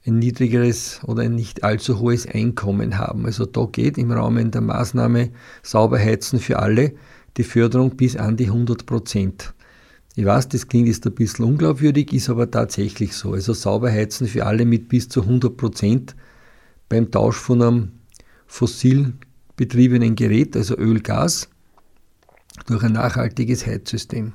ein 0.06 0.18
niedrigeres 0.18 1.00
oder 1.06 1.24
ein 1.24 1.36
nicht 1.36 1.64
allzu 1.64 2.00
hohes 2.00 2.26
Einkommen 2.26 2.98
haben. 2.98 3.26
Also 3.26 3.46
da 3.46 3.66
geht 3.72 3.98
im 3.98 4.12
Rahmen 4.12 4.52
der 4.52 4.62
Maßnahme 4.62 5.30
sauber 5.62 6.00
heizen 6.00 6.40
für 6.40 6.60
alle 6.60 6.94
die 7.38 7.44
Förderung 7.44 7.96
bis 7.96 8.18
an 8.18 8.36
die 8.36 8.48
100 8.48 8.86
Prozent. 8.86 9.54
Ich 10.16 10.26
weiß, 10.26 10.50
das 10.50 10.68
klingt 10.68 10.88
jetzt 10.88 11.06
ein 11.06 11.14
bisschen 11.14 11.46
unglaubwürdig, 11.46 12.12
ist 12.14 12.30
aber 12.30 12.50
tatsächlich 12.50 13.14
so. 13.14 13.34
Also 13.34 13.54
sauber 13.54 13.92
heizen 13.92 14.28
für 14.28 14.46
alle 14.46 14.66
mit 14.66 14.90
bis 14.90 15.08
zu 15.08 15.22
100 15.22 15.56
Prozent 15.56 16.16
beim 16.90 17.12
Tausch 17.12 17.38
von 17.38 17.62
einem 17.62 17.92
fossil 18.48 19.14
betriebenen 19.56 20.16
Gerät, 20.16 20.58
also 20.58 20.76
Öl, 20.78 21.00
Gas, 21.00 21.48
durch 22.66 22.84
ein 22.84 22.94
nachhaltiges 22.94 23.66
Heizsystem, 23.66 24.34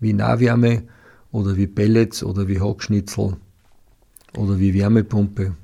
wie 0.00 0.12
Nahwärme 0.12 0.82
oder 1.30 1.56
wie 1.56 1.66
Pellets 1.66 2.22
oder 2.22 2.46
wie 2.48 2.60
Hackschnitzel 2.60 3.36
oder 4.36 4.58
wie 4.58 4.74
Wärmepumpe. 4.74 5.54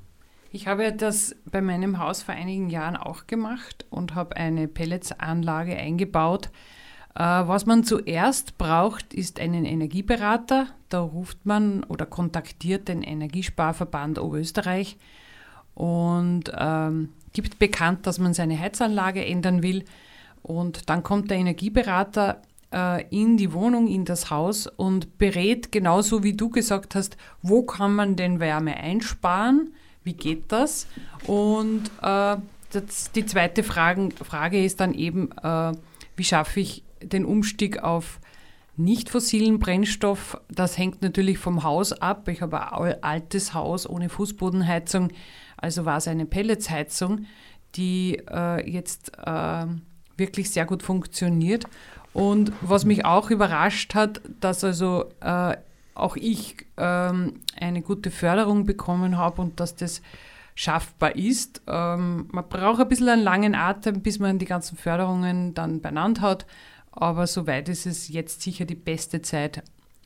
Ich 0.53 0.67
habe 0.67 0.93
das 0.93 1.37
bei 1.51 1.61
meinem 1.61 1.99
Haus 1.99 2.23
vor 2.23 2.35
einigen 2.35 2.71
Jahren 2.71 2.97
auch 2.97 3.27
gemacht 3.27 3.87
und 3.91 4.15
habe 4.15 4.37
eine 4.37 4.67
Pelletsanlage 4.67 5.77
eingebaut. 5.77 6.51
Äh, 7.15 7.23
was 7.23 7.67
man 7.67 7.85
zuerst 7.85 8.59
braucht, 8.59 9.15
ist 9.15 9.39
einen 9.39 9.65
Energieberater. 9.65 10.67
Da 10.89 11.01
ruft 11.01 11.47
man 11.47 11.85
oder 11.85 12.05
kontaktiert 12.05 12.89
den 12.89 13.03
Energiesparverband 13.03 14.19
Oberösterreich 14.19 14.97
und 15.75 16.53
ähm, 16.57 17.11
gibt 17.33 17.59
bekannt, 17.59 18.07
dass 18.07 18.19
man 18.19 18.35
seine 18.35 18.59
Heizanlage 18.59 19.25
ändern 19.25 19.63
will. 19.63 19.85
Und 20.43 20.89
dann 20.91 21.03
kommt 21.03 21.31
der 21.31 21.39
Energieberater 21.39 22.43
äh, 22.73 23.05
in 23.11 23.37
die 23.37 23.53
Wohnung, 23.53 23.87
in 23.87 24.05
das 24.05 24.31
Haus 24.31 24.67
und 24.67 25.19
berät 25.19 25.73
genauso 25.73 26.23
wie 26.23 26.35
du 26.35 26.49
gesagt 26.49 26.95
hast, 26.95 27.17
wo 27.43 27.63
kann 27.63 27.95
man 27.95 28.17
denn 28.17 28.41
Wärme 28.41 28.77
einsparen, 28.77 29.75
wie 30.05 30.15
geht 30.15 30.51
das? 30.53 30.87
Und 31.27 31.91
äh, 32.03 32.37
das, 32.71 33.13
die 33.15 33.27
zweite 33.27 33.63
Frage, 33.63 34.11
Frage 34.23 34.65
ist 34.65 34.81
dann 34.81 34.95
eben, 34.95 35.31
äh, 35.43 35.73
wie 36.17 36.25
schaffe 36.25 36.61
ich 36.61 36.85
den 37.03 37.25
Umstieg 37.25 37.83
auf 37.83 38.21
nicht 38.77 39.11
fossilen 39.11 39.59
Brennstoff? 39.59 40.41
Das 40.49 40.79
hängt 40.79 41.03
natürlich 41.03 41.39
vom 41.39 41.63
Haus 41.63 41.93
ab. 41.93 42.29
Ich 42.29 42.41
habe 42.41 42.73
ein 42.73 43.03
altes 43.03 43.53
Haus 43.53 43.89
ohne 43.89 44.09
Fußbodenheizung, 44.09 45.13
also 45.57 45.85
war 45.85 45.99
es 45.99 46.09
eine 46.09 46.27
Pelletsheizung, 46.27 47.27
die 47.75 48.23
äh, 48.31 48.71
jetzt 48.71 49.13
äh, 49.19 49.67
wirklich 50.17 50.51
sehr 50.51 50.67
gut 50.67 50.83
funktioniert. 50.83 51.65
Und 52.13 52.53
was 52.61 52.85
mich 52.85 53.05
auch 53.05 53.31
überrascht 53.31 53.95
hat, 53.95 54.21
dass 54.41 54.65
also 54.65 55.05
äh, 55.21 55.57
auch 55.95 56.17
ich 56.17 56.67
ähm, 56.77 57.41
eine 57.61 57.83
gute 57.83 58.11
Förderung 58.11 58.65
bekommen 58.65 59.17
habe 59.17 59.43
und 59.43 59.61
dass 59.61 59.77
das 59.77 60.03
schaffbar 60.55 61.17
ist. 61.17 61.63
Ähm, 61.67 62.29
man 62.33 62.49
braucht 62.49 62.81
ein 62.81 62.89
bisschen 62.89 63.09
einen 63.09 63.23
langen 63.23 63.55
Atem, 63.55 64.03
bis 64.03 64.19
man 64.19 64.39
die 64.39 64.47
ganzen 64.47 64.77
Förderungen 64.77 65.55
dann 65.55 65.81
beieinander 65.81 66.23
hat. 66.23 66.47
Aber 66.93 67.27
soweit 67.27 67.69
ist 67.69 67.87
es 67.87 68.09
jetzt 68.09 68.43
sicher 68.43 68.65
die 68.65 68.75
beste 68.75 69.23
Zeit, 69.23 69.63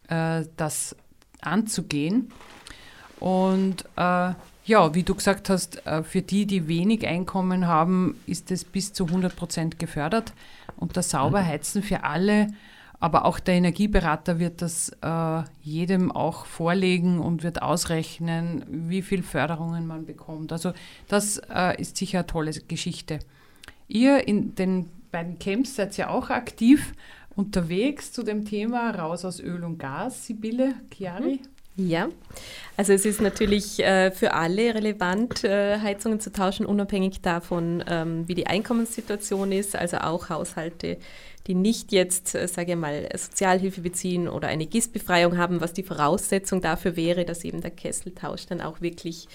äh, 0.09 0.45
das 0.57 0.95
anzugehen. 1.41 2.31
Und 3.21 3.85
äh, 3.97 4.35
ja, 4.67 4.95
wie 4.95 5.03
du 5.03 5.15
gesagt 5.15 5.49
hast, 5.51 5.87
äh, 5.87 6.03
für 6.03 6.23
die, 6.23 6.47
die 6.47 6.69
wenig 6.69 7.07
Einkommen 7.07 7.67
haben, 7.67 8.21
ist 8.27 8.51
es 8.51 8.65
bis 8.65 8.93
zu 8.93 9.07
100 9.07 9.35
Prozent 9.35 9.79
gefördert. 9.79 10.33
Und 10.77 10.97
das 10.97 11.11
Sauberheizen 11.11 11.83
für 11.83 12.05
alle 12.05 12.49
aber 13.05 13.27
auch 13.27 13.39
der 13.39 13.57
Energieberater 13.57 14.39
wird 14.39 14.63
das 14.63 14.89
äh, 15.03 15.43
jedem 15.61 16.11
auch 16.11 16.47
vorlegen 16.47 17.19
und 17.19 17.43
wird 17.43 17.61
ausrechnen, 17.61 18.65
wie 18.67 19.03
viel 19.03 19.23
Förderungen 19.23 19.87
man 19.87 20.07
bekommt. 20.07 20.53
Also 20.53 20.73
das 21.07 21.37
äh, 21.55 21.79
ist 21.79 21.99
sicher 21.99 22.21
eine 22.21 22.27
tolle 22.27 22.53
Geschichte. 22.53 23.19
Ihr 23.89 24.27
in 24.27 24.55
den 24.55 24.89
beiden 25.13 25.39
Camps 25.39 25.77
seid 25.77 25.95
ja 25.99 26.09
auch 26.09 26.31
aktiv 26.31 26.95
unterwegs 27.37 28.11
zu 28.11 28.23
dem 28.23 28.47
Thema 28.47 28.91
Raus 28.93 29.27
aus 29.27 29.39
Öl 29.39 29.65
und 29.65 29.77
Gas. 29.77 30.25
Sibylle, 30.25 30.75
Chiari? 30.91 31.41
Mhm. 31.43 31.54
Ja, 31.77 32.09
also 32.77 32.93
es 32.93 33.05
ist 33.05 33.21
natürlich 33.21 33.81
äh, 33.81 34.13
für 34.13 34.33
alle 34.33 34.77
relevant, 34.77 35.43
äh, 35.43 35.81
Heizungen 35.81 36.21
zu 36.21 36.31
tauschen, 36.31 36.67
unabhängig 36.67 37.21
davon, 37.21 37.83
ähm, 37.89 38.29
wie 38.29 38.35
die 38.35 38.47
Einkommenssituation 38.47 39.51
ist, 39.51 39.75
also 39.75 39.97
auch 39.99 40.29
Haushalte, 40.29 40.99
die 41.49 41.55
nicht 41.55 41.91
jetzt, 41.91 42.37
äh, 42.37 42.47
sage 42.47 42.73
ich 42.73 42.79
mal, 42.79 43.09
Sozialhilfe 43.17 43.81
beziehen 43.81 44.29
oder 44.29 44.47
eine 44.47 44.67
GIS-Befreiung 44.67 45.37
haben, 45.37 45.61
was 45.61 45.73
die 45.73 45.83
Voraussetzung 45.83 46.61
dafür 46.61 46.95
wäre, 46.95 47.25
dass 47.25 47.43
eben 47.43 47.61
der 47.61 47.73
Kesseltausch 47.73 48.47
dann 48.47 48.61
auch 48.61 48.81
wirklich 48.81 49.27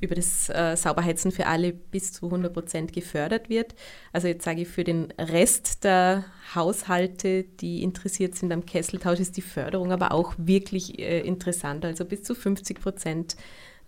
über 0.00 0.14
das 0.14 0.48
äh, 0.48 0.76
Sauberheizen 0.76 1.32
für 1.32 1.46
alle 1.46 1.72
bis 1.72 2.12
zu 2.12 2.26
100 2.26 2.52
Prozent 2.52 2.92
gefördert 2.92 3.48
wird. 3.48 3.74
Also 4.12 4.28
jetzt 4.28 4.44
sage 4.44 4.62
ich, 4.62 4.68
für 4.68 4.84
den 4.84 5.12
Rest 5.18 5.84
der 5.84 6.24
Haushalte, 6.54 7.44
die 7.44 7.82
interessiert 7.82 8.36
sind 8.36 8.52
am 8.52 8.64
Kesseltausch, 8.64 9.18
ist 9.18 9.36
die 9.36 9.42
Förderung 9.42 9.92
aber 9.92 10.12
auch 10.12 10.34
wirklich 10.36 10.98
äh, 10.98 11.20
interessant. 11.20 11.84
Also 11.84 12.04
bis 12.04 12.22
zu 12.22 12.34
50 12.34 12.80
Prozent 12.80 13.36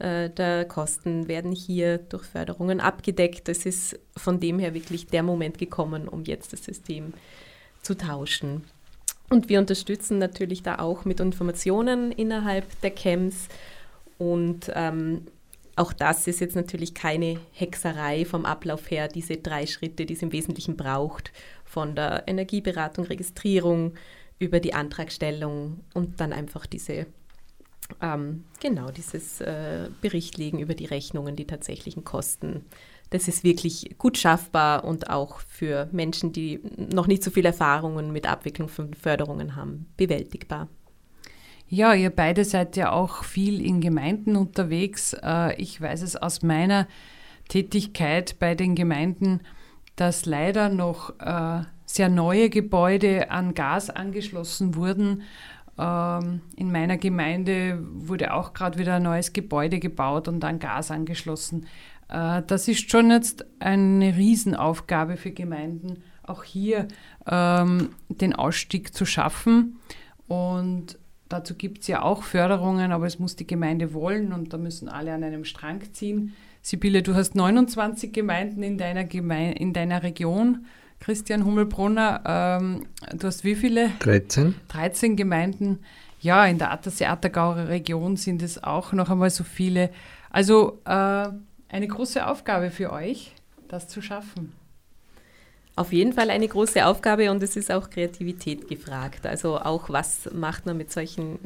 äh, 0.01 0.31
der 0.31 0.65
Kosten 0.65 1.29
werden 1.29 1.53
hier 1.53 1.99
durch 1.99 2.25
Förderungen 2.25 2.81
abgedeckt. 2.81 3.49
Es 3.49 3.65
ist 3.65 3.99
von 4.17 4.41
dem 4.41 4.59
her 4.59 4.75
wirklich 4.75 5.07
der 5.07 5.23
Moment 5.23 5.59
gekommen, 5.59 6.09
um 6.09 6.25
jetzt 6.25 6.53
das 6.53 6.65
System 6.65 7.13
zu 7.83 7.97
tauschen. 7.97 8.65
Und 9.29 9.49
wir 9.49 9.61
unterstützen 9.61 10.19
natürlich 10.19 10.65
da 10.65 10.81
auch 10.81 11.05
mit 11.05 11.21
Informationen 11.21 12.11
innerhalb 12.11 12.81
der 12.81 12.91
Camps. 12.91 13.47
Und 14.19 14.71
ähm, 14.75 15.27
auch 15.77 15.93
das 15.93 16.27
ist 16.27 16.41
jetzt 16.41 16.57
natürlich 16.57 16.95
keine 16.95 17.39
Hexerei 17.53 18.25
vom 18.25 18.45
Ablauf 18.45 18.91
her, 18.91 19.09
diese 19.09 19.37
drei 19.37 19.67
Schritte, 19.67 20.07
die 20.07 20.15
es 20.15 20.23
im 20.23 20.33
Wesentlichen 20.33 20.77
braucht, 20.77 21.33
von 21.65 21.95
der 21.95 22.25
Energieberatung, 22.27 23.05
Registrierung 23.07 23.95
über 24.39 24.61
die 24.61 24.75
Antragstellung 24.75 25.81
und 25.95 26.21
dann 26.21 26.33
einfach 26.33 26.67
diese, 26.67 27.07
ähm, 28.01 28.45
genau, 28.61 28.91
dieses 28.91 29.41
äh, 29.41 29.91
Berichtlegen 30.01 30.59
über 30.59 30.75
die 30.75 30.87
Rechnungen, 30.87 31.37
die 31.37 31.47
tatsächlichen 31.47 32.05
Kosten 32.05 32.65
das 33.11 33.27
ist 33.27 33.43
wirklich 33.45 33.97
gut 33.99 34.17
schaffbar 34.17 34.85
und 34.85 35.11
auch 35.11 35.41
für 35.41 35.89
Menschen, 35.93 36.33
die 36.33 36.61
noch 36.77 37.09
nicht 37.09 37.23
so 37.23 37.31
viele 37.31 37.49
Erfahrungen 37.49 38.13
mit 38.13 38.29
Abwicklung 38.29 38.69
von 38.69 38.95
Förderungen 38.95 39.57
haben, 39.57 39.87
bewältigbar. 39.97 40.69
Ja, 41.73 41.95
ihr 41.95 42.11
beide 42.11 42.45
seid 42.45 42.77
ja 42.77 42.91
auch 42.91 43.23
viel 43.23 43.65
in 43.65 43.81
Gemeinden 43.81 44.35
unterwegs. 44.35 45.15
Äh, 45.23 45.55
ich 45.55 45.81
weiß 45.81 46.03
es 46.03 46.17
aus 46.17 46.43
meiner 46.43 46.89
Tätigkeit 47.49 48.41
bei 48.41 48.57
den 48.57 48.75
Gemeinden, 48.75 49.41
dass 49.95 50.27
leider 50.27 50.69
noch 50.69 51.15
äh, 51.21 51.63
sehr 51.87 52.09
neue 52.09 52.51
Gebäude 52.51 53.31
an 53.31 53.55
Gas 53.55 53.89
angeschlossen 53.89 54.75
wurden. 54.75 55.23
Ähm, 55.79 56.41
in 56.57 56.73
meiner 56.73 56.97
Gemeinde 56.97 57.79
wurde 57.93 58.35
auch 58.35 58.53
gerade 58.53 58.77
wieder 58.81 58.97
ein 58.97 59.05
neues 59.05 59.33
Gebäude 59.33 59.79
gebaut 59.79 60.27
und 60.27 60.45
an 60.45 60.59
Gas 60.59 60.91
angeschlossen. 60.91 61.69
Äh, 62.09 62.43
das 62.49 62.67
ist 62.67 62.91
schon 62.91 63.13
jetzt 63.13 63.47
eine 63.61 64.17
Riesenaufgabe 64.17 65.17
für 65.17 65.31
Gemeinden, 65.31 66.03
auch 66.25 66.43
hier 66.43 66.89
ähm, 67.31 67.91
den 68.09 68.35
Ausstieg 68.35 68.93
zu 68.93 69.07
schaffen. 69.07 69.79
Und 70.27 71.00
dazu 71.31 71.55
gibt 71.55 71.81
es 71.81 71.87
ja 71.87 72.03
auch 72.03 72.23
Förderungen, 72.23 72.93
aber 72.93 73.07
es 73.07 73.19
muss 73.19 73.37
die 73.37 73.47
Gemeinde 73.47 73.95
wollen 73.95 74.33
und 74.33 74.53
da 74.53 74.59
müssen 74.59 74.89
alle 74.89 75.15
an 75.15 75.25
einem 75.25 75.45
Strang 75.45 75.81
ziehen. 75.93 76.35
Sibylle, 76.61 77.03
du 77.03 77.15
hast 77.15 77.35
29 77.35 78.13
Gemeinden 78.13 78.63
in 78.63 78.77
deiner, 78.77 79.05
Geme 79.05 79.55
in 79.55 79.73
deiner 79.73 80.03
Region. 80.03 80.67
Christian 80.99 81.47
Hummelbrunner, 81.47 82.23
ähm, 82.27 82.87
du 83.17 83.27
hast 83.27 83.45
wie 83.45 83.55
viele? 83.55 83.91
13. 84.01 84.55
13 84.69 85.17
Gemeinden. 85.17 85.79
Ja, 86.21 86.45
in 86.45 86.59
der 86.59 86.71
Attersee-Attergauer 86.71 87.69
Region 87.69 88.17
sind 88.17 88.43
es 88.43 88.63
auch 88.63 88.93
noch 88.93 89.09
einmal 89.09 89.31
so 89.31 89.43
viele. 89.43 89.89
Also 90.29 90.81
äh, 90.85 90.91
eine 90.91 91.89
große 91.89 92.27
Aufgabe 92.27 92.71
für 92.71 92.93
euch, 92.93 93.35
das 93.69 93.89
zu 93.89 94.03
schaffen. 94.03 94.53
Auf 95.77 95.93
jeden 95.93 96.13
Fall 96.13 96.31
eine 96.31 96.47
große 96.47 96.85
Aufgabe 96.85 97.31
und 97.31 97.43
es 97.43 97.57
ist 97.57 97.71
auch 97.71 97.89
Kreativität 97.89 98.69
gefragt. 98.69 99.25
Also 99.25 99.59
auch, 99.59 99.89
was 99.89 100.29
macht 100.33 100.67
man 100.67 100.77
mit 100.77 100.91
solchen 100.91 101.39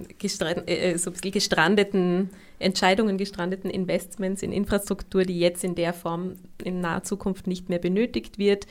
äh, 0.67 0.93
äh, 0.93 1.31
gestrandeten 1.31 2.31
Entscheidungen, 2.59 3.19
gestrandeten 3.19 3.71
Investments 3.71 4.43
in 4.43 4.51
Infrastruktur, 4.51 5.25
die 5.25 5.39
jetzt 5.39 5.63
in 5.63 5.75
der 5.75 5.93
Form 5.93 6.37
in 6.63 6.81
naher 6.81 7.03
Zukunft 7.03 7.47
nicht 7.47 7.69
mehr 7.69 7.79
benötigt 7.79 8.39
wird. 8.39 8.67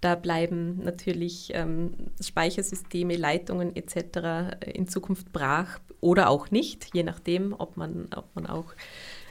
Da 0.00 0.16
bleiben 0.16 0.82
natürlich 0.84 1.50
ähm, 1.54 1.94
Speichersysteme, 2.20 3.16
Leitungen 3.16 3.74
etc. 3.76 4.56
in 4.74 4.88
Zukunft 4.88 5.32
brach 5.32 5.78
oder 6.00 6.28
auch 6.28 6.50
nicht, 6.50 6.88
je 6.92 7.02
nachdem, 7.02 7.54
ob 7.56 7.76
man, 7.76 8.08
ob 8.14 8.26
man 8.34 8.46
auch 8.46 8.74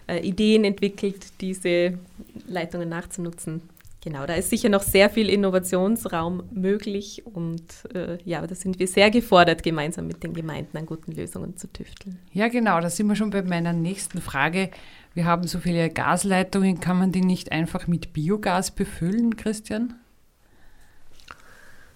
äh, 0.07 0.19
Ideen 0.19 0.63
entwickelt, 0.63 1.41
diese 1.41 1.99
Leitungen 2.47 2.89
nachzunutzen. 2.89 3.61
Genau, 4.03 4.25
da 4.25 4.33
ist 4.33 4.49
sicher 4.49 4.67
noch 4.67 4.83
sehr 4.83 5.09
viel 5.09 5.29
Innovationsraum 5.29 6.43
möglich 6.51 7.25
und 7.25 7.63
äh, 7.95 8.17
ja, 8.25 8.45
da 8.45 8.53
sind 8.53 8.77
wir 8.77 8.85
sehr 8.85 9.09
gefordert, 9.09 9.63
gemeinsam 9.63 10.07
mit 10.07 10.23
den 10.23 10.33
Gemeinden 10.33 10.75
an 10.75 10.85
guten 10.85 11.13
Lösungen 11.13 11.55
zu 11.55 11.71
tüfteln. 11.71 12.19
Ja, 12.33 12.49
genau, 12.49 12.81
da 12.81 12.89
sind 12.89 13.07
wir 13.07 13.15
schon 13.15 13.29
bei 13.29 13.41
meiner 13.43 13.71
nächsten 13.71 14.19
Frage. 14.19 14.71
Wir 15.13 15.23
haben 15.23 15.47
so 15.47 15.59
viele 15.59 15.89
Gasleitungen, 15.89 16.81
kann 16.81 16.99
man 16.99 17.13
die 17.13 17.21
nicht 17.21 17.53
einfach 17.53 17.87
mit 17.87 18.11
Biogas 18.11 18.71
befüllen, 18.71 19.37
Christian? 19.37 19.93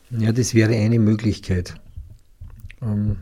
Ja, 0.10 0.32
das 0.32 0.54
wäre 0.54 0.76
eine 0.76 1.00
Möglichkeit. 1.00 1.76
Ähm, 2.82 3.18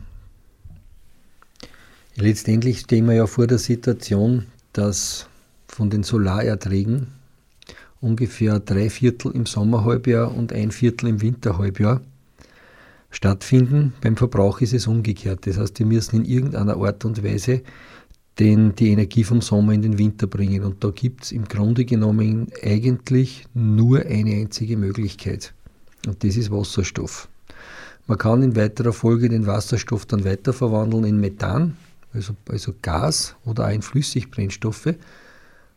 letztendlich 2.14 2.78
stehen 2.78 3.06
wir 3.06 3.16
ja 3.16 3.26
vor 3.26 3.48
der 3.48 3.58
Situation, 3.58 4.46
dass 4.72 5.28
von 5.66 5.90
den 5.90 6.04
Solarerträgen 6.04 7.15
ungefähr 8.06 8.60
drei 8.60 8.88
Viertel 8.88 9.32
im 9.32 9.46
Sommerhalbjahr 9.46 10.34
und 10.34 10.52
ein 10.52 10.70
Viertel 10.70 11.08
im 11.08 11.20
Winterhalbjahr 11.20 12.00
stattfinden. 13.10 13.92
Beim 14.00 14.16
Verbrauch 14.16 14.60
ist 14.60 14.72
es 14.72 14.86
umgekehrt. 14.86 15.46
Das 15.46 15.58
heißt, 15.58 15.78
wir 15.78 15.86
müssen 15.86 16.16
in 16.16 16.24
irgendeiner 16.24 16.76
Art 16.76 17.04
und 17.04 17.22
Weise 17.24 17.62
den, 18.38 18.74
die 18.74 18.90
Energie 18.90 19.24
vom 19.24 19.40
Sommer 19.40 19.72
in 19.72 19.82
den 19.82 19.98
Winter 19.98 20.26
bringen. 20.26 20.62
Und 20.62 20.84
da 20.84 20.90
gibt 20.90 21.24
es 21.24 21.32
im 21.32 21.46
Grunde 21.46 21.84
genommen 21.84 22.48
eigentlich 22.62 23.46
nur 23.54 24.00
eine 24.00 24.34
einzige 24.34 24.76
Möglichkeit. 24.76 25.54
Und 26.06 26.22
das 26.22 26.36
ist 26.36 26.50
Wasserstoff. 26.50 27.28
Man 28.06 28.18
kann 28.18 28.42
in 28.42 28.54
weiterer 28.54 28.92
Folge 28.92 29.28
den 29.28 29.46
Wasserstoff 29.46 30.06
dann 30.06 30.24
weiterverwandeln 30.24 31.04
in 31.04 31.18
Methan, 31.18 31.76
also, 32.12 32.34
also 32.48 32.72
Gas 32.80 33.34
oder 33.44 33.66
auch 33.66 33.72
in 33.72 33.82
Flüssigbrennstoffe. 33.82 34.94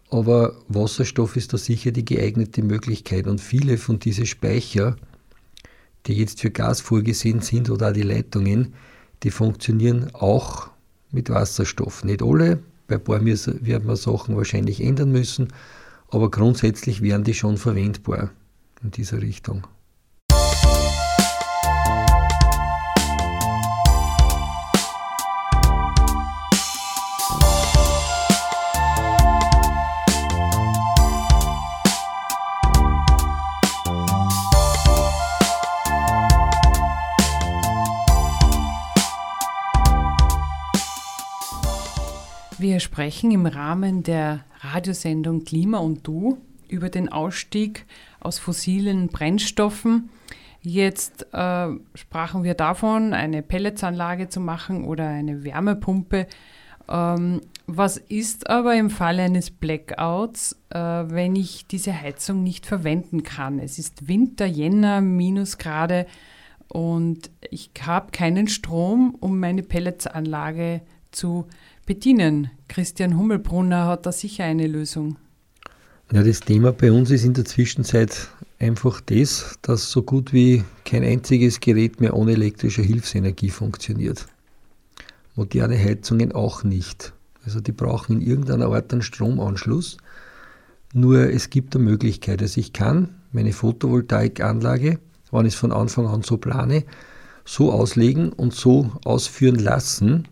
Aber 0.09 0.55
Wasserstoff 0.67 1.35
ist 1.35 1.53
da 1.53 1.57
sicher 1.57 1.91
die 1.91 2.05
geeignete 2.05 2.63
Möglichkeit. 2.63 3.27
Und 3.27 3.39
viele 3.41 3.77
von 3.77 3.99
diesen 3.99 4.25
Speicher, 4.25 4.95
die 6.07 6.13
jetzt 6.13 6.41
für 6.41 6.49
Gas 6.49 6.81
vorgesehen 6.81 7.41
sind 7.41 7.69
oder 7.69 7.89
auch 7.89 7.93
die 7.93 8.01
Leitungen, 8.01 8.73
die 9.23 9.31
funktionieren 9.31 10.09
auch 10.13 10.69
mit 11.11 11.29
Wasserstoff. 11.29 12.03
Nicht 12.03 12.23
alle, 12.23 12.59
bei 12.87 12.95
ein 12.95 13.03
paar 13.03 13.23
werden 13.23 13.87
wir 13.87 13.95
Sachen 13.95 14.35
wahrscheinlich 14.35 14.81
ändern 14.81 15.11
müssen, 15.11 15.49
aber 16.09 16.31
grundsätzlich 16.31 17.01
wären 17.01 17.23
die 17.23 17.35
schon 17.35 17.57
verwendbar 17.57 18.31
in 18.81 18.91
dieser 18.91 19.21
Richtung. 19.21 19.67
Sprechen 42.99 43.31
im 43.31 43.45
Rahmen 43.45 44.03
der 44.03 44.43
Radiosendung 44.59 45.45
Klima 45.45 45.77
und 45.77 46.05
Du 46.05 46.37
über 46.67 46.89
den 46.89 47.07
Ausstieg 47.07 47.85
aus 48.19 48.39
fossilen 48.39 49.07
Brennstoffen. 49.07 50.09
Jetzt 50.59 51.25
äh, 51.31 51.67
sprachen 51.95 52.43
wir 52.43 52.55
davon, 52.55 53.13
eine 53.13 53.41
Pelletsanlage 53.41 54.27
zu 54.27 54.41
machen 54.41 54.83
oder 54.83 55.07
eine 55.07 55.45
Wärmepumpe. 55.45 56.27
Ähm, 56.89 57.39
was 57.67 57.95
ist 57.95 58.49
aber 58.49 58.75
im 58.75 58.89
Fall 58.89 59.21
eines 59.21 59.49
Blackouts, 59.49 60.59
äh, 60.69 60.77
wenn 60.77 61.37
ich 61.37 61.67
diese 61.67 62.01
Heizung 62.01 62.43
nicht 62.43 62.65
verwenden 62.65 63.23
kann? 63.23 63.59
Es 63.59 63.79
ist 63.79 64.09
Winter, 64.09 64.45
Jänner, 64.45 64.99
Minusgrade 64.99 66.05
und 66.67 67.31
ich 67.49 67.71
habe 67.81 68.11
keinen 68.11 68.49
Strom, 68.49 69.15
um 69.21 69.39
meine 69.39 69.63
Pelletsanlage 69.63 70.81
zu 71.11 71.47
bedienen. 71.89 72.51
Christian 72.67 73.17
Hummelbrunner 73.17 73.87
hat 73.87 74.05
da 74.05 74.11
sicher 74.11 74.43
eine 74.43 74.67
Lösung. 74.67 75.17
Ja, 76.11 76.21
das 76.21 76.39
Thema 76.39 76.71
bei 76.71 76.91
uns 76.91 77.09
ist 77.09 77.25
in 77.25 77.33
der 77.33 77.45
Zwischenzeit 77.45 78.27
einfach 78.59 79.01
das, 79.01 79.57
dass 79.63 79.89
so 79.89 80.03
gut 80.03 80.31
wie 80.31 80.63
kein 80.85 81.03
einziges 81.03 81.59
Gerät 81.59 81.99
mehr 81.99 82.15
ohne 82.15 82.33
elektrische 82.33 82.83
Hilfsenergie 82.83 83.49
funktioniert. 83.49 84.27
Moderne 85.35 85.79
Heizungen 85.79 86.31
auch 86.31 86.63
nicht. 86.63 87.11
Also 87.43 87.59
die 87.59 87.71
brauchen 87.71 88.21
in 88.21 88.27
irgendeiner 88.27 88.67
Art 88.67 88.93
einen 88.93 89.01
Stromanschluss. 89.01 89.97
Nur 90.93 91.31
es 91.31 91.49
gibt 91.49 91.75
eine 91.75 91.85
Möglichkeit. 91.85 92.39
Also 92.43 92.59
ich 92.59 92.71
kann 92.71 93.15
meine 93.31 93.51
Photovoltaikanlage, 93.51 94.99
wenn 95.31 95.45
ich 95.47 95.53
es 95.53 95.59
von 95.59 95.71
Anfang 95.71 96.05
an 96.05 96.21
so 96.21 96.37
plane, 96.37 96.83
so 97.45 97.71
auslegen 97.71 98.31
und 98.31 98.53
so 98.53 98.91
ausführen 99.05 99.57
lassen, 99.57 100.27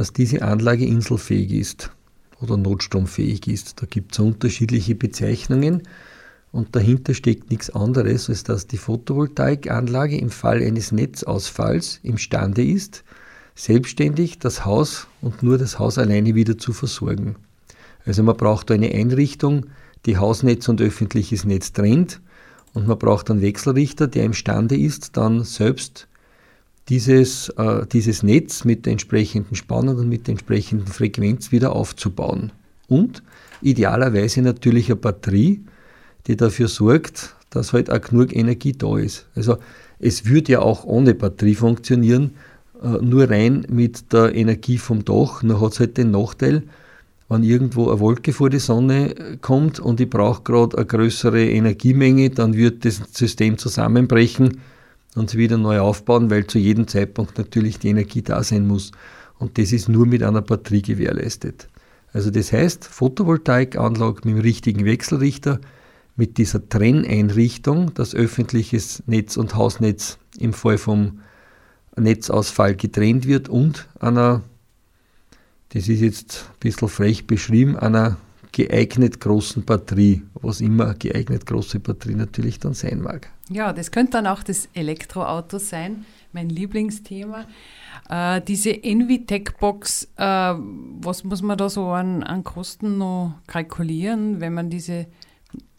dass 0.00 0.14
diese 0.14 0.40
Anlage 0.40 0.86
inselfähig 0.86 1.52
ist 1.52 1.90
oder 2.40 2.56
notstromfähig 2.56 3.46
ist. 3.46 3.82
Da 3.82 3.86
gibt 3.86 4.12
es 4.12 4.18
unterschiedliche 4.18 4.94
Bezeichnungen 4.94 5.82
und 6.52 6.74
dahinter 6.74 7.12
steckt 7.12 7.50
nichts 7.50 7.68
anderes, 7.68 8.30
als 8.30 8.42
dass 8.42 8.66
die 8.66 8.78
Photovoltaikanlage 8.78 10.16
im 10.16 10.30
Fall 10.30 10.62
eines 10.62 10.90
Netzausfalls 10.90 12.00
imstande 12.02 12.64
ist, 12.64 13.04
selbstständig 13.54 14.38
das 14.38 14.64
Haus 14.64 15.06
und 15.20 15.42
nur 15.42 15.58
das 15.58 15.78
Haus 15.78 15.98
alleine 15.98 16.34
wieder 16.34 16.56
zu 16.56 16.72
versorgen. 16.72 17.36
Also 18.06 18.22
man 18.22 18.38
braucht 18.38 18.70
eine 18.70 18.94
Einrichtung, 18.94 19.66
die 20.06 20.16
Hausnetz 20.16 20.66
und 20.70 20.80
öffentliches 20.80 21.44
Netz 21.44 21.74
trennt 21.74 22.22
und 22.72 22.88
man 22.88 22.98
braucht 22.98 23.30
einen 23.30 23.42
Wechselrichter, 23.42 24.06
der 24.06 24.24
imstande 24.24 24.78
ist, 24.78 25.18
dann 25.18 25.44
selbst 25.44 26.08
dieses, 26.90 27.48
äh, 27.50 27.86
dieses 27.86 28.22
Netz 28.22 28.64
mit 28.64 28.84
der 28.84 28.92
entsprechenden 28.92 29.54
Spannung 29.54 29.96
und 29.96 30.08
mit 30.08 30.26
der 30.26 30.32
entsprechenden 30.32 30.88
Frequenz 30.88 31.52
wieder 31.52 31.74
aufzubauen. 31.74 32.52
Und 32.88 33.22
idealerweise 33.62 34.42
natürlich 34.42 34.86
eine 34.88 34.96
Batterie, 34.96 35.60
die 36.26 36.36
dafür 36.36 36.66
sorgt, 36.66 37.36
dass 37.50 37.72
halt 37.72 37.90
auch 37.90 38.00
genug 38.00 38.34
Energie 38.34 38.72
da 38.72 38.98
ist. 38.98 39.26
Also 39.36 39.58
es 40.00 40.26
würde 40.26 40.52
ja 40.52 40.60
auch 40.60 40.84
ohne 40.84 41.14
Batterie 41.14 41.54
funktionieren, 41.54 42.32
äh, 42.82 42.88
nur 43.00 43.30
rein 43.30 43.66
mit 43.68 44.12
der 44.12 44.34
Energie 44.34 44.78
vom 44.78 45.04
Dach. 45.04 45.44
Nur 45.44 45.60
hat 45.60 45.72
es 45.72 45.80
halt 45.80 45.96
den 45.96 46.10
Nachteil, 46.10 46.64
wenn 47.28 47.44
irgendwo 47.44 47.88
eine 47.88 48.00
Wolke 48.00 48.32
vor 48.32 48.50
die 48.50 48.58
Sonne 48.58 49.14
kommt 49.40 49.78
und 49.78 50.00
ich 50.00 50.10
brauche 50.10 50.42
gerade 50.42 50.76
eine 50.76 50.86
größere 50.86 51.48
Energiemenge, 51.48 52.30
dann 52.30 52.54
wird 52.54 52.84
das 52.84 53.00
System 53.12 53.56
zusammenbrechen 53.58 54.58
und 55.14 55.30
sie 55.30 55.38
wieder 55.38 55.58
neu 55.58 55.80
aufbauen, 55.80 56.30
weil 56.30 56.46
zu 56.46 56.58
jedem 56.58 56.86
Zeitpunkt 56.86 57.38
natürlich 57.38 57.78
die 57.78 57.88
Energie 57.88 58.22
da 58.22 58.42
sein 58.42 58.66
muss. 58.66 58.92
Und 59.38 59.58
das 59.58 59.72
ist 59.72 59.88
nur 59.88 60.06
mit 60.06 60.22
einer 60.22 60.42
Batterie 60.42 60.82
gewährleistet. 60.82 61.68
Also 62.12 62.30
das 62.30 62.52
heißt, 62.52 62.84
Photovoltaikanlage 62.84 64.20
mit 64.24 64.36
dem 64.36 64.40
richtigen 64.40 64.84
Wechselrichter, 64.84 65.60
mit 66.16 66.38
dieser 66.38 66.68
Trenneinrichtung, 66.68 67.94
dass 67.94 68.14
öffentliches 68.14 69.02
Netz 69.06 69.36
und 69.36 69.54
Hausnetz 69.54 70.18
im 70.38 70.52
Fall 70.52 70.76
vom 70.76 71.20
Netzausfall 71.96 72.74
getrennt 72.76 73.26
wird 73.26 73.48
und 73.48 73.88
einer, 73.98 74.42
das 75.70 75.88
ist 75.88 76.00
jetzt 76.00 76.46
ein 76.48 76.56
bisschen 76.60 76.88
frech 76.88 77.26
beschrieben, 77.26 77.76
einer 77.76 78.16
geeignet 78.52 79.20
großen 79.20 79.64
Batterie, 79.64 80.22
was 80.34 80.60
immer 80.60 80.94
geeignet 80.94 81.46
große 81.46 81.80
Batterie 81.80 82.16
natürlich 82.16 82.58
dann 82.58 82.74
sein 82.74 83.00
mag. 83.00 83.30
Ja, 83.50 83.72
das 83.72 83.90
könnte 83.90 84.12
dann 84.12 84.26
auch 84.28 84.44
das 84.44 84.68
Elektroauto 84.74 85.58
sein, 85.58 86.04
mein 86.32 86.48
Lieblingsthema. 86.48 87.46
Äh, 88.08 88.40
diese 88.42 88.82
Envitech-Box, 88.82 90.08
äh, 90.16 90.22
was 90.22 91.24
muss 91.24 91.42
man 91.42 91.58
da 91.58 91.68
so 91.68 91.88
an, 91.88 92.22
an 92.22 92.44
Kosten 92.44 92.98
noch 92.98 93.34
kalkulieren, 93.48 94.40
wenn 94.40 94.54
man 94.54 94.70
diese 94.70 95.06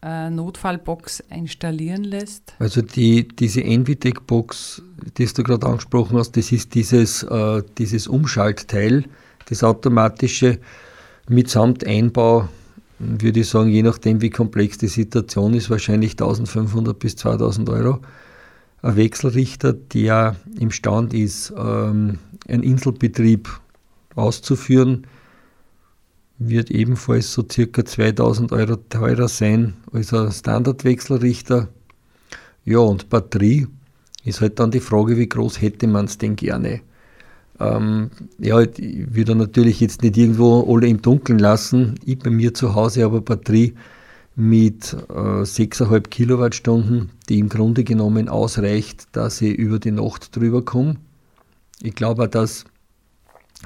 äh, 0.02 0.28
Notfallbox 0.28 1.20
installieren 1.30 2.04
lässt? 2.04 2.54
Also 2.58 2.82
die, 2.82 3.26
diese 3.26 3.64
Envitech-Box, 3.64 4.82
die 5.16 5.24
du 5.24 5.42
gerade 5.42 5.66
angesprochen 5.66 6.18
hast, 6.18 6.36
das 6.36 6.52
ist 6.52 6.74
dieses, 6.74 7.22
äh, 7.22 7.62
dieses 7.78 8.06
Umschaltteil, 8.06 9.04
das 9.48 9.64
automatische 9.64 10.58
mitsamt 11.26 11.86
Einbau 11.86 12.48
würde 12.98 13.40
ich 13.40 13.48
sagen, 13.48 13.70
je 13.70 13.82
nachdem, 13.82 14.20
wie 14.20 14.30
komplex 14.30 14.78
die 14.78 14.88
Situation 14.88 15.54
ist, 15.54 15.70
wahrscheinlich 15.70 16.12
1500 16.12 16.98
bis 16.98 17.16
2000 17.16 17.68
Euro. 17.70 18.00
Ein 18.82 18.96
Wechselrichter, 18.96 19.72
der 19.72 20.36
imstand 20.58 21.14
ist, 21.14 21.52
ähm, 21.56 22.18
einen 22.48 22.62
Inselbetrieb 22.62 23.48
auszuführen, 24.14 25.06
wird 26.38 26.70
ebenfalls 26.70 27.32
so 27.32 27.44
circa 27.50 27.84
2000 27.84 28.52
Euro 28.52 28.76
teurer 28.76 29.28
sein 29.28 29.74
als 29.92 30.12
ein 30.12 30.32
Standardwechselrichter. 30.32 31.68
Ja, 32.64 32.78
und 32.78 33.08
Batterie 33.08 33.66
ist 34.24 34.40
halt 34.40 34.58
dann 34.58 34.70
die 34.70 34.80
Frage, 34.80 35.16
wie 35.16 35.28
groß 35.28 35.60
hätte 35.60 35.86
man 35.86 36.06
es 36.06 36.18
denn 36.18 36.36
gerne? 36.36 36.80
Ähm, 37.62 38.10
ja, 38.38 38.60
ich 38.60 39.14
würde 39.14 39.34
natürlich 39.36 39.80
jetzt 39.80 40.02
nicht 40.02 40.16
irgendwo 40.16 40.62
alle 40.68 40.88
im 40.88 41.00
Dunkeln 41.00 41.38
lassen. 41.38 41.94
Ich 42.04 42.18
bei 42.18 42.30
mir 42.30 42.54
zu 42.54 42.74
Hause 42.74 43.04
habe 43.04 43.16
eine 43.16 43.22
Batterie 43.22 43.74
mit 44.34 44.94
äh, 45.10 45.42
6,5 45.42 46.08
Kilowattstunden, 46.08 47.10
die 47.28 47.38
im 47.38 47.48
Grunde 47.48 47.84
genommen 47.84 48.28
ausreicht, 48.28 49.06
dass 49.12 49.40
ich 49.42 49.56
über 49.56 49.78
die 49.78 49.92
Nacht 49.92 50.34
drüber 50.34 50.64
komme. 50.64 50.96
Ich 51.82 51.94
glaube 51.94 52.24
auch, 52.24 52.28
dass 52.28 52.64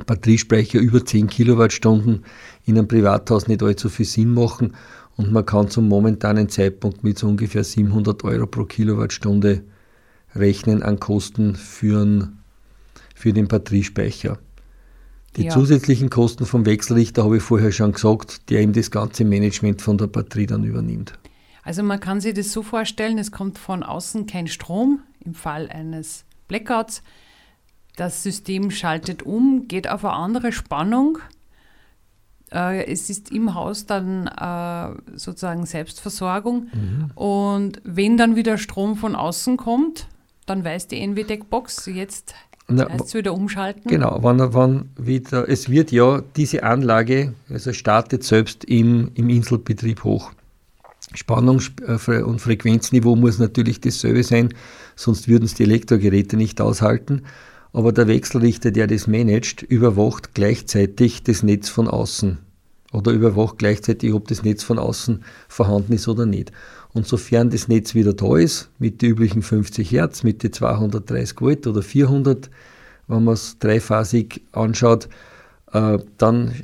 Batteriespeicher 0.04 0.78
über 0.78 1.04
10 1.04 1.28
Kilowattstunden 1.28 2.24
in 2.66 2.76
einem 2.76 2.88
Privathaus 2.88 3.48
nicht 3.48 3.62
allzu 3.62 3.88
viel 3.88 4.04
Sinn 4.04 4.34
machen 4.34 4.74
und 5.16 5.32
man 5.32 5.46
kann 5.46 5.70
zum 5.70 5.88
momentanen 5.88 6.50
Zeitpunkt 6.50 7.02
mit 7.02 7.18
so 7.18 7.28
ungefähr 7.28 7.64
700 7.64 8.22
Euro 8.24 8.46
pro 8.46 8.64
Kilowattstunde 8.64 9.62
rechnen 10.34 10.82
an 10.82 11.00
Kosten 11.00 11.54
für 11.54 12.02
einen 12.02 12.38
für 13.16 13.32
den 13.32 13.48
Batteriespeicher. 13.48 14.38
Die 15.36 15.44
ja. 15.44 15.50
zusätzlichen 15.50 16.10
Kosten 16.10 16.46
vom 16.46 16.64
Wechselrichter 16.66 17.24
habe 17.24 17.38
ich 17.38 17.42
vorher 17.42 17.72
schon 17.72 17.92
gesagt, 17.92 18.50
der 18.50 18.60
eben 18.60 18.72
das 18.72 18.90
ganze 18.90 19.24
Management 19.24 19.82
von 19.82 19.98
der 19.98 20.06
Batterie 20.06 20.46
dann 20.46 20.64
übernimmt. 20.64 21.18
Also 21.62 21.82
man 21.82 21.98
kann 21.98 22.20
sich 22.20 22.34
das 22.34 22.52
so 22.52 22.62
vorstellen, 22.62 23.18
es 23.18 23.32
kommt 23.32 23.58
von 23.58 23.82
außen 23.82 24.26
kein 24.26 24.46
Strom 24.46 25.00
im 25.24 25.34
Fall 25.34 25.68
eines 25.68 26.24
Blackouts. 26.46 27.02
Das 27.96 28.22
System 28.22 28.70
schaltet 28.70 29.22
um, 29.24 29.66
geht 29.66 29.88
auf 29.88 30.04
eine 30.04 30.14
andere 30.14 30.52
Spannung. 30.52 31.18
Äh, 32.52 32.84
es 32.84 33.10
ist 33.10 33.32
im 33.32 33.54
Haus 33.54 33.86
dann 33.86 34.26
äh, 34.26 35.18
sozusagen 35.18 35.64
Selbstversorgung. 35.64 36.68
Mhm. 36.72 37.10
Und 37.14 37.80
wenn 37.82 38.16
dann 38.16 38.36
wieder 38.36 38.58
Strom 38.58 38.96
von 38.96 39.16
außen 39.16 39.56
kommt, 39.56 40.06
dann 40.46 40.64
weiß 40.64 40.86
die 40.88 41.00
NVDEC-Box 41.00 41.86
jetzt 41.86 42.34
na, 42.68 42.88
heißt 42.88 43.14
wieder 43.14 43.32
umschalten? 43.34 43.88
Genau, 43.88 44.18
wann, 44.22 44.40
wann 44.52 44.90
wieder, 44.96 45.48
es 45.48 45.68
wird 45.68 45.92
ja 45.92 46.22
diese 46.36 46.62
Anlage, 46.64 47.34
also 47.48 47.72
startet 47.72 48.24
selbst 48.24 48.64
im, 48.64 49.10
im 49.14 49.28
Inselbetrieb 49.28 50.04
hoch. 50.04 50.32
Spannung 51.14 51.62
äh, 51.86 52.22
und 52.22 52.40
Frequenzniveau 52.40 53.14
muss 53.14 53.38
natürlich 53.38 53.80
dasselbe 53.80 54.24
sein, 54.24 54.52
sonst 54.96 55.28
würden 55.28 55.44
es 55.44 55.54
die 55.54 55.62
Elektrogeräte 55.62 56.36
nicht 56.36 56.60
aushalten. 56.60 57.22
Aber 57.72 57.92
der 57.92 58.08
Wechselrichter, 58.08 58.70
der 58.70 58.86
das 58.86 59.06
managt, 59.06 59.62
überwacht 59.62 60.34
gleichzeitig 60.34 61.22
das 61.22 61.42
Netz 61.42 61.68
von 61.68 61.88
außen. 61.88 62.38
Oder 62.92 63.12
überwacht 63.12 63.58
gleichzeitig, 63.58 64.12
ob 64.14 64.28
das 64.28 64.42
Netz 64.42 64.62
von 64.62 64.78
außen 64.78 65.22
vorhanden 65.48 65.92
ist 65.92 66.08
oder 66.08 66.24
nicht. 66.24 66.52
Und 66.96 67.06
sofern 67.06 67.50
das 67.50 67.68
Netz 67.68 67.94
wieder 67.94 68.14
da 68.14 68.38
ist, 68.38 68.70
mit 68.78 69.02
den 69.02 69.10
üblichen 69.10 69.42
50 69.42 69.90
Hertz, 69.92 70.22
mit 70.22 70.42
den 70.42 70.54
230 70.54 71.38
Volt 71.42 71.66
oder 71.66 71.82
400, 71.82 72.48
wenn 73.06 73.22
man 73.22 73.34
es 73.34 73.58
dreiphasig 73.58 74.40
anschaut, 74.52 75.06
äh, 75.74 75.98
dann 76.16 76.54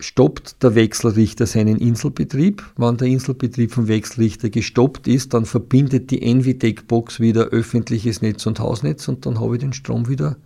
stoppt 0.00 0.62
der 0.62 0.74
Wechselrichter 0.76 1.44
seinen 1.44 1.76
Inselbetrieb. 1.76 2.62
Wenn 2.78 2.96
der 2.96 3.08
Inselbetrieb 3.08 3.70
vom 3.70 3.86
Wechselrichter 3.86 4.48
gestoppt 4.48 5.08
ist, 5.08 5.34
dann 5.34 5.44
verbindet 5.44 6.10
die 6.10 6.22
Envitec-Box 6.22 7.20
wieder 7.20 7.48
öffentliches 7.48 8.22
Netz 8.22 8.46
und 8.46 8.60
Hausnetz 8.60 9.08
und 9.08 9.26
dann 9.26 9.40
habe 9.40 9.56
ich 9.56 9.60
den 9.60 9.74
Strom 9.74 10.08
wieder 10.08 10.36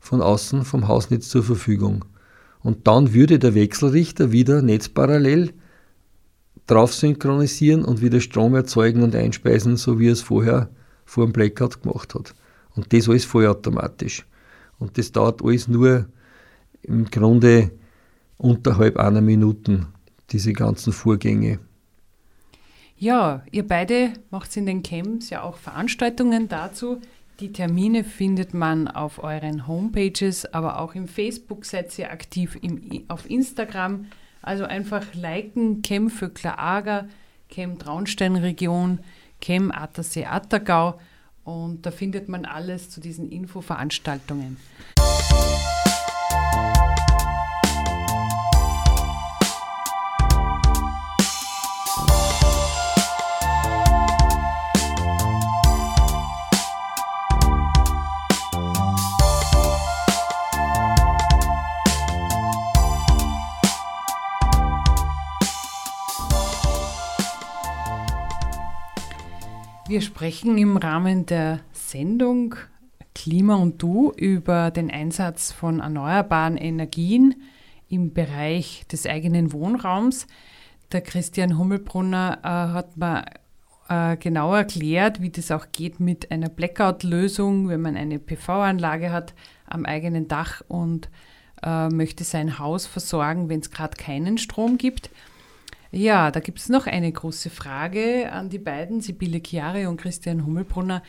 von 0.00 0.22
außen 0.22 0.64
vom 0.64 0.88
Hausnetz 0.88 1.28
zur 1.28 1.42
Verfügung. 1.42 2.06
Und 2.62 2.86
dann 2.86 3.12
würde 3.12 3.38
der 3.38 3.54
Wechselrichter 3.54 4.32
wieder 4.32 4.62
netzparallel 4.62 5.52
drauf 6.66 6.94
synchronisieren 6.94 7.84
und 7.84 8.00
wieder 8.00 8.20
Strom 8.20 8.54
erzeugen 8.54 9.02
und 9.02 9.14
einspeisen, 9.14 9.76
so 9.76 9.98
wie 9.98 10.08
er 10.08 10.12
es 10.12 10.22
vorher 10.22 10.68
vor 11.04 11.26
dem 11.26 11.32
Blackout 11.32 11.82
gemacht 11.82 12.14
hat. 12.14 12.34
Und 12.74 12.92
das 12.92 13.08
alles 13.08 13.24
vollautomatisch. 13.24 14.24
Und 14.78 14.96
das 14.98 15.12
dauert 15.12 15.42
alles 15.42 15.68
nur 15.68 16.06
im 16.82 17.04
Grunde 17.10 17.70
unterhalb 18.38 18.96
einer 18.96 19.20
Minute, 19.20 19.86
diese 20.30 20.52
ganzen 20.52 20.92
Vorgänge. 20.92 21.58
Ja, 22.96 23.42
ihr 23.50 23.66
beide 23.66 24.12
macht 24.30 24.56
in 24.56 24.66
den 24.66 24.82
Camps 24.82 25.30
ja 25.30 25.42
auch 25.42 25.56
Veranstaltungen 25.56 26.48
dazu. 26.48 27.00
Die 27.40 27.52
Termine 27.52 28.04
findet 28.04 28.54
man 28.54 28.86
auf 28.86 29.22
euren 29.22 29.66
Homepages, 29.66 30.46
aber 30.54 30.78
auch 30.78 30.94
im 30.94 31.08
Facebook 31.08 31.64
seid 31.64 31.98
ihr 31.98 32.12
aktiv, 32.12 32.56
im, 32.62 33.02
auf 33.08 33.28
Instagram. 33.28 34.06
Also 34.42 34.64
einfach 34.64 35.14
liken, 35.14 35.82
Chem 35.82 36.10
Vöckler 36.10 36.58
Ager, 36.58 37.08
Chem 37.48 37.78
Traunstein-Region, 37.78 38.98
Chem 39.40 39.70
Attersee-Attergau 39.72 40.98
und 41.44 41.86
da 41.86 41.90
findet 41.90 42.28
man 42.28 42.44
alles 42.44 42.90
zu 42.90 43.00
diesen 43.00 43.30
Infoveranstaltungen. 43.30 44.56
Wir 69.92 70.00
sprechen 70.00 70.56
im 70.56 70.78
Rahmen 70.78 71.26
der 71.26 71.60
Sendung 71.74 72.54
Klima 73.14 73.56
und 73.56 73.82
Du 73.82 74.10
über 74.16 74.70
den 74.70 74.90
Einsatz 74.90 75.52
von 75.52 75.80
erneuerbaren 75.80 76.56
Energien 76.56 77.34
im 77.90 78.14
Bereich 78.14 78.86
des 78.90 79.04
eigenen 79.04 79.52
Wohnraums. 79.52 80.26
Der 80.92 81.02
Christian 81.02 81.58
Hummelbrunner 81.58 82.38
äh, 82.42 82.72
hat 82.72 82.96
mir 82.96 83.26
äh, 83.90 84.16
genau 84.16 84.54
erklärt, 84.54 85.20
wie 85.20 85.28
das 85.28 85.50
auch 85.50 85.66
geht 85.72 86.00
mit 86.00 86.30
einer 86.30 86.48
Blackout-Lösung, 86.48 87.68
wenn 87.68 87.82
man 87.82 87.94
eine 87.94 88.18
PV-Anlage 88.18 89.12
hat 89.12 89.34
am 89.66 89.84
eigenen 89.84 90.26
Dach 90.26 90.62
und 90.68 91.10
äh, 91.62 91.90
möchte 91.90 92.24
sein 92.24 92.58
Haus 92.58 92.86
versorgen, 92.86 93.50
wenn 93.50 93.60
es 93.60 93.70
gerade 93.70 93.98
keinen 93.98 94.38
Strom 94.38 94.78
gibt. 94.78 95.10
Ja, 95.94 96.30
da 96.30 96.40
gibt 96.40 96.58
es 96.58 96.70
noch 96.70 96.86
eine 96.86 97.12
große 97.12 97.50
Frage 97.50 98.32
an 98.32 98.48
die 98.48 98.58
beiden, 98.58 99.02
Sibylle 99.02 99.42
Chiari 99.44 99.84
und 99.84 99.98
Christian 99.98 100.46
Hummelbrunner. 100.46 101.02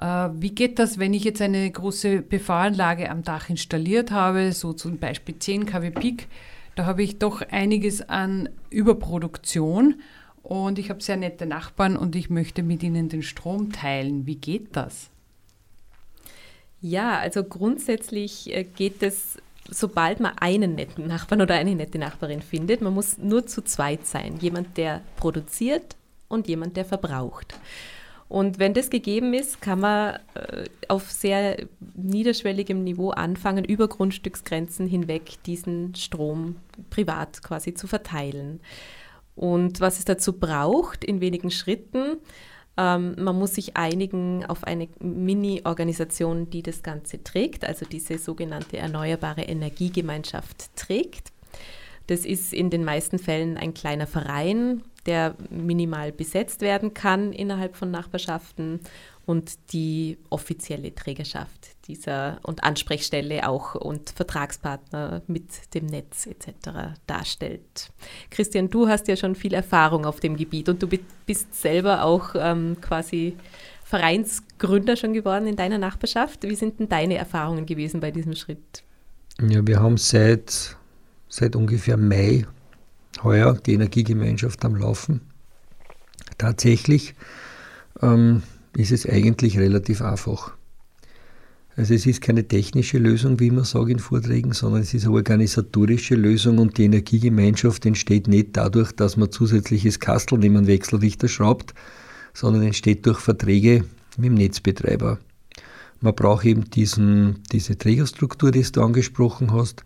Äh, 0.00 0.28
wie 0.34 0.54
geht 0.54 0.78
das, 0.78 1.00
wenn 1.00 1.12
ich 1.14 1.24
jetzt 1.24 1.42
eine 1.42 1.68
große 1.68 2.22
PV-Anlage 2.22 3.10
am 3.10 3.24
Dach 3.24 3.50
installiert 3.50 4.12
habe, 4.12 4.52
so 4.52 4.72
zum 4.72 4.98
Beispiel 4.98 5.36
10 5.36 5.66
kW 5.66 5.90
Peak? 5.90 6.28
Da 6.76 6.86
habe 6.86 7.02
ich 7.02 7.18
doch 7.18 7.42
einiges 7.50 8.08
an 8.08 8.48
Überproduktion 8.70 9.96
und 10.44 10.78
ich 10.78 10.90
habe 10.90 11.02
sehr 11.02 11.16
nette 11.16 11.44
Nachbarn 11.44 11.96
und 11.96 12.14
ich 12.14 12.30
möchte 12.30 12.62
mit 12.62 12.84
ihnen 12.84 13.08
den 13.08 13.24
Strom 13.24 13.72
teilen. 13.72 14.26
Wie 14.26 14.36
geht 14.36 14.76
das? 14.76 15.10
Ja, 16.80 17.18
also 17.18 17.42
grundsätzlich 17.42 18.54
äh, 18.54 18.62
geht 18.62 19.02
es 19.02 19.38
sobald 19.70 20.20
man 20.20 20.36
einen 20.38 20.74
netten 20.74 21.06
Nachbarn 21.06 21.40
oder 21.42 21.54
eine 21.54 21.74
nette 21.74 21.98
Nachbarin 21.98 22.42
findet, 22.42 22.80
man 22.80 22.94
muss 22.94 23.18
nur 23.18 23.46
zu 23.46 23.62
zweit 23.62 24.06
sein. 24.06 24.38
Jemand, 24.40 24.76
der 24.76 25.02
produziert 25.16 25.96
und 26.28 26.48
jemand, 26.48 26.76
der 26.76 26.84
verbraucht. 26.84 27.54
Und 28.28 28.60
wenn 28.60 28.74
das 28.74 28.90
gegeben 28.90 29.34
ist, 29.34 29.60
kann 29.60 29.80
man 29.80 30.14
äh, 30.34 30.66
auf 30.86 31.10
sehr 31.10 31.66
niederschwelligem 31.96 32.84
Niveau 32.84 33.10
anfangen, 33.10 33.64
über 33.64 33.88
Grundstücksgrenzen 33.88 34.86
hinweg 34.86 35.42
diesen 35.46 35.96
Strom 35.96 36.54
privat 36.90 37.42
quasi 37.42 37.74
zu 37.74 37.88
verteilen. 37.88 38.60
Und 39.34 39.80
was 39.80 39.98
es 39.98 40.04
dazu 40.04 40.34
braucht, 40.34 41.04
in 41.04 41.20
wenigen 41.20 41.50
Schritten, 41.50 42.18
ähm, 42.80 43.14
man 43.18 43.38
muss 43.38 43.54
sich 43.54 43.76
einigen 43.76 44.46
auf 44.46 44.64
eine 44.64 44.88
Mini-Organisation, 45.00 46.48
die 46.48 46.62
das 46.62 46.82
Ganze 46.82 47.22
trägt, 47.22 47.66
also 47.66 47.84
diese 47.84 48.16
sogenannte 48.16 48.78
Erneuerbare 48.78 49.42
Energiegemeinschaft 49.42 50.74
trägt. 50.76 51.30
Das 52.06 52.24
ist 52.24 52.54
in 52.54 52.70
den 52.70 52.84
meisten 52.84 53.18
Fällen 53.18 53.58
ein 53.58 53.74
kleiner 53.74 54.06
Verein, 54.06 54.82
der 55.04 55.36
minimal 55.50 56.10
besetzt 56.10 56.62
werden 56.62 56.94
kann 56.94 57.34
innerhalb 57.34 57.76
von 57.76 57.90
Nachbarschaften 57.90 58.80
und 59.26 59.72
die 59.72 60.16
offizielle 60.30 60.94
Trägerschaft 60.94 61.68
dieser 61.90 62.38
und 62.42 62.62
Ansprechstelle 62.62 63.48
auch 63.48 63.74
und 63.74 64.10
Vertragspartner 64.10 65.22
mit 65.26 65.74
dem 65.74 65.86
Netz 65.86 66.26
etc. 66.26 66.94
darstellt. 67.06 67.90
Christian, 68.30 68.70
du 68.70 68.88
hast 68.88 69.08
ja 69.08 69.16
schon 69.16 69.34
viel 69.34 69.54
Erfahrung 69.54 70.06
auf 70.06 70.20
dem 70.20 70.36
Gebiet 70.36 70.68
und 70.68 70.82
du 70.82 70.88
bist 71.26 71.54
selber 71.54 72.04
auch 72.04 72.34
ähm, 72.36 72.76
quasi 72.80 73.36
Vereinsgründer 73.84 74.96
schon 74.96 75.14
geworden 75.14 75.48
in 75.48 75.56
deiner 75.56 75.78
Nachbarschaft. 75.78 76.44
Wie 76.44 76.54
sind 76.54 76.78
denn 76.78 76.88
deine 76.88 77.16
Erfahrungen 77.16 77.66
gewesen 77.66 77.98
bei 78.00 78.12
diesem 78.12 78.36
Schritt? 78.36 78.84
Ja, 79.40 79.66
wir 79.66 79.80
haben 79.80 79.96
seit, 79.96 80.76
seit 81.28 81.56
ungefähr 81.56 81.96
Mai 81.96 82.46
heuer 83.24 83.54
die 83.54 83.74
Energiegemeinschaft 83.74 84.64
am 84.64 84.76
Laufen. 84.76 85.22
Tatsächlich 86.38 87.14
ähm, 88.00 88.42
ist 88.76 88.92
es 88.92 89.08
eigentlich 89.08 89.58
relativ 89.58 90.02
einfach. 90.02 90.52
Also 91.80 91.94
es 91.94 92.04
ist 92.04 92.20
keine 92.20 92.46
technische 92.46 92.98
Lösung, 92.98 93.40
wie 93.40 93.46
immer 93.46 93.64
sage 93.64 93.92
in 93.92 94.00
Vorträgen, 94.00 94.52
sondern 94.52 94.82
es 94.82 94.92
ist 94.92 95.06
eine 95.06 95.14
organisatorische 95.14 96.14
Lösung 96.14 96.58
und 96.58 96.76
die 96.76 96.84
Energiegemeinschaft 96.84 97.86
entsteht 97.86 98.28
nicht 98.28 98.48
dadurch, 98.52 98.92
dass 98.92 99.16
man 99.16 99.32
zusätzliches 99.32 99.98
Kastel 99.98 100.36
neben 100.36 100.58
einen 100.58 100.66
Wechselrichter 100.66 101.26
schraubt, 101.26 101.72
sondern 102.34 102.64
entsteht 102.64 103.06
durch 103.06 103.18
Verträge 103.18 103.86
mit 104.18 104.26
dem 104.26 104.34
Netzbetreiber. 104.34 105.20
Man 106.02 106.14
braucht 106.14 106.44
eben 106.44 106.68
diesen, 106.68 107.38
diese 107.50 107.78
Trägerstruktur, 107.78 108.50
die 108.50 108.60
du 108.60 108.82
angesprochen 108.82 109.50
hast, 109.54 109.82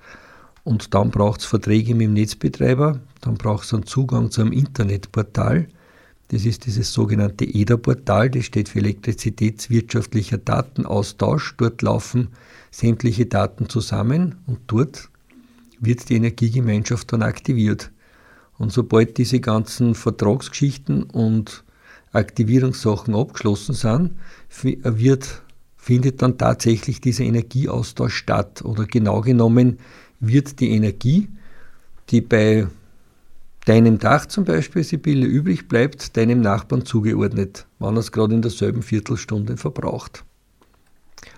und 0.64 0.94
dann 0.94 1.12
braucht 1.12 1.42
es 1.42 1.46
Verträge 1.46 1.94
mit 1.94 2.08
dem 2.08 2.14
Netzbetreiber, 2.14 2.98
dann 3.20 3.34
braucht 3.34 3.66
es 3.66 3.72
einen 3.72 3.86
Zugang 3.86 4.32
zu 4.32 4.40
einem 4.40 4.50
Internetportal, 4.50 5.68
das 6.28 6.44
ist 6.44 6.66
dieses 6.66 6.92
sogenannte 6.92 7.44
EDA-Portal, 7.44 8.30
das 8.30 8.46
steht 8.46 8.68
für 8.68 8.78
elektrizitätswirtschaftlicher 8.78 10.38
Datenaustausch. 10.38 11.54
Dort 11.58 11.82
laufen 11.82 12.28
sämtliche 12.70 13.26
Daten 13.26 13.68
zusammen 13.68 14.36
und 14.46 14.60
dort 14.66 15.10
wird 15.80 16.08
die 16.08 16.16
Energiegemeinschaft 16.16 17.12
dann 17.12 17.22
aktiviert. 17.22 17.90
Und 18.58 18.72
sobald 18.72 19.18
diese 19.18 19.40
ganzen 19.40 19.94
Vertragsgeschichten 19.94 21.02
und 21.02 21.64
Aktivierungssachen 22.12 23.14
abgeschlossen 23.14 23.74
sind, 23.74 24.12
wird, 24.62 25.42
findet 25.76 26.22
dann 26.22 26.38
tatsächlich 26.38 27.00
dieser 27.00 27.24
Energieaustausch 27.24 28.14
statt. 28.14 28.62
Oder 28.64 28.86
genau 28.86 29.20
genommen 29.20 29.78
wird 30.20 30.60
die 30.60 30.70
Energie, 30.70 31.28
die 32.10 32.20
bei 32.20 32.68
deinem 33.64 33.98
Dach 33.98 34.26
zum 34.26 34.44
Beispiel, 34.44 34.84
Sibylle, 34.84 35.26
übrig 35.26 35.68
bleibt, 35.68 36.16
deinem 36.16 36.40
Nachbarn 36.40 36.84
zugeordnet, 36.84 37.66
wann 37.78 37.96
er 37.96 38.00
es 38.00 38.12
gerade 38.12 38.34
in 38.34 38.42
derselben 38.42 38.82
Viertelstunde 38.82 39.56
verbraucht. 39.56 40.24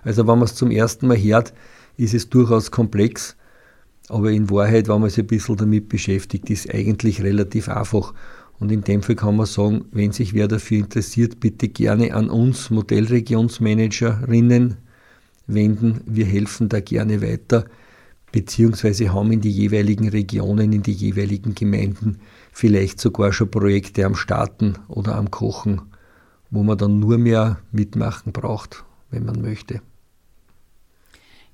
Also 0.03 0.27
wenn 0.27 0.39
man 0.39 0.45
es 0.45 0.55
zum 0.55 0.71
ersten 0.71 1.07
Mal 1.07 1.19
hört, 1.19 1.53
ist 1.97 2.15
es 2.15 2.29
durchaus 2.29 2.71
komplex, 2.71 3.37
aber 4.09 4.31
in 4.31 4.51
Wahrheit, 4.51 4.89
wenn 4.89 5.01
man 5.01 5.11
sich 5.11 5.21
ein 5.21 5.27
bisschen 5.27 5.57
damit 5.57 5.89
beschäftigt, 5.89 6.51
ist 6.51 6.73
eigentlich 6.73 7.23
relativ 7.23 7.69
einfach. 7.69 8.15
Und 8.59 8.73
in 8.73 8.83
dem 8.83 9.03
Fall 9.03 9.17
kann 9.17 9.37
man 9.37 9.47
sagen, 9.47 9.85
wenn 9.93 10.13
sich 10.13 10.33
wer 10.33 10.49
dafür 10.49 10.79
interessiert, 10.79 11.41
bitte 11.41 11.69
gerne 11.69 12.15
an 12.15 12.31
uns 12.31 12.71
Modellregionsmanagerinnen 12.71 14.77
wenden. 15.47 16.01
Wir 16.07 16.25
helfen 16.25 16.69
da 16.69 16.81
gerne 16.81 17.21
weiter, 17.21 17.67
beziehungsweise 18.33 19.13
haben 19.13 19.33
in 19.33 19.41
die 19.41 19.51
jeweiligen 19.51 20.09
Regionen, 20.09 20.73
in 20.73 20.83
die 20.83 20.93
jeweiligen 20.93 21.55
Gemeinden 21.55 22.21
vielleicht 22.53 23.01
sogar 23.01 23.33
schon 23.33 23.51
Projekte 23.51 24.05
am 24.05 24.15
Starten 24.15 24.75
oder 24.89 25.17
am 25.17 25.31
Kochen, 25.31 25.83
wo 26.51 26.63
man 26.63 26.79
dann 26.79 26.99
nur 26.99 27.19
mehr 27.19 27.59
mitmachen 27.73 28.33
braucht, 28.33 28.85
wenn 29.11 29.25
man 29.25 29.41
möchte. 29.41 29.81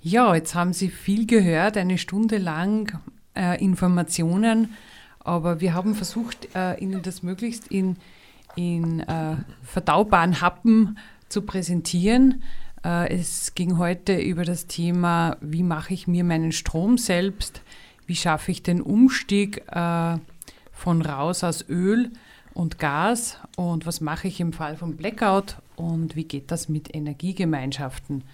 Ja, 0.01 0.35
jetzt 0.35 0.55
haben 0.55 0.73
Sie 0.73 0.89
viel 0.89 1.27
gehört, 1.27 1.77
eine 1.77 1.99
Stunde 1.99 2.39
lang 2.39 2.99
äh, 3.35 3.63
Informationen 3.63 4.69
aber 5.25 5.61
wir 5.61 5.75
haben 5.75 5.95
versucht, 5.95 6.49
äh, 6.55 6.79
Ihnen 6.81 7.03
das 7.03 7.23
möglichst 7.23 7.69
in, 7.69 7.97
in 8.57 9.01
äh, 9.01 9.37
verdaubaren 9.63 10.41
Happen 10.41 10.99
zu 11.29 11.43
präsentieren. 11.43 12.43
Äh, 12.85 13.15
es 13.15 13.55
ging 13.55 13.79
heute 13.79 14.19
über 14.19 14.45
das 14.45 14.67
Thema, 14.67 15.37
wie 15.41 15.63
mache 15.63 15.95
ich 15.95 16.07
mir 16.07 16.25
meinen 16.25 16.53
Strom 16.53 16.99
selbst, 16.99 17.63
wie 18.07 18.17
schaffe 18.17 18.51
ich 18.51 18.63
den 18.63 18.81
Umstieg 18.81 19.63
äh, 19.69 20.17
von 20.73 21.03
raus 21.03 21.45
aus 21.45 21.65
Öl 21.69 22.11
und 22.55 22.79
Gas 22.79 23.39
und 23.57 23.87
was 23.87 24.01
mache 24.01 24.29
ich 24.29 24.41
im 24.41 24.53
Fall 24.53 24.77
von 24.77 24.97
Blackout 24.97 25.57
und 25.77 26.17
wie 26.17 26.25
geht 26.25 26.51
das 26.51 26.69
mit 26.69 26.95
Energiegemeinschaften. 26.95 28.25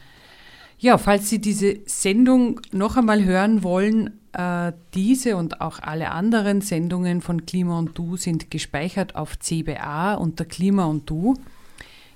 Ja, 0.80 0.96
falls 0.96 1.28
Sie 1.28 1.40
diese 1.40 1.80
Sendung 1.86 2.60
noch 2.70 2.96
einmal 2.96 3.24
hören 3.24 3.64
wollen, 3.64 4.18
äh, 4.32 4.72
diese 4.94 5.36
und 5.36 5.60
auch 5.60 5.80
alle 5.80 6.12
anderen 6.12 6.60
Sendungen 6.60 7.20
von 7.20 7.46
Klima 7.46 7.78
und 7.78 7.98
Du 7.98 8.16
sind 8.16 8.50
gespeichert 8.50 9.16
auf 9.16 9.38
CBA 9.40 10.14
unter 10.14 10.44
Klima 10.44 10.84
und 10.84 11.10
Du. 11.10 11.34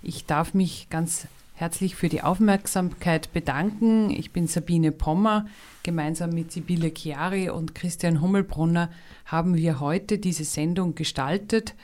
Ich 0.01 0.27
darf 0.27 0.55
mich 0.55 0.89
ganz 0.91 1.23
herzlich 1.23 1.42
für 1.95 2.09
die 2.09 2.23
Aufmerksamkeit 2.23 3.33
bedanken. 3.33 4.11
Ich 4.11 4.33
bin 4.33 4.47
Sabine 4.47 4.91
Pommer. 4.91 5.47
Gemeinsam 5.83 6.31
mit 6.31 6.51
Sibylle 6.51 6.93
Chiari 6.97 7.51
und 7.51 7.75
Christian 7.75 8.21
Hummelbrunner 8.21 8.91
haben 9.27 9.57
wir 9.57 9.79
heute 9.79 10.19
diese 10.19 10.45
Sendung 10.45 10.95
gestaltet 10.95 11.75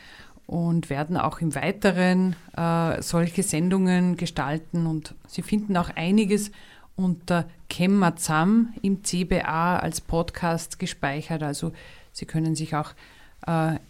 und 0.46 0.90
werden 0.90 1.16
auch 1.16 1.40
im 1.40 1.54
Weiteren 1.54 2.34
äh, 2.56 3.02
solche 3.02 3.42
Sendungen 3.42 4.16
gestalten. 4.16 4.86
Und 4.86 5.14
Sie 5.26 5.42
finden 5.42 5.76
auch 5.76 5.90
einiges 5.90 6.50
unter 6.96 7.48
Kemmazam 7.68 8.74
im 8.82 9.04
CBA 9.04 9.78
als 9.78 10.00
Podcast 10.00 10.78
gespeichert. 10.78 11.42
Also 11.42 11.72
Sie 12.12 12.26
können 12.26 12.56
sich 12.56 12.74
auch 12.74 12.94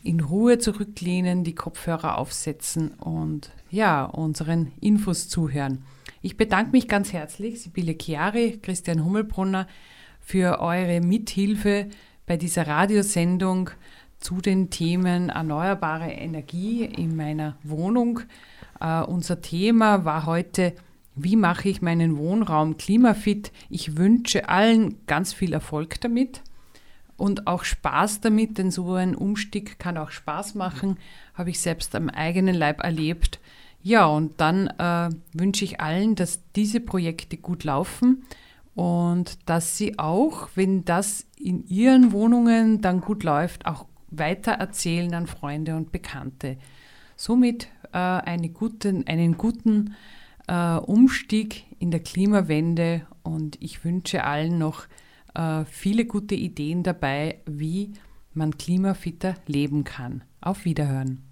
in 0.03 0.21
Ruhe 0.21 0.59
zurücklehnen, 0.59 1.43
die 1.43 1.55
Kopfhörer 1.55 2.19
aufsetzen 2.19 2.91
und 2.91 3.51
ja, 3.71 4.05
unseren 4.05 4.73
Infos 4.81 5.29
zuhören. 5.29 5.85
Ich 6.23 6.37
bedanke 6.37 6.73
mich 6.73 6.87
ganz 6.87 7.13
herzlich, 7.13 7.63
Sibylle 7.63 7.97
Chiari, 8.01 8.59
Christian 8.63 9.05
Hummelbrunner, 9.05 9.67
für 10.21 10.61
eure 10.61 11.01
Mithilfe 11.01 11.89
bei 12.27 12.37
dieser 12.37 12.67
Radiosendung 12.67 13.71
zu 14.19 14.41
den 14.41 14.71
Themen 14.71 15.31
erneuerbare 15.31 16.11
Energie 16.11 16.85
in 16.85 17.17
meiner 17.17 17.57
Wohnung. 17.63 18.21
Uh, 18.81 19.05
unser 19.07 19.41
Thema 19.41 20.05
war 20.05 20.27
heute 20.27 20.75
wie 21.21 21.35
mache 21.35 21.69
ich 21.69 21.83
meinen 21.83 22.17
Wohnraum 22.17 22.77
klimafit? 22.77 23.51
Ich 23.71 23.97
wünsche 23.97 24.49
allen 24.49 25.05
ganz 25.07 25.33
viel 25.33 25.53
Erfolg 25.53 26.01
damit 26.01 26.43
und 27.19 27.47
auch 27.47 27.65
Spaß 27.65 28.21
damit, 28.21 28.57
denn 28.57 28.71
so 28.71 28.95
ein 28.95 29.15
Umstieg 29.15 29.79
kann 29.79 29.99
auch 29.99 30.11
Spaß 30.11 30.55
machen, 30.55 30.97
habe 31.35 31.51
ich 31.51 31.61
selbst 31.61 31.95
am 31.95 32.09
eigenen 32.09 32.55
Leib 32.55 32.83
erlebt. 32.83 33.41
Ja, 33.83 34.07
und 34.07 34.41
dann 34.41 34.69
äh, 34.79 35.11
wünsche 35.35 35.65
ich 35.65 35.81
allen, 35.81 36.15
dass 36.15 36.41
diese 36.55 36.81
Projekte 36.81 37.37
gut 37.37 37.65
laufen 37.65 38.25
und 38.75 39.39
dass 39.47 39.77
sie 39.77 39.99
auch, 39.99 40.49
wenn 40.55 40.85
das 40.85 41.27
in 41.37 41.67
ihren 41.67 42.13
Wohnungen 42.13 42.81
dann 42.81 43.01
gut 43.01 43.25
läuft, 43.25 43.67
auch 43.67 43.87
weiter 44.11 44.53
erzählen 44.53 45.13
an 45.15 45.27
Freunde 45.27 45.77
und 45.77 45.91
Bekannte. 45.91 46.57
Somit 47.17 47.69
äh, 47.93 47.99
eine 47.99 48.49
guten, 48.49 49.07
einen 49.09 49.37
guten 49.37 49.97
äh, 50.47 50.77
Umstieg 50.77 51.65
in 51.81 51.91
der 51.91 52.01
Klimawende 52.01 53.07
und 53.25 53.61
ich 53.61 53.85
wünsche 53.85 54.23
allen 54.23 54.59
noch 54.59 54.87
äh, 55.39 55.65
viele 55.65 56.05
gute 56.05 56.35
Ideen 56.35 56.83
dabei, 56.83 57.39
wie 57.47 57.93
man 58.35 58.59
klimafitter 58.59 59.37
leben 59.47 59.85
kann. 59.85 60.25
Auf 60.41 60.65
Wiederhören. 60.65 61.23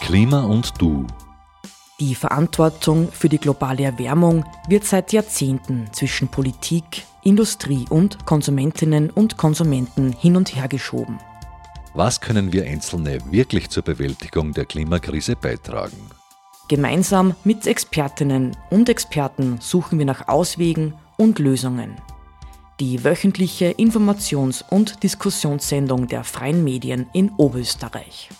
Klima 0.00 0.42
und 0.44 0.72
Du. 0.80 1.06
Die 2.00 2.14
Verantwortung 2.14 3.10
für 3.12 3.28
die 3.28 3.38
globale 3.38 3.84
Erwärmung 3.84 4.44
wird 4.68 4.84
seit 4.84 5.12
Jahrzehnten 5.12 5.88
zwischen 5.92 6.28
Politik, 6.28 7.04
Industrie 7.22 7.84
und 7.88 8.26
Konsumentinnen 8.26 9.08
und 9.10 9.36
Konsumenten 9.36 10.12
hin 10.12 10.36
und 10.36 10.56
her 10.56 10.68
geschoben. 10.68 11.18
Was 11.94 12.20
können 12.20 12.52
wir 12.52 12.64
Einzelne 12.64 13.20
wirklich 13.30 13.70
zur 13.70 13.84
Bewältigung 13.84 14.52
der 14.52 14.64
Klimakrise 14.64 15.36
beitragen? 15.36 16.10
Gemeinsam 16.68 17.34
mit 17.44 17.66
Expertinnen 17.66 18.56
und 18.70 18.88
Experten 18.88 19.58
suchen 19.60 19.98
wir 19.98 20.06
nach 20.06 20.28
Auswegen 20.28 20.94
und 21.18 21.38
Lösungen. 21.38 21.96
Die 22.80 23.04
wöchentliche 23.04 23.70
Informations- 23.72 24.64
und 24.68 25.02
Diskussionssendung 25.02 26.08
der 26.08 26.24
freien 26.24 26.64
Medien 26.64 27.06
in 27.12 27.30
Oberösterreich. 27.36 28.30